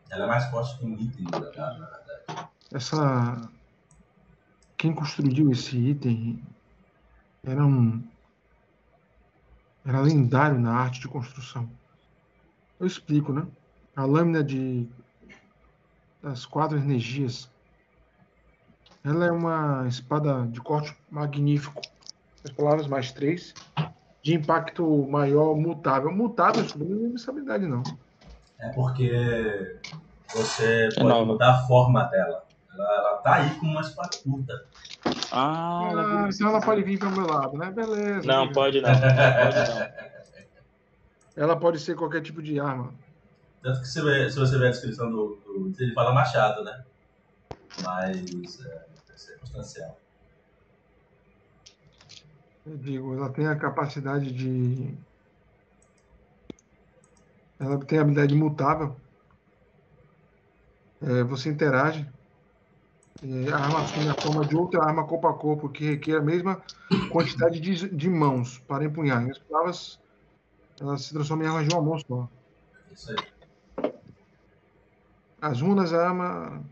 [0.10, 2.50] Ela é mais forte que um item do legado, na verdade.
[2.72, 3.50] Essa.
[4.78, 6.44] Quem construiu esse item
[7.44, 8.04] era um.
[9.86, 11.70] Era lendário na arte de construção.
[12.80, 13.46] Eu explico, né?
[13.96, 14.88] A lâmina de.
[16.22, 17.50] das quatro energias.
[19.04, 21.82] Ela é uma espada de corte magnífico.
[22.44, 23.54] As palavras mais três.
[24.22, 26.12] De impacto maior, mutável.
[26.12, 27.84] Mutável, isso não é não.
[28.60, 29.80] É porque
[30.34, 31.26] você pode nova.
[31.26, 32.44] mudar a forma dela.
[32.74, 34.66] Ela, ela tá aí com uma espada curta.
[35.32, 37.72] Ah, ela Ah, então ela pode vir para o meu lado, né?
[37.72, 38.28] Beleza.
[38.28, 38.90] Não, pode não.
[38.92, 40.00] Pode não.
[41.36, 42.94] Ela pode ser qualquer tipo de arma.
[43.62, 46.72] Tanto que você vê- se você ver a descrição do, do ele fala machado, né?
[47.84, 49.98] Mas é, é circunstancial.
[52.66, 54.98] Eu digo, ela tem a capacidade de.
[57.60, 59.00] Ela tem a habilidade mutável.
[61.02, 62.06] É, você interage.
[63.22, 66.62] A arma assume a forma de outra arma corpo a corpo, que requer a mesma
[67.12, 69.22] quantidade de, de mãos para empunhar.
[69.22, 70.00] Em outras palavras,
[70.80, 72.30] ela se transforma em arma de uma mão só.
[72.92, 73.18] Isso aí.
[75.42, 76.64] As runas, a arma.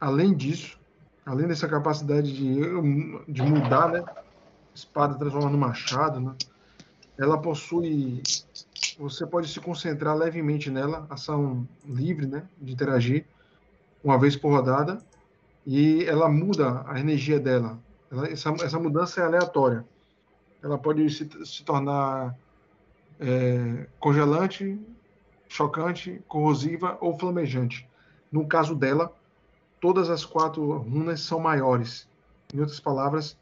[0.00, 0.78] Além disso,
[1.26, 2.60] além dessa capacidade de,
[3.32, 4.04] de mudar, né?
[4.74, 6.34] Espada transforma no machado, né?
[7.18, 8.22] Ela possui.
[8.98, 12.48] Você pode se concentrar levemente nela, ação livre, né?
[12.60, 13.26] De interagir,
[14.04, 14.98] uma vez por rodada,
[15.66, 17.78] e ela muda a energia dela.
[18.12, 19.84] Ela- essa, essa mudança é aleatória.
[20.62, 22.36] Ela pode se, se tornar
[23.18, 24.78] é, congelante,
[25.48, 27.88] chocante, corrosiva ou flamejante.
[28.30, 29.10] No caso dela,
[29.80, 32.06] todas as quatro runas são maiores.
[32.52, 33.38] Em outras palavras,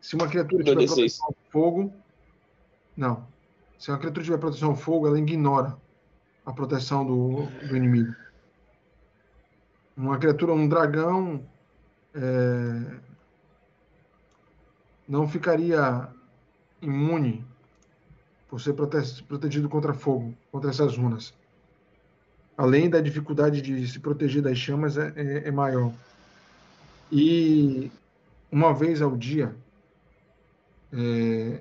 [0.00, 0.86] se uma criatura tiver 2d6.
[0.94, 1.92] proteção ao fogo,
[2.96, 3.26] não.
[3.78, 5.76] Se uma criatura tiver proteção ao fogo, ela ignora
[6.44, 8.14] a proteção do, do inimigo.
[9.96, 11.44] Uma criatura, um dragão,
[12.14, 13.00] é,
[15.08, 16.08] não ficaria
[16.80, 17.44] imune
[18.48, 21.34] por ser prote- protegido contra fogo, contra essas runas.
[22.56, 25.92] Além da dificuldade de se proteger das chamas, é, é- é maior.
[27.10, 27.90] E
[28.50, 29.54] uma vez ao dia,
[30.92, 31.60] é,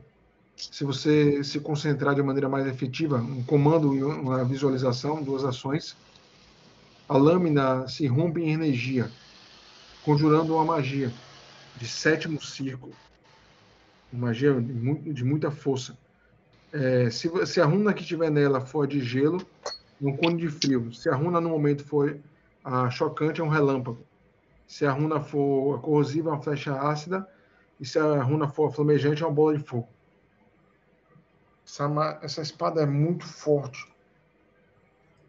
[0.56, 5.96] se você se concentrar de maneira mais efetiva, um comando e uma visualização, duas ações,
[7.10, 9.12] a lâmina se rompe em energia,
[10.04, 11.12] conjurando uma magia
[11.76, 12.94] de sétimo círculo.
[14.12, 15.98] Uma magia de, mu- de muita força.
[16.72, 19.50] É, se, se a runa que tiver nela for de gelo,
[20.02, 20.94] é um cone de frio.
[20.94, 22.20] Se a runa no momento for
[22.64, 24.06] a chocante, é um relâmpago.
[24.68, 27.28] Se a runa for corrosiva, é uma flecha ácida.
[27.80, 29.90] E se a runa for flamejante, é uma bola de fogo.
[31.66, 33.80] Essa, essa espada é muito forte.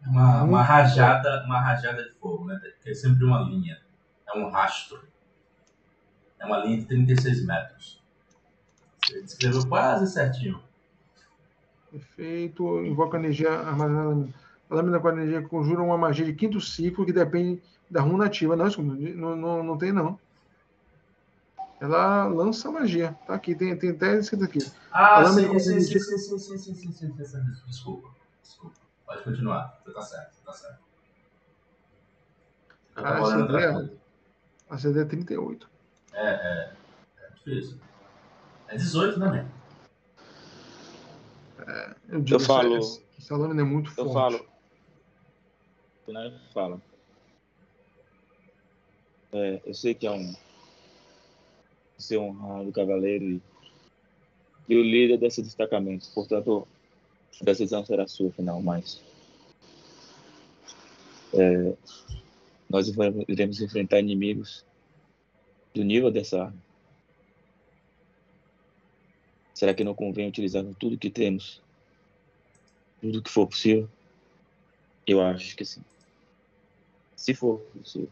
[0.05, 2.59] Uma, uma rajada, uma rajada de fogo, né?
[2.75, 3.79] Porque é sempre uma linha.
[4.27, 5.03] É um rastro.
[6.39, 8.01] É uma linha de 36 metros.
[9.03, 10.61] Você descreveu quase certinho.
[11.93, 14.27] Efeito, invoca energia armazenada.
[14.69, 18.25] A lâmina com a energia conjura uma magia de quinto ciclo que depende da runa
[18.25, 18.55] ativa.
[18.55, 20.17] Não, não, não, não tem, não.
[21.79, 23.17] Ela lança magia.
[23.27, 24.59] Tá aqui, tem, tem até escrito aqui.
[24.91, 27.39] Ah, sim, sim, sim, sim, sim, sim, sim, sim, sim, sim, sim.
[27.67, 28.09] Desculpa,
[28.41, 28.79] desculpa.
[29.11, 29.77] Pode continuar.
[29.83, 30.79] Você tá certo, você tá certo.
[32.95, 33.93] Eu Ah, ideia- coisa.
[34.69, 35.69] A CD é 38.
[36.13, 36.73] É, é.
[37.19, 37.77] É difícil.
[38.69, 39.51] É 18, né, mesmo?
[42.07, 44.13] Eu, digo, Eu falo- Essa, essa lâmina é muito Eu forte.
[44.13, 44.47] falo.
[46.07, 46.41] Né?
[46.53, 46.81] Fala.
[49.33, 50.33] É, eu sei que é um
[51.97, 53.41] ser honrado cavaleiro e,
[54.69, 56.07] e o líder desse destacamento.
[56.13, 56.65] Portanto,
[57.39, 59.01] a decisão será sua final, mas
[61.33, 61.73] é,
[62.69, 62.87] nós
[63.27, 64.65] iremos enfrentar inimigos
[65.73, 66.71] do nível dessa arma.
[69.53, 71.61] Será que não convém utilizar tudo que temos?
[72.99, 73.87] Tudo que for possível?
[75.05, 75.83] Eu acho que sim.
[77.15, 78.09] Se for possível.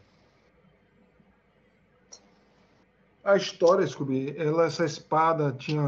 [3.24, 5.82] A história, Scooby, ela, essa espada tinha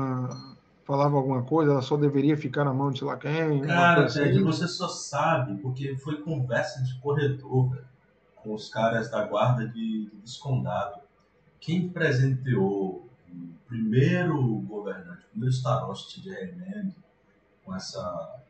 [0.85, 3.61] falava alguma coisa, ela só deveria ficar na mão de sei lá quem.
[3.63, 4.43] Cara, assim.
[4.43, 7.87] você só sabe porque foi conversa de corredor, velho,
[8.37, 11.01] com os caras da guarda de, de Viscondado.
[11.61, 16.95] Quem presenteou o primeiro governante, o primeiro staroste de Remendo
[17.65, 18.41] com essa,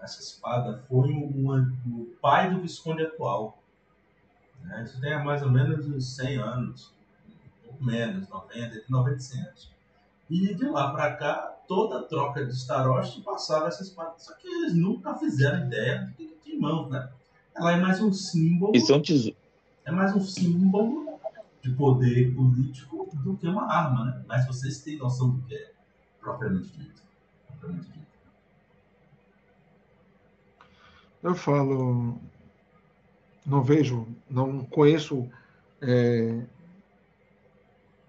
[0.00, 3.62] essa espada foi uma, o pai do Visconde atual.
[4.62, 4.82] Né?
[4.84, 6.94] Isso tem mais ou menos uns 100 anos,
[7.28, 9.71] um pouco menos, 90, entre 90 e 100 anos.
[10.32, 14.14] E de lá para cá, toda troca de Starost passava essa espada.
[14.16, 17.10] Só que eles nunca fizeram ideia do que tinha em mãos, né?
[17.54, 18.74] Ela é mais um símbolo.
[18.74, 19.36] Isso é um tesouro.
[19.84, 21.18] É mais um símbolo
[21.60, 24.24] de poder político do que uma arma, né?
[24.26, 25.70] Mas vocês têm noção do que é
[26.18, 27.02] propriamente dito.
[27.48, 28.06] Propriamente dito.
[31.22, 32.18] Eu falo,
[33.44, 35.28] não vejo, não conheço,
[35.82, 36.42] é,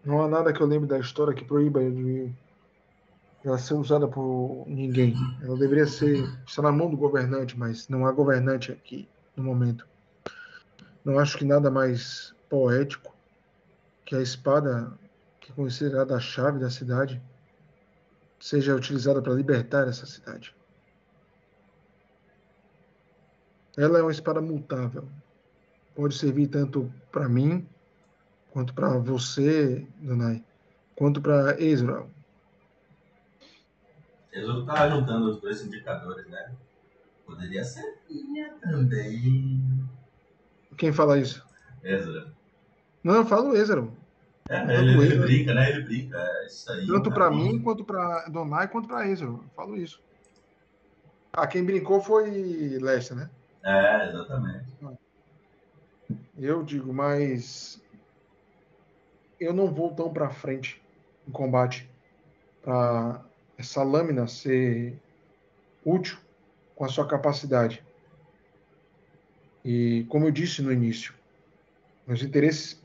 [0.05, 2.33] não há nada que eu lembre da história que proíba de
[3.43, 5.15] ela ser usada por ninguém.
[5.41, 9.87] Ela deveria ser estar na mão do governante, mas não há governante aqui no momento.
[11.03, 13.13] Não acho que nada mais poético
[14.05, 14.93] que a espada,
[15.39, 17.21] que é considerada a chave da cidade,
[18.39, 20.55] seja utilizada para libertar essa cidade.
[23.75, 25.07] Ela é uma espada mutável.
[25.95, 27.67] Pode servir tanto para mim,
[28.53, 30.43] quanto para você, Donai,
[30.95, 32.07] quanto para Israel.
[34.31, 36.51] Ezra está juntando os dois indicadores, né?
[37.25, 39.89] Poderia ser minha também.
[40.77, 41.43] Quem fala isso?
[41.83, 42.31] Ezra.
[43.03, 43.87] Não, eu falo Ezra.
[44.49, 45.69] É, ele, ele, brinca, né?
[45.71, 46.17] Ele brinca.
[46.17, 46.85] É isso aí.
[46.85, 49.27] Tanto para mim, quanto para Donai, quanto para Ezra.
[49.27, 49.99] Eu falo isso.
[51.31, 53.29] Ah, quem brincou foi Lester, né?
[53.63, 54.65] É, exatamente.
[56.37, 57.82] Eu digo, mas
[59.43, 60.81] eu não vou tão para frente
[61.27, 61.89] em combate
[62.61, 63.21] para
[63.57, 64.97] essa lâmina ser
[65.85, 66.17] útil
[66.75, 67.83] com a sua capacidade.
[69.63, 71.13] E como eu disse no início,
[72.05, 72.81] meus interesses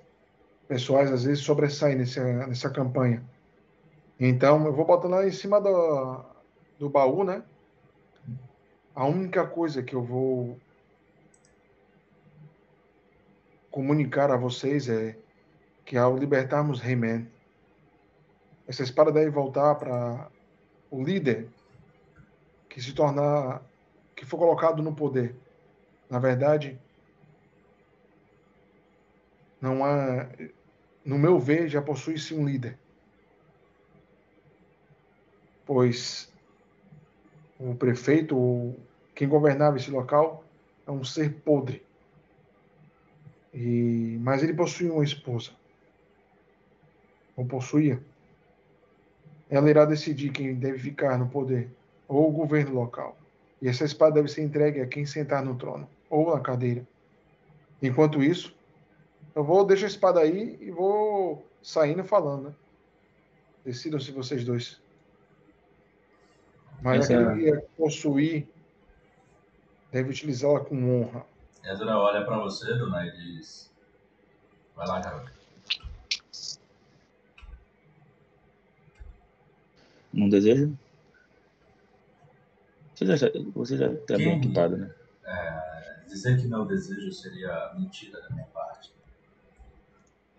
[0.69, 3.23] pessoais às vezes sobressaem nessa, nessa campanha.
[4.21, 6.25] Então eu vou botando lá em cima do,
[6.79, 7.43] do baú, né?
[8.95, 10.59] A única coisa que eu vou
[13.71, 15.17] comunicar a vocês é
[15.89, 17.27] que ao libertarmos Rayman,
[18.67, 20.31] essa espada deve voltar para
[20.91, 21.49] o líder
[22.69, 23.63] que se tornar,
[24.15, 25.35] que for colocado no poder.
[26.11, 26.79] Na verdade,
[29.59, 30.29] não há,
[31.03, 32.79] no meu ver, já possui-se um líder.
[35.65, 36.31] Pois
[37.59, 38.77] o prefeito,
[39.15, 40.45] quem governava esse local,
[40.87, 41.83] é um ser podre.
[43.55, 45.58] E, mas ele possui uma esposa.
[47.39, 48.03] Ou possuía.
[49.49, 51.71] Ela irá decidir quem deve ficar no poder,
[52.09, 53.17] ou o governo local.
[53.63, 56.85] E essa espada deve ser entregue a quem sentar no trono, ou na cadeira.
[57.81, 58.53] Enquanto isso,
[59.37, 62.55] eu vou deixar a espada aí e vou saindo falando, né?
[63.65, 64.81] Decidam-se vocês dois.
[66.83, 67.31] Mas Essa...
[67.31, 68.49] aquele que possuir
[69.93, 71.25] deve utilizá-la com honra.
[71.65, 73.71] Ezra olha para você, Dona, e diz:
[74.75, 75.38] Vai lá, garoto.
[80.19, 80.69] Não deseja?
[82.93, 84.93] Você já, você já está bem equipado, né?
[85.25, 88.93] É, dizer que não desejo seria mentira da minha parte.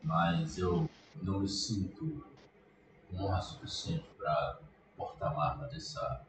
[0.03, 0.89] Mas eu
[1.21, 2.25] não me sinto
[3.13, 4.59] honra suficiente para
[4.97, 6.25] portar uma arma dessa,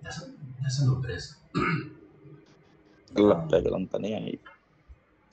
[0.00, 1.36] dessa, dessa nobreza.
[3.16, 4.40] Ela pega, ela não tá nem aí.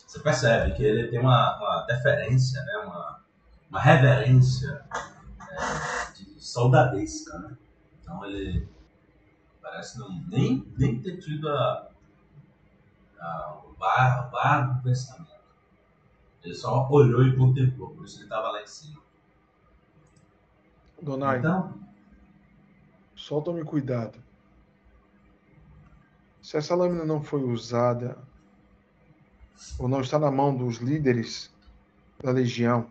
[0.08, 2.78] Você percebe que ele tem uma, uma deferência, né?
[2.78, 3.24] uma,
[3.70, 4.84] uma reverência
[5.52, 6.01] é,
[6.42, 7.56] de soldadesca, né?
[8.02, 8.68] Então ele
[9.62, 11.92] parece não, nem, nem ter tido a,
[13.20, 15.30] a, o bar, o bar do pensamento.
[16.44, 19.00] Ele só olhou e contemplou, por isso ele estava lá em cima.
[21.00, 21.80] Donai, então,
[23.16, 24.18] só tome cuidado.
[26.42, 28.18] Se essa lâmina não foi usada
[29.78, 31.54] ou não está na mão dos líderes
[32.20, 32.90] da legião,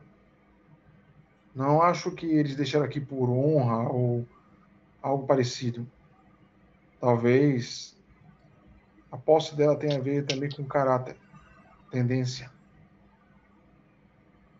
[1.61, 4.27] não acho que eles deixaram aqui por honra ou
[5.03, 5.87] algo parecido.
[6.99, 7.95] Talvez
[9.12, 11.16] a posse dela tenha a ver também com caráter,
[11.91, 12.51] tendência.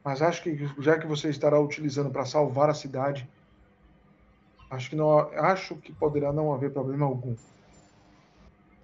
[0.05, 3.27] Mas acho que já que você estará utilizando para salvar a cidade,
[4.71, 7.35] acho que não acho que poderá não haver problema algum.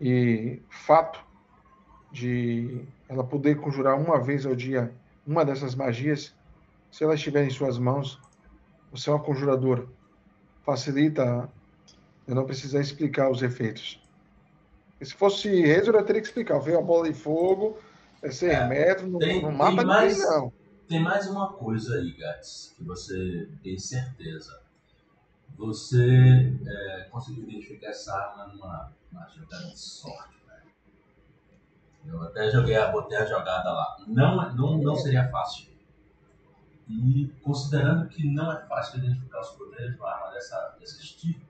[0.00, 1.22] E fato
[2.10, 4.94] de ela poder conjurar uma vez ao dia
[5.26, 6.34] uma dessas magias,
[6.96, 8.18] se ela estiver em suas mãos,
[8.90, 9.86] você é uma conjuradora.
[10.64, 11.46] Facilita
[12.26, 14.00] Eu não precisar explicar os efeitos.
[14.98, 16.58] E se fosse Rezo, eu teria que explicar.
[16.58, 17.78] Veio a bola de fogo,
[18.22, 20.52] é 6 É, metros, não, tem- não tem mata mais- não.
[20.88, 24.58] Tem mais uma coisa aí, Gats, que você tem certeza.
[25.58, 32.14] Você é, conseguiu identificar essa arma numa, numa jogada de sorte, velho.
[32.14, 33.96] Eu até joguei, botei a jogada lá.
[34.08, 35.75] Não, é- não, não seria fácil.
[36.88, 41.44] E considerando que não é fácil identificar os poderes de uma arma dessa, desse tipo,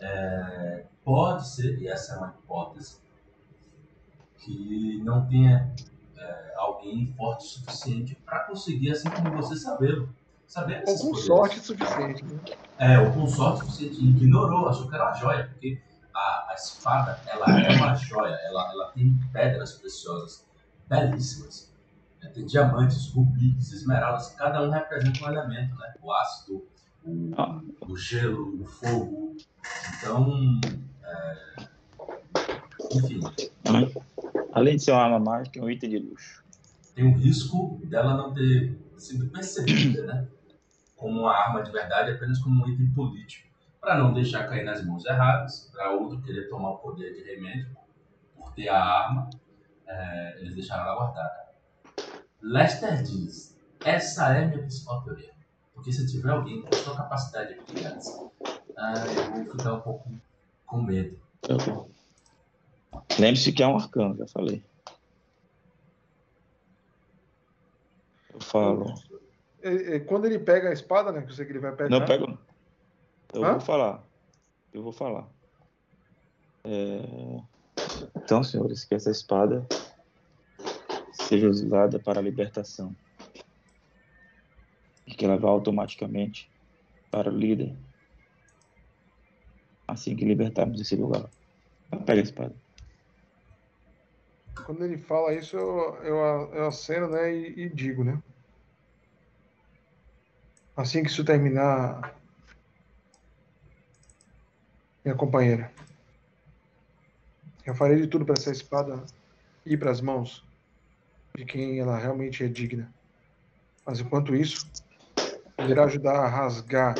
[0.00, 2.98] é, pode ser, e essa é uma hipótese,
[4.38, 5.72] que não tenha
[6.16, 10.14] é, alguém forte o suficiente para conseguir, assim como você, sabê-lo.
[10.46, 11.26] Saber Ou com poderes.
[11.26, 12.24] sorte suficiente.
[12.24, 12.40] Né?
[12.78, 14.04] É, ou com sorte suficiente.
[14.04, 15.80] Ignorou, achou que era uma joia, porque
[16.14, 20.46] a, a espada, ela é uma joia, ela, ela tem pedras preciosas,
[20.88, 21.74] belíssimas.
[22.22, 25.94] É, tem diamantes, rubis, esmeraldas, cada um representa um elemento, né?
[26.02, 26.66] O ácido,
[27.04, 27.60] o, Ah.
[27.82, 29.36] o gelo, o fogo.
[29.98, 30.60] Então,
[31.04, 31.56] é,
[32.94, 33.20] enfim,
[34.52, 36.42] Além de ser uma arma mágica, é um item de luxo.
[36.94, 40.26] tem o risco dela não ter sido percebida, né?
[40.96, 43.46] Como uma arma de verdade, apenas como um item político,
[43.80, 47.68] para não deixar cair nas mãos erradas, para outro querer tomar o poder de remédio
[48.34, 49.28] por ter a arma,
[49.86, 51.45] é, eles deixaram ela guardada.
[52.46, 55.32] Lester diz: essa é a minha principal teoria,
[55.74, 58.08] porque se tiver alguém com sua capacidade aqui, Gats,
[58.78, 60.10] ah, eu vou ficar um pouco
[60.64, 61.18] com medo.
[61.48, 61.90] Eu-
[63.18, 64.64] Lembre-se que é um arcano, já falei.
[68.32, 68.94] Eu falo.
[69.62, 71.22] É, é, Quando ele pega a espada, né?
[71.22, 71.88] Que eu sei que ele vai pegar.
[71.88, 72.38] Não pego.
[73.32, 73.52] Eu Hã?
[73.52, 74.04] vou falar.
[74.72, 75.28] Eu vou falar.
[76.64, 77.42] É,
[78.16, 79.66] Então, senhores, que essa espada
[81.26, 82.94] seja usada para a libertação.
[85.06, 86.50] E que ela vá automaticamente
[87.10, 87.76] para o líder.
[89.86, 91.28] Assim que libertarmos esse lugar.
[92.04, 92.54] Pega a espada.
[94.64, 96.16] Quando ele fala isso, eu, eu,
[96.54, 97.32] eu aceno, né?
[97.32, 98.20] E, e digo, né?
[100.76, 102.14] Assim que isso terminar,
[105.04, 105.72] minha companheira,
[107.64, 109.04] eu farei de tudo para essa espada
[109.64, 110.45] ir para as mãos
[111.36, 112.92] de quem ela realmente é digna.
[113.84, 114.66] Mas enquanto isso,
[115.56, 116.94] poderá ajudar a rasgar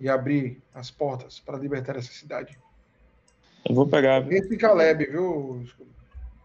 [0.00, 2.58] e abrir as portas para libertar essa cidade.
[3.68, 4.26] Eu vou pegar.
[4.26, 5.64] Pensa em Caleb, viu?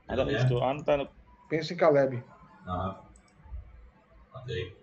[0.07, 1.07] Ah, não, estou- ah, não tá no.
[1.49, 2.21] Pensa em Caleb.
[2.67, 2.99] Aham.
[4.35, 4.77] Ok.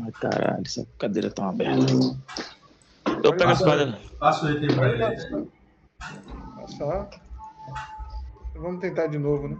[0.00, 1.80] Ai, caralho, essa cadeira tá aberta.
[3.24, 3.98] Eu pego a espada.
[4.20, 5.48] Passa o item pra ele.
[6.56, 7.27] Passar.
[8.58, 9.56] Vamos tentar de novo, né?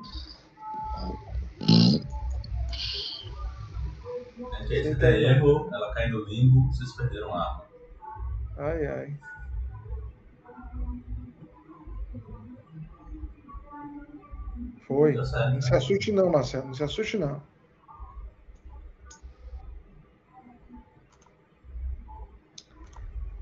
[4.68, 7.64] Gente, esse der erro, ela cai no limbo, vocês perderam a arma.
[8.56, 9.16] Ai, ai.
[14.86, 15.12] Foi.
[15.12, 15.76] Deu certo, Não se né?
[15.76, 16.66] assuste não, Marcelo.
[16.66, 17.40] Não se assuste não.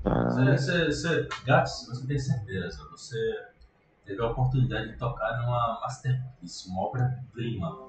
[0.03, 0.29] Tá.
[0.29, 3.47] Você, você, você, Gats, você tem certeza, você
[4.07, 7.87] teve a oportunidade de tocar numa masterpiece, uma obra-prima.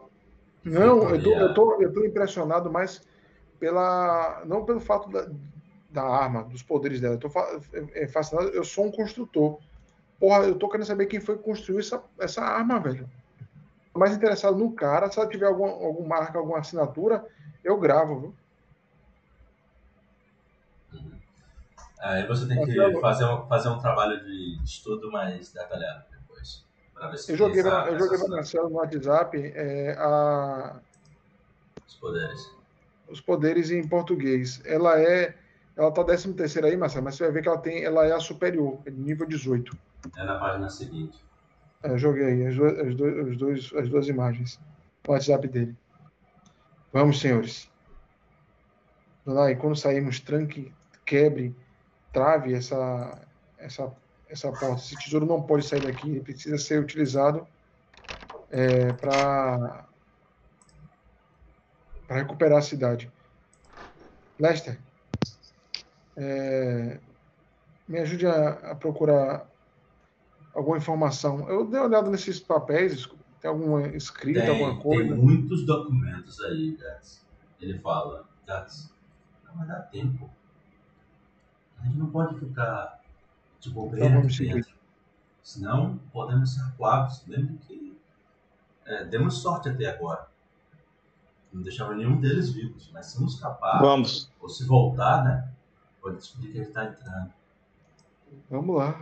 [0.65, 3.01] Não, eu tô, eu, tô, eu tô impressionado mais
[3.59, 4.43] pela.
[4.45, 5.29] Não pelo fato da,
[5.89, 7.15] da arma, dos poderes dela.
[7.15, 7.29] Eu tô
[7.73, 8.49] é, é, fascinado.
[8.49, 9.59] Eu sou um construtor.
[10.19, 13.09] Porra, eu tô querendo saber quem foi que construiu essa, essa arma, velho.
[13.93, 15.11] Tô mais interessado no cara.
[15.11, 17.25] Se ela tiver alguma, alguma marca, alguma assinatura,
[17.63, 18.35] eu gravo, viu?
[22.01, 23.01] Aí você tem que Marcelo.
[23.01, 26.65] fazer um, fazer um trabalho de estudo mais detalhado depois.
[26.95, 30.81] Pra ver se Eu joguei, essas- pra Marcelo no WhatsApp é, a,
[31.87, 32.51] os poderes.
[33.09, 34.61] os poderes em português.
[34.65, 35.37] Ela é.
[35.77, 37.85] Ela tá 13 terceira aí, Marcelo, mas você vai ver que ela tem.
[37.85, 39.77] Ela é a superior, é nível 18.
[40.17, 41.25] É na página seguinte.
[41.83, 44.59] É, eu joguei aí as duas, as, duas, dois, as duas imagens
[45.07, 45.77] no WhatsApp dele.
[46.93, 47.71] Vamos, senhores.
[49.25, 50.73] Donai, quando sairmos, tranque,
[51.05, 51.55] quebre,
[52.13, 53.27] trave essa,
[53.59, 53.93] essa,
[54.29, 54.77] essa porta.
[54.77, 57.47] Esse tesouro não pode sair daqui, ele precisa ser utilizado
[58.51, 59.87] é, para
[62.09, 63.11] recuperar a cidade.
[64.39, 64.79] Lester,
[66.17, 67.01] é,
[67.89, 69.49] me ajude a, a procurar
[70.55, 71.49] alguma informação.
[71.49, 73.07] Eu dei uma olhada nesses papéis,
[73.41, 75.15] tem alguma escrita, Tem, alguma tem coisa?
[75.15, 77.27] muitos documentos aí, Gats.
[77.61, 78.93] Ele fala, Gats,
[79.45, 80.31] não vai dar tempo.
[81.81, 83.01] A gente não pode ficar
[83.61, 84.75] de bobeira Então aqui dentro.
[85.43, 87.25] Senão podemos ser coados.
[87.27, 87.97] Lembre que
[88.85, 90.29] é, demos sorte até agora.
[91.53, 92.91] Não deixava nenhum deles vivos.
[92.93, 94.31] Mas se nos escapar Vamos.
[94.41, 95.49] ou se voltar, né?
[96.03, 97.33] Pode descobrir que ele tá entrando.
[98.51, 98.93] Vamos lá.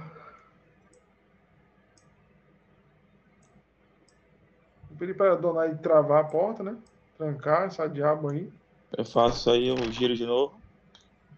[4.88, 6.76] Vou pedir pra Donai travar a porta, né?
[7.16, 8.50] Trancar essa diabo aí.
[8.96, 10.54] Eu faço aí o giro de novo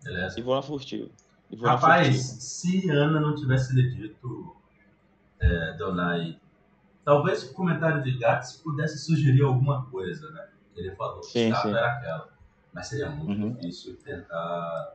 [0.03, 0.39] Beleza?
[0.39, 1.09] e vou na furtiva.
[1.63, 4.55] Rapaz, se Ana não tivesse dito,
[5.41, 6.39] é, Donai,
[7.05, 10.49] talvez o comentário de Gats pudesse sugerir alguma coisa, né?
[10.77, 11.71] Ele falou que Sim, a sim.
[11.71, 12.29] era aquela.
[12.73, 13.53] Mas seria muito Uhum.
[13.55, 14.95] difícil tentar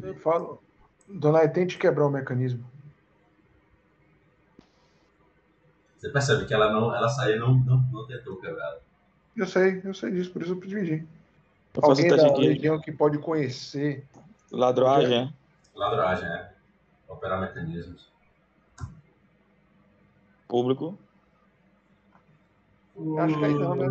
[0.00, 0.62] Eu falo.
[1.08, 2.64] Donai, tente quebrar o mecanismo.
[5.98, 8.78] Você percebe que ela não, ela saiu e não, não, não tentou quebrar.
[9.36, 11.06] Eu sei, eu sei disso, por isso eu dividi.
[11.74, 14.06] Eu Alguém da legião que pode conhecer.
[14.50, 15.41] Ladroagem, é?
[15.74, 16.52] Ladragem, é.
[17.08, 18.10] Operar mecanismos.
[20.48, 20.98] Público.
[23.18, 23.88] Acho que aí não, né?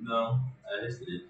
[0.00, 1.28] Não, é restrito.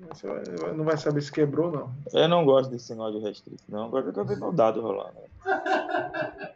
[0.00, 1.94] Você vai- não vai saber se quebrou, não.
[2.12, 3.84] Eu não gosto desse negócio de restrito, não.
[3.86, 5.16] Agora que eu vi meu dado rolando.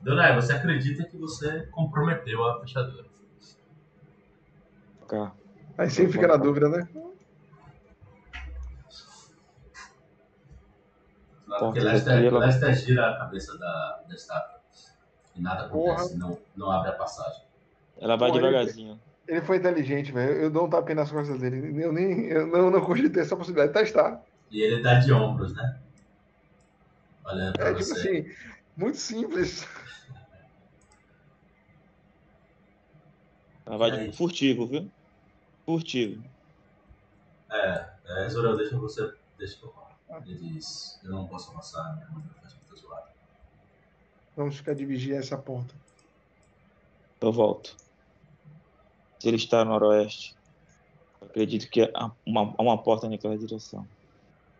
[0.00, 3.06] Donai, você acredita que você comprometeu a fechadura?
[5.08, 5.32] Cá.
[5.78, 6.86] Aí sempre fica na dúvida, né?
[11.58, 14.60] Porque Portas Lester, aqui, ela- Lester gira a cabeça da, da estátua.
[15.36, 16.18] E nada acontece, Porra.
[16.18, 17.42] não, não abre a passagem.
[18.00, 19.00] Ela vai ele- devagarzinho.
[19.26, 20.32] Ele foi inteligente, velho.
[20.34, 21.82] Eu dou um tapinha nas costas dele.
[21.82, 22.26] Eu nem.
[22.26, 24.20] Eu não, não cogitei essa possibilidade de testar.
[24.50, 25.78] E ele dá de ombros, né?
[27.24, 28.08] Olhando pra É tipo você.
[28.08, 28.30] assim,
[28.76, 29.66] muito simples.
[33.66, 34.90] Ela vai de furtivo, viu?
[35.64, 36.22] Furtivo.
[37.50, 39.10] É, é Zorel, deixa você.
[39.38, 39.72] Deixa eu
[40.08, 40.22] falo.
[40.26, 43.08] Ele diz: Eu não posso avançar, minha mãe faz muita zoada.
[44.36, 45.74] Vamos ficar de vigia essa porta.
[47.20, 47.76] Eu volto.
[49.18, 50.36] Se ele está no noroeste,
[51.22, 53.86] acredito que há uma, há uma porta naquela direção.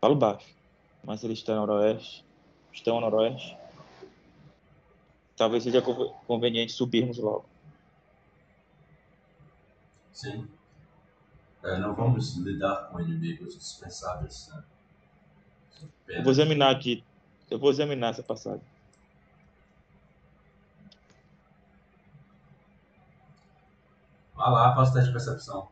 [0.00, 0.54] Falo baixo.
[1.02, 2.24] Mas se ele está no noroeste,
[2.72, 3.56] estão no noroeste,
[5.36, 7.44] talvez seja conv- conveniente subirmos logo.
[10.12, 10.48] Sim.
[11.62, 14.64] É, não vamos lidar com inimigos dispensáveis, né?
[16.08, 17.04] Eu vou examinar aqui.
[17.50, 18.62] Eu vou examinar essa passagem.
[24.34, 25.68] Vá lá, faça o teste de percepção.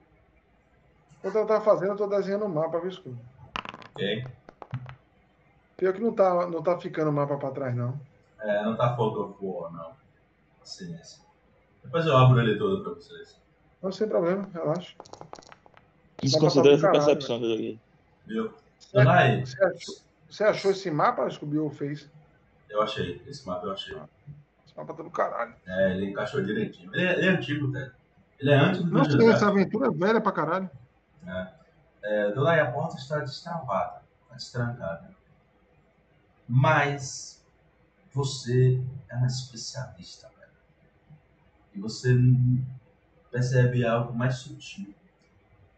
[1.19, 3.19] Enquanto ela tá fazendo, eu tô desenhando o mapa, viu, Scooby?
[3.91, 4.27] Ok?
[5.77, 8.01] Pior que não tá, não tá ficando o mapa pra trás, não.
[8.41, 9.93] É, não tá Fog of War, não.
[10.59, 11.23] Paciência.
[11.83, 13.37] Depois eu abro ele todo pra vocês.
[13.83, 14.95] Não, sem problema, relaxa.
[16.23, 17.81] Desconsidera essa percepção que eu joguei.
[18.27, 18.55] Viu?
[18.93, 19.43] Donai,
[20.33, 22.09] Você achou, esse mapa, Scooby, ou fez?
[22.71, 23.23] eu achei.
[23.27, 23.95] Esse mapa eu achei.
[24.65, 25.55] Esse mapa tá do caralho.
[25.67, 26.91] É, ele encaixou direitinho.
[26.95, 27.93] Ele é, ele é antigo, Ted.
[28.41, 30.71] Ele é antes do Não sei, Dungeons essa aventura é velha pra caralho.
[32.03, 34.01] É, Donai, a porta está destravada.
[34.23, 35.11] Está destrancada.
[36.49, 37.45] Mas
[38.11, 40.53] você é um especialista, velho.
[41.75, 42.17] E você
[43.31, 44.95] percebe algo mais sutil.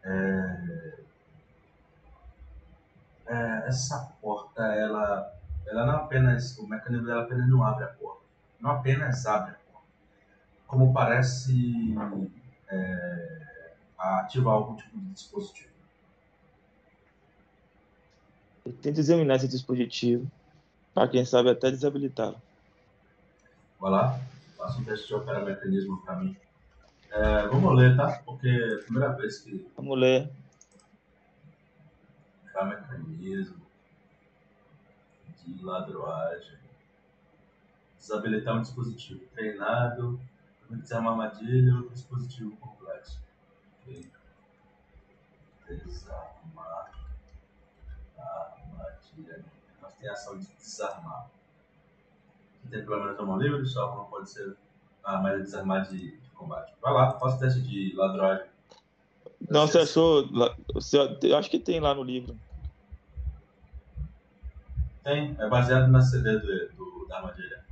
[0.01, 0.99] É,
[3.27, 5.33] é, essa porta, ela,
[5.67, 8.23] ela não apenas, o mecanismo dela apenas não abre a porta.
[8.59, 9.87] Não apenas abre a porta.
[10.67, 11.95] Como parece
[12.69, 13.45] é,
[13.97, 15.73] ativar algum tipo de dispositivo.
[18.65, 20.29] Eu tento examinar esse dispositivo
[20.93, 22.41] para quem sabe até desabilitá-lo.
[23.79, 24.19] Vai lá,
[24.57, 26.35] faça um teste de operar mecanismo pra mim.
[27.11, 28.21] É, vamos ler, tá?
[28.25, 30.29] Porque é a primeira vez que Vamos ler.
[32.63, 33.65] Mecanismo
[35.45, 36.57] de ladroagem.
[37.97, 40.19] Desabilitar um dispositivo treinado,
[40.69, 43.19] uma armadilha ou dispositivo complexo.
[43.81, 44.09] Ok.
[45.67, 46.91] Desarmar
[48.17, 49.43] armadilha.
[49.81, 51.29] Nós tem a ação de desarmar.
[52.69, 54.55] Tem pelo menos a mão livre, só não pode ser.
[55.03, 56.73] Ah, mas é desarmar de, de combate.
[56.81, 58.47] Vai lá, faça o teste de ladroagem.
[59.49, 59.67] Não,
[60.73, 62.39] você- Eu acho que tem lá no livro.
[65.05, 67.63] Tem, é baseado na CD do, do- da armadilha.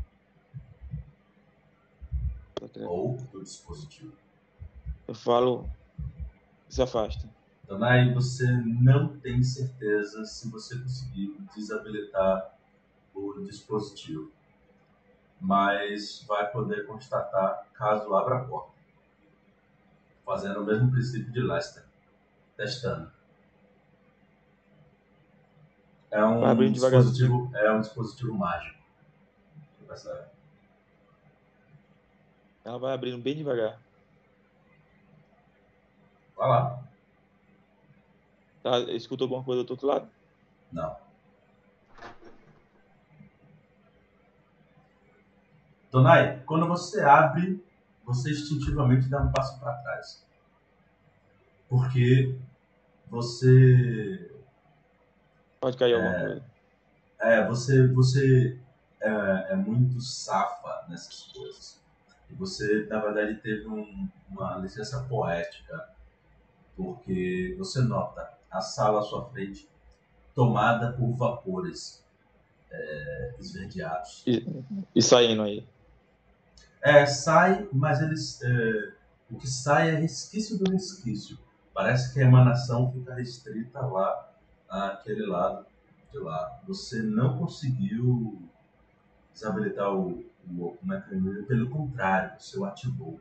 [2.86, 4.14] Ou do dispositivo.
[5.08, 5.70] Eu falo.
[6.70, 7.28] Se afasta.
[7.82, 12.56] Aí você não tem certeza se você conseguir desabilitar
[13.16, 14.32] o dispositivo.
[15.42, 18.74] Mas vai poder constatar caso abra a porta.
[20.26, 21.84] Fazendo o mesmo princípio de Lester.
[22.56, 23.12] Testando.
[26.14, 28.78] É um, dispositivo, é um dispositivo mágico.
[29.90, 30.12] Essa...
[30.12, 30.30] É.
[32.64, 33.82] Ela vai abrindo bem devagar.
[36.38, 36.84] Vai lá.
[38.62, 40.08] Tá, escutou alguma coisa do outro lado?
[40.72, 40.96] Não.
[45.92, 47.66] Donai, quando você abre,
[48.06, 50.24] você instintivamente dá um passo para trás.
[51.68, 52.38] Porque
[53.10, 54.33] você
[55.64, 56.44] Pode cair alguma coisa.
[57.22, 58.60] É, você, você
[59.02, 61.82] é, é muito safa nessas coisas.
[62.30, 65.88] E você, na verdade, teve um, uma licença poética,
[66.76, 69.70] porque você nota a sala à sua frente
[70.36, 72.06] tomada por vapores
[72.70, 74.22] é, esverdeados.
[74.28, 74.46] E,
[74.94, 75.66] e, saindo aí.
[76.82, 78.42] É, sai, mas eles.
[78.44, 78.92] É,
[79.32, 81.40] o que sai é resquício do resquício.
[81.74, 84.33] Parece que a emanação fica restrita lá,
[84.74, 85.66] àquele lado
[86.12, 86.62] de lá.
[86.68, 88.42] Você não conseguiu
[89.32, 93.20] desabilitar o, o, o mecanismo, pelo contrário, você o ativou.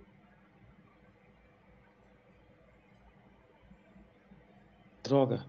[5.03, 5.45] Droga.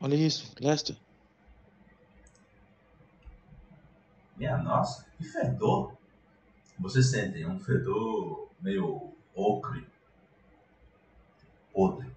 [0.00, 0.96] Olha isso, Lester.
[4.36, 5.96] Minha nossa, que fedor.
[6.78, 9.86] Você sente um fedor meio ocre,
[11.72, 12.13] podre.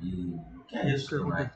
[0.00, 1.52] E o que é isso, não é?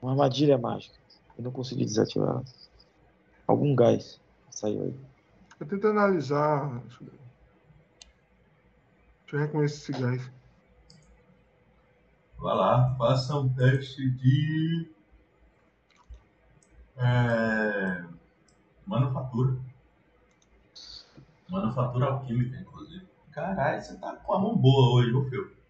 [0.00, 0.96] Uma armadilha mágica.
[1.36, 2.42] Eu não consegui desativar.
[3.46, 5.00] Algum gás saiu aí.
[5.60, 6.82] Eu tento analisar.
[9.20, 10.30] Deixa eu reconhecer esse gás.
[12.38, 14.90] Vai lá, faça um teste de.
[16.96, 18.04] É,
[18.84, 19.56] manufatura.
[21.48, 23.06] Manufatura alquímica, inclusive.
[23.30, 25.61] Caralho, você tá com a mão boa hoje, ô filho.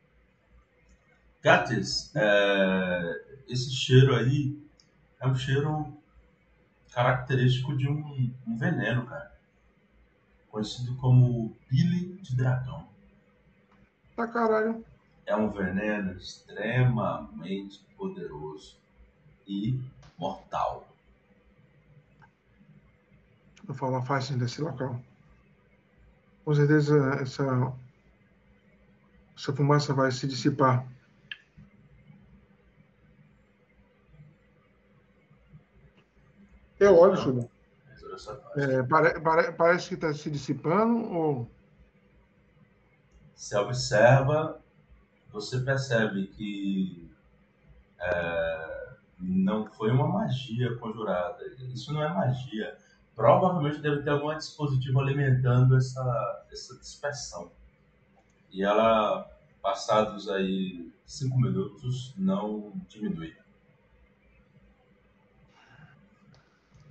[1.42, 4.56] Gates, é, esse cheiro aí
[5.20, 5.92] é um cheiro
[6.92, 9.32] característico de um, um veneno, cara.
[10.50, 12.86] Conhecido como bile de dragão.
[14.14, 14.84] Tá caralho.
[15.26, 18.76] É um veneno extremamente poderoso
[19.46, 19.80] e
[20.18, 20.86] mortal.
[23.64, 25.00] Vou falar fácil desse local.
[26.44, 27.74] Com certeza essa,
[29.36, 30.91] essa fumaça vai se dissipar
[36.82, 37.48] É óleo, Chuba.
[38.56, 41.50] É, pare, pare, parece que está se dissipando ou.
[43.34, 44.60] Se observa,
[45.30, 47.10] você percebe que
[48.00, 48.88] é,
[49.18, 51.38] não foi uma magia conjurada.
[51.72, 52.76] Isso não é magia.
[53.14, 57.50] Provavelmente deve ter algum dispositivo alimentando essa, essa dispersão.
[58.50, 59.30] E ela,
[59.62, 63.34] passados aí cinco minutos, não diminui.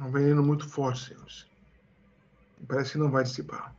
[0.02, 1.46] É um veneno muito forte, senhores.
[2.68, 3.76] Parece que não vai dissipar.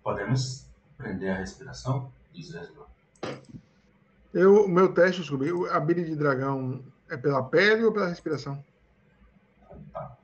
[0.00, 2.12] Podemos prender a respiração?
[2.32, 2.54] Diz
[4.32, 8.64] Eu, o meu teste, descobri, a bile de dragão é pela pele ou pela respiração?
[9.68, 10.18] Contato.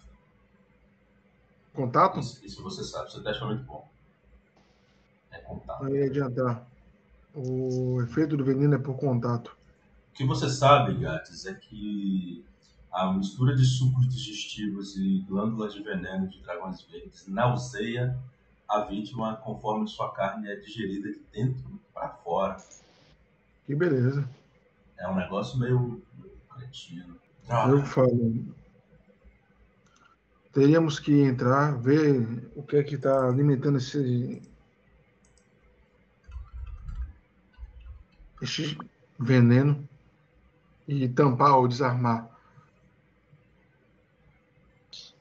[1.74, 2.20] Contato?
[2.20, 3.88] Isso, isso você sabe, seu teste é muito bom.
[5.32, 5.82] É contato.
[5.82, 6.64] Não ia adiantar.
[7.34, 9.56] O efeito do veneno é por contato
[10.16, 12.42] que você sabe, Gates, é que
[12.90, 18.18] a mistura de sucos digestivos e glândulas de veneno de dragões verdes nauseia
[18.66, 22.56] a vítima conforme sua carne é digerida de dentro para fora.
[23.66, 24.26] Que beleza.
[24.96, 27.16] É um negócio meio, meio cretino.
[27.68, 28.56] Eu falo.
[30.50, 34.40] Teríamos que entrar, ver o que é que está alimentando esse,
[38.40, 38.78] esse
[39.18, 39.86] veneno
[40.86, 42.30] e tampar ou desarmar.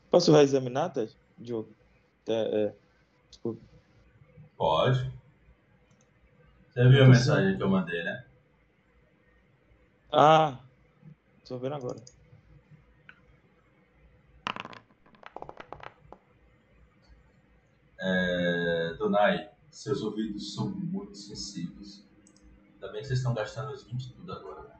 [0.09, 1.15] Posso reexaminar, Ted?
[1.37, 1.69] Diogo?
[2.27, 2.75] É, é,
[3.29, 3.61] desculpa.
[4.57, 5.11] Pode.
[6.69, 8.25] Você viu a mensagem que eu mandei, né?
[10.11, 10.59] Ah,
[11.43, 12.01] estou vendo agora.
[17.99, 22.07] É, Donai, seus ouvidos são muito sensíveis.
[22.73, 24.74] Ainda bem que vocês estão gastando os 20 tudo agora,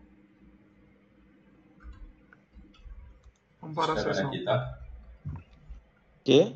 [3.65, 4.27] Vamos parar a sessão.
[4.27, 4.79] Aqui, tá?
[6.23, 6.55] Quê?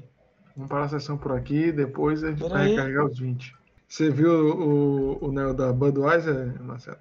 [0.56, 2.72] Vamos parar a sessão por aqui, depois a gente Pera vai aí.
[2.72, 3.56] recarregar os 20.
[3.88, 7.00] Você viu o, o Neo da Budweiser, Marcelo?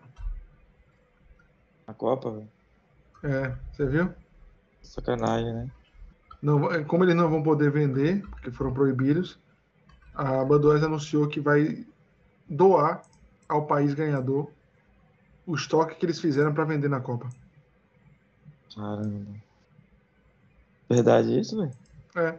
[1.87, 2.49] A Copa, velho?
[3.23, 4.15] É, você viu?
[4.81, 5.71] Sacanagem, né?
[6.41, 9.39] Não, é, como eles não vão poder vender, porque foram proibidos,
[10.15, 11.85] a Budweiser anunciou que vai
[12.49, 13.03] doar
[13.47, 14.51] ao país ganhador
[15.47, 17.29] o estoque que eles fizeram para vender na Copa.
[18.75, 19.48] Caramba.
[20.89, 21.73] Verdade isso, velho?
[22.17, 22.39] É.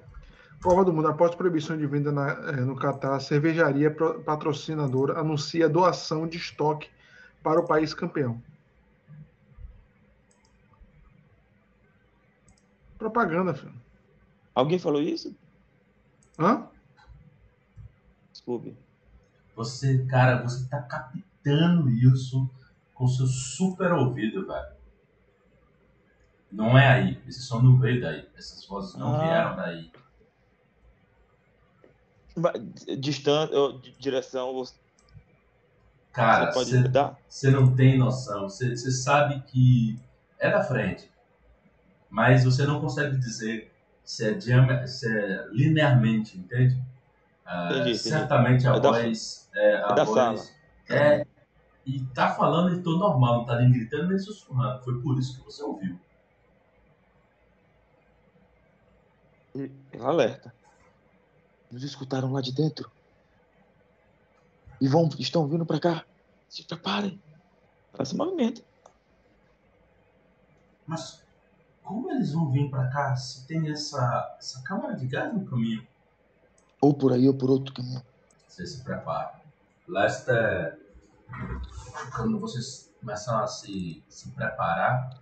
[0.62, 3.96] Copa do Mundo, após proibição de venda na, é, no Catar, a cervejaria
[4.26, 6.90] patrocinadora anuncia doação de estoque
[7.42, 8.42] para o país campeão.
[12.98, 13.74] Propaganda, filho.
[14.54, 15.34] Alguém falou isso?
[16.38, 16.68] Hã?
[18.34, 18.76] Desculpe.
[19.56, 22.50] Você, cara, você tá captando isso
[22.94, 24.79] com seu super ouvido, velho.
[26.52, 27.22] Não é aí.
[27.28, 28.28] Esse som não veio daí.
[28.38, 29.24] Essas vozes não Ah.
[29.24, 29.92] vieram daí.
[32.98, 33.54] Distância,
[34.00, 34.76] direção, você
[36.14, 38.50] Cara, você não tem noção.
[38.50, 40.00] Você sabe que
[40.40, 41.10] é da frente.
[42.10, 43.72] Mas você não consegue dizer
[44.04, 44.40] se é,
[44.88, 46.82] se é linearmente, entende?
[47.46, 47.98] Ah, Entendi, entendi.
[48.00, 49.50] certamente a É da- voz.
[49.54, 50.56] É, a é da voz
[50.90, 51.26] é.
[51.86, 54.84] E tá falando em tom normal, não tá nem gritando nem sussurrando.
[54.84, 56.00] Foi por isso que você ouviu.
[60.00, 60.54] Alerta.
[61.72, 62.92] Nos escutaram lá de dentro.
[64.82, 66.06] E vão, estão vindo pra cá.
[66.48, 67.22] Se preparem.
[67.94, 68.62] Ela se movimenta.
[70.88, 71.22] Mas
[71.84, 75.86] como eles vão vir pra cá se tem essa, essa câmara de gás no caminho?
[76.82, 78.04] Ou por aí ou por outro caminho.
[78.48, 79.40] Você se prepara.
[79.88, 80.80] Lester,
[82.16, 85.22] quando vocês começam a se, se preparar,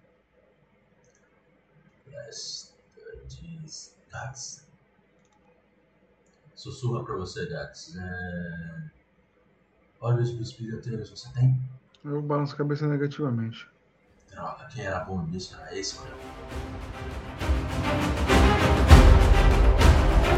[2.05, 4.65] Lester diz, Gats,
[6.55, 7.95] sussurra pra você, Gats.
[7.95, 8.89] É...
[9.99, 11.61] Olhos dos bilheteiros, você tem?
[12.03, 13.69] Eu balanço a cabeça negativamente.
[14.31, 16.17] Droga, quem era bom nisso era esse, meu.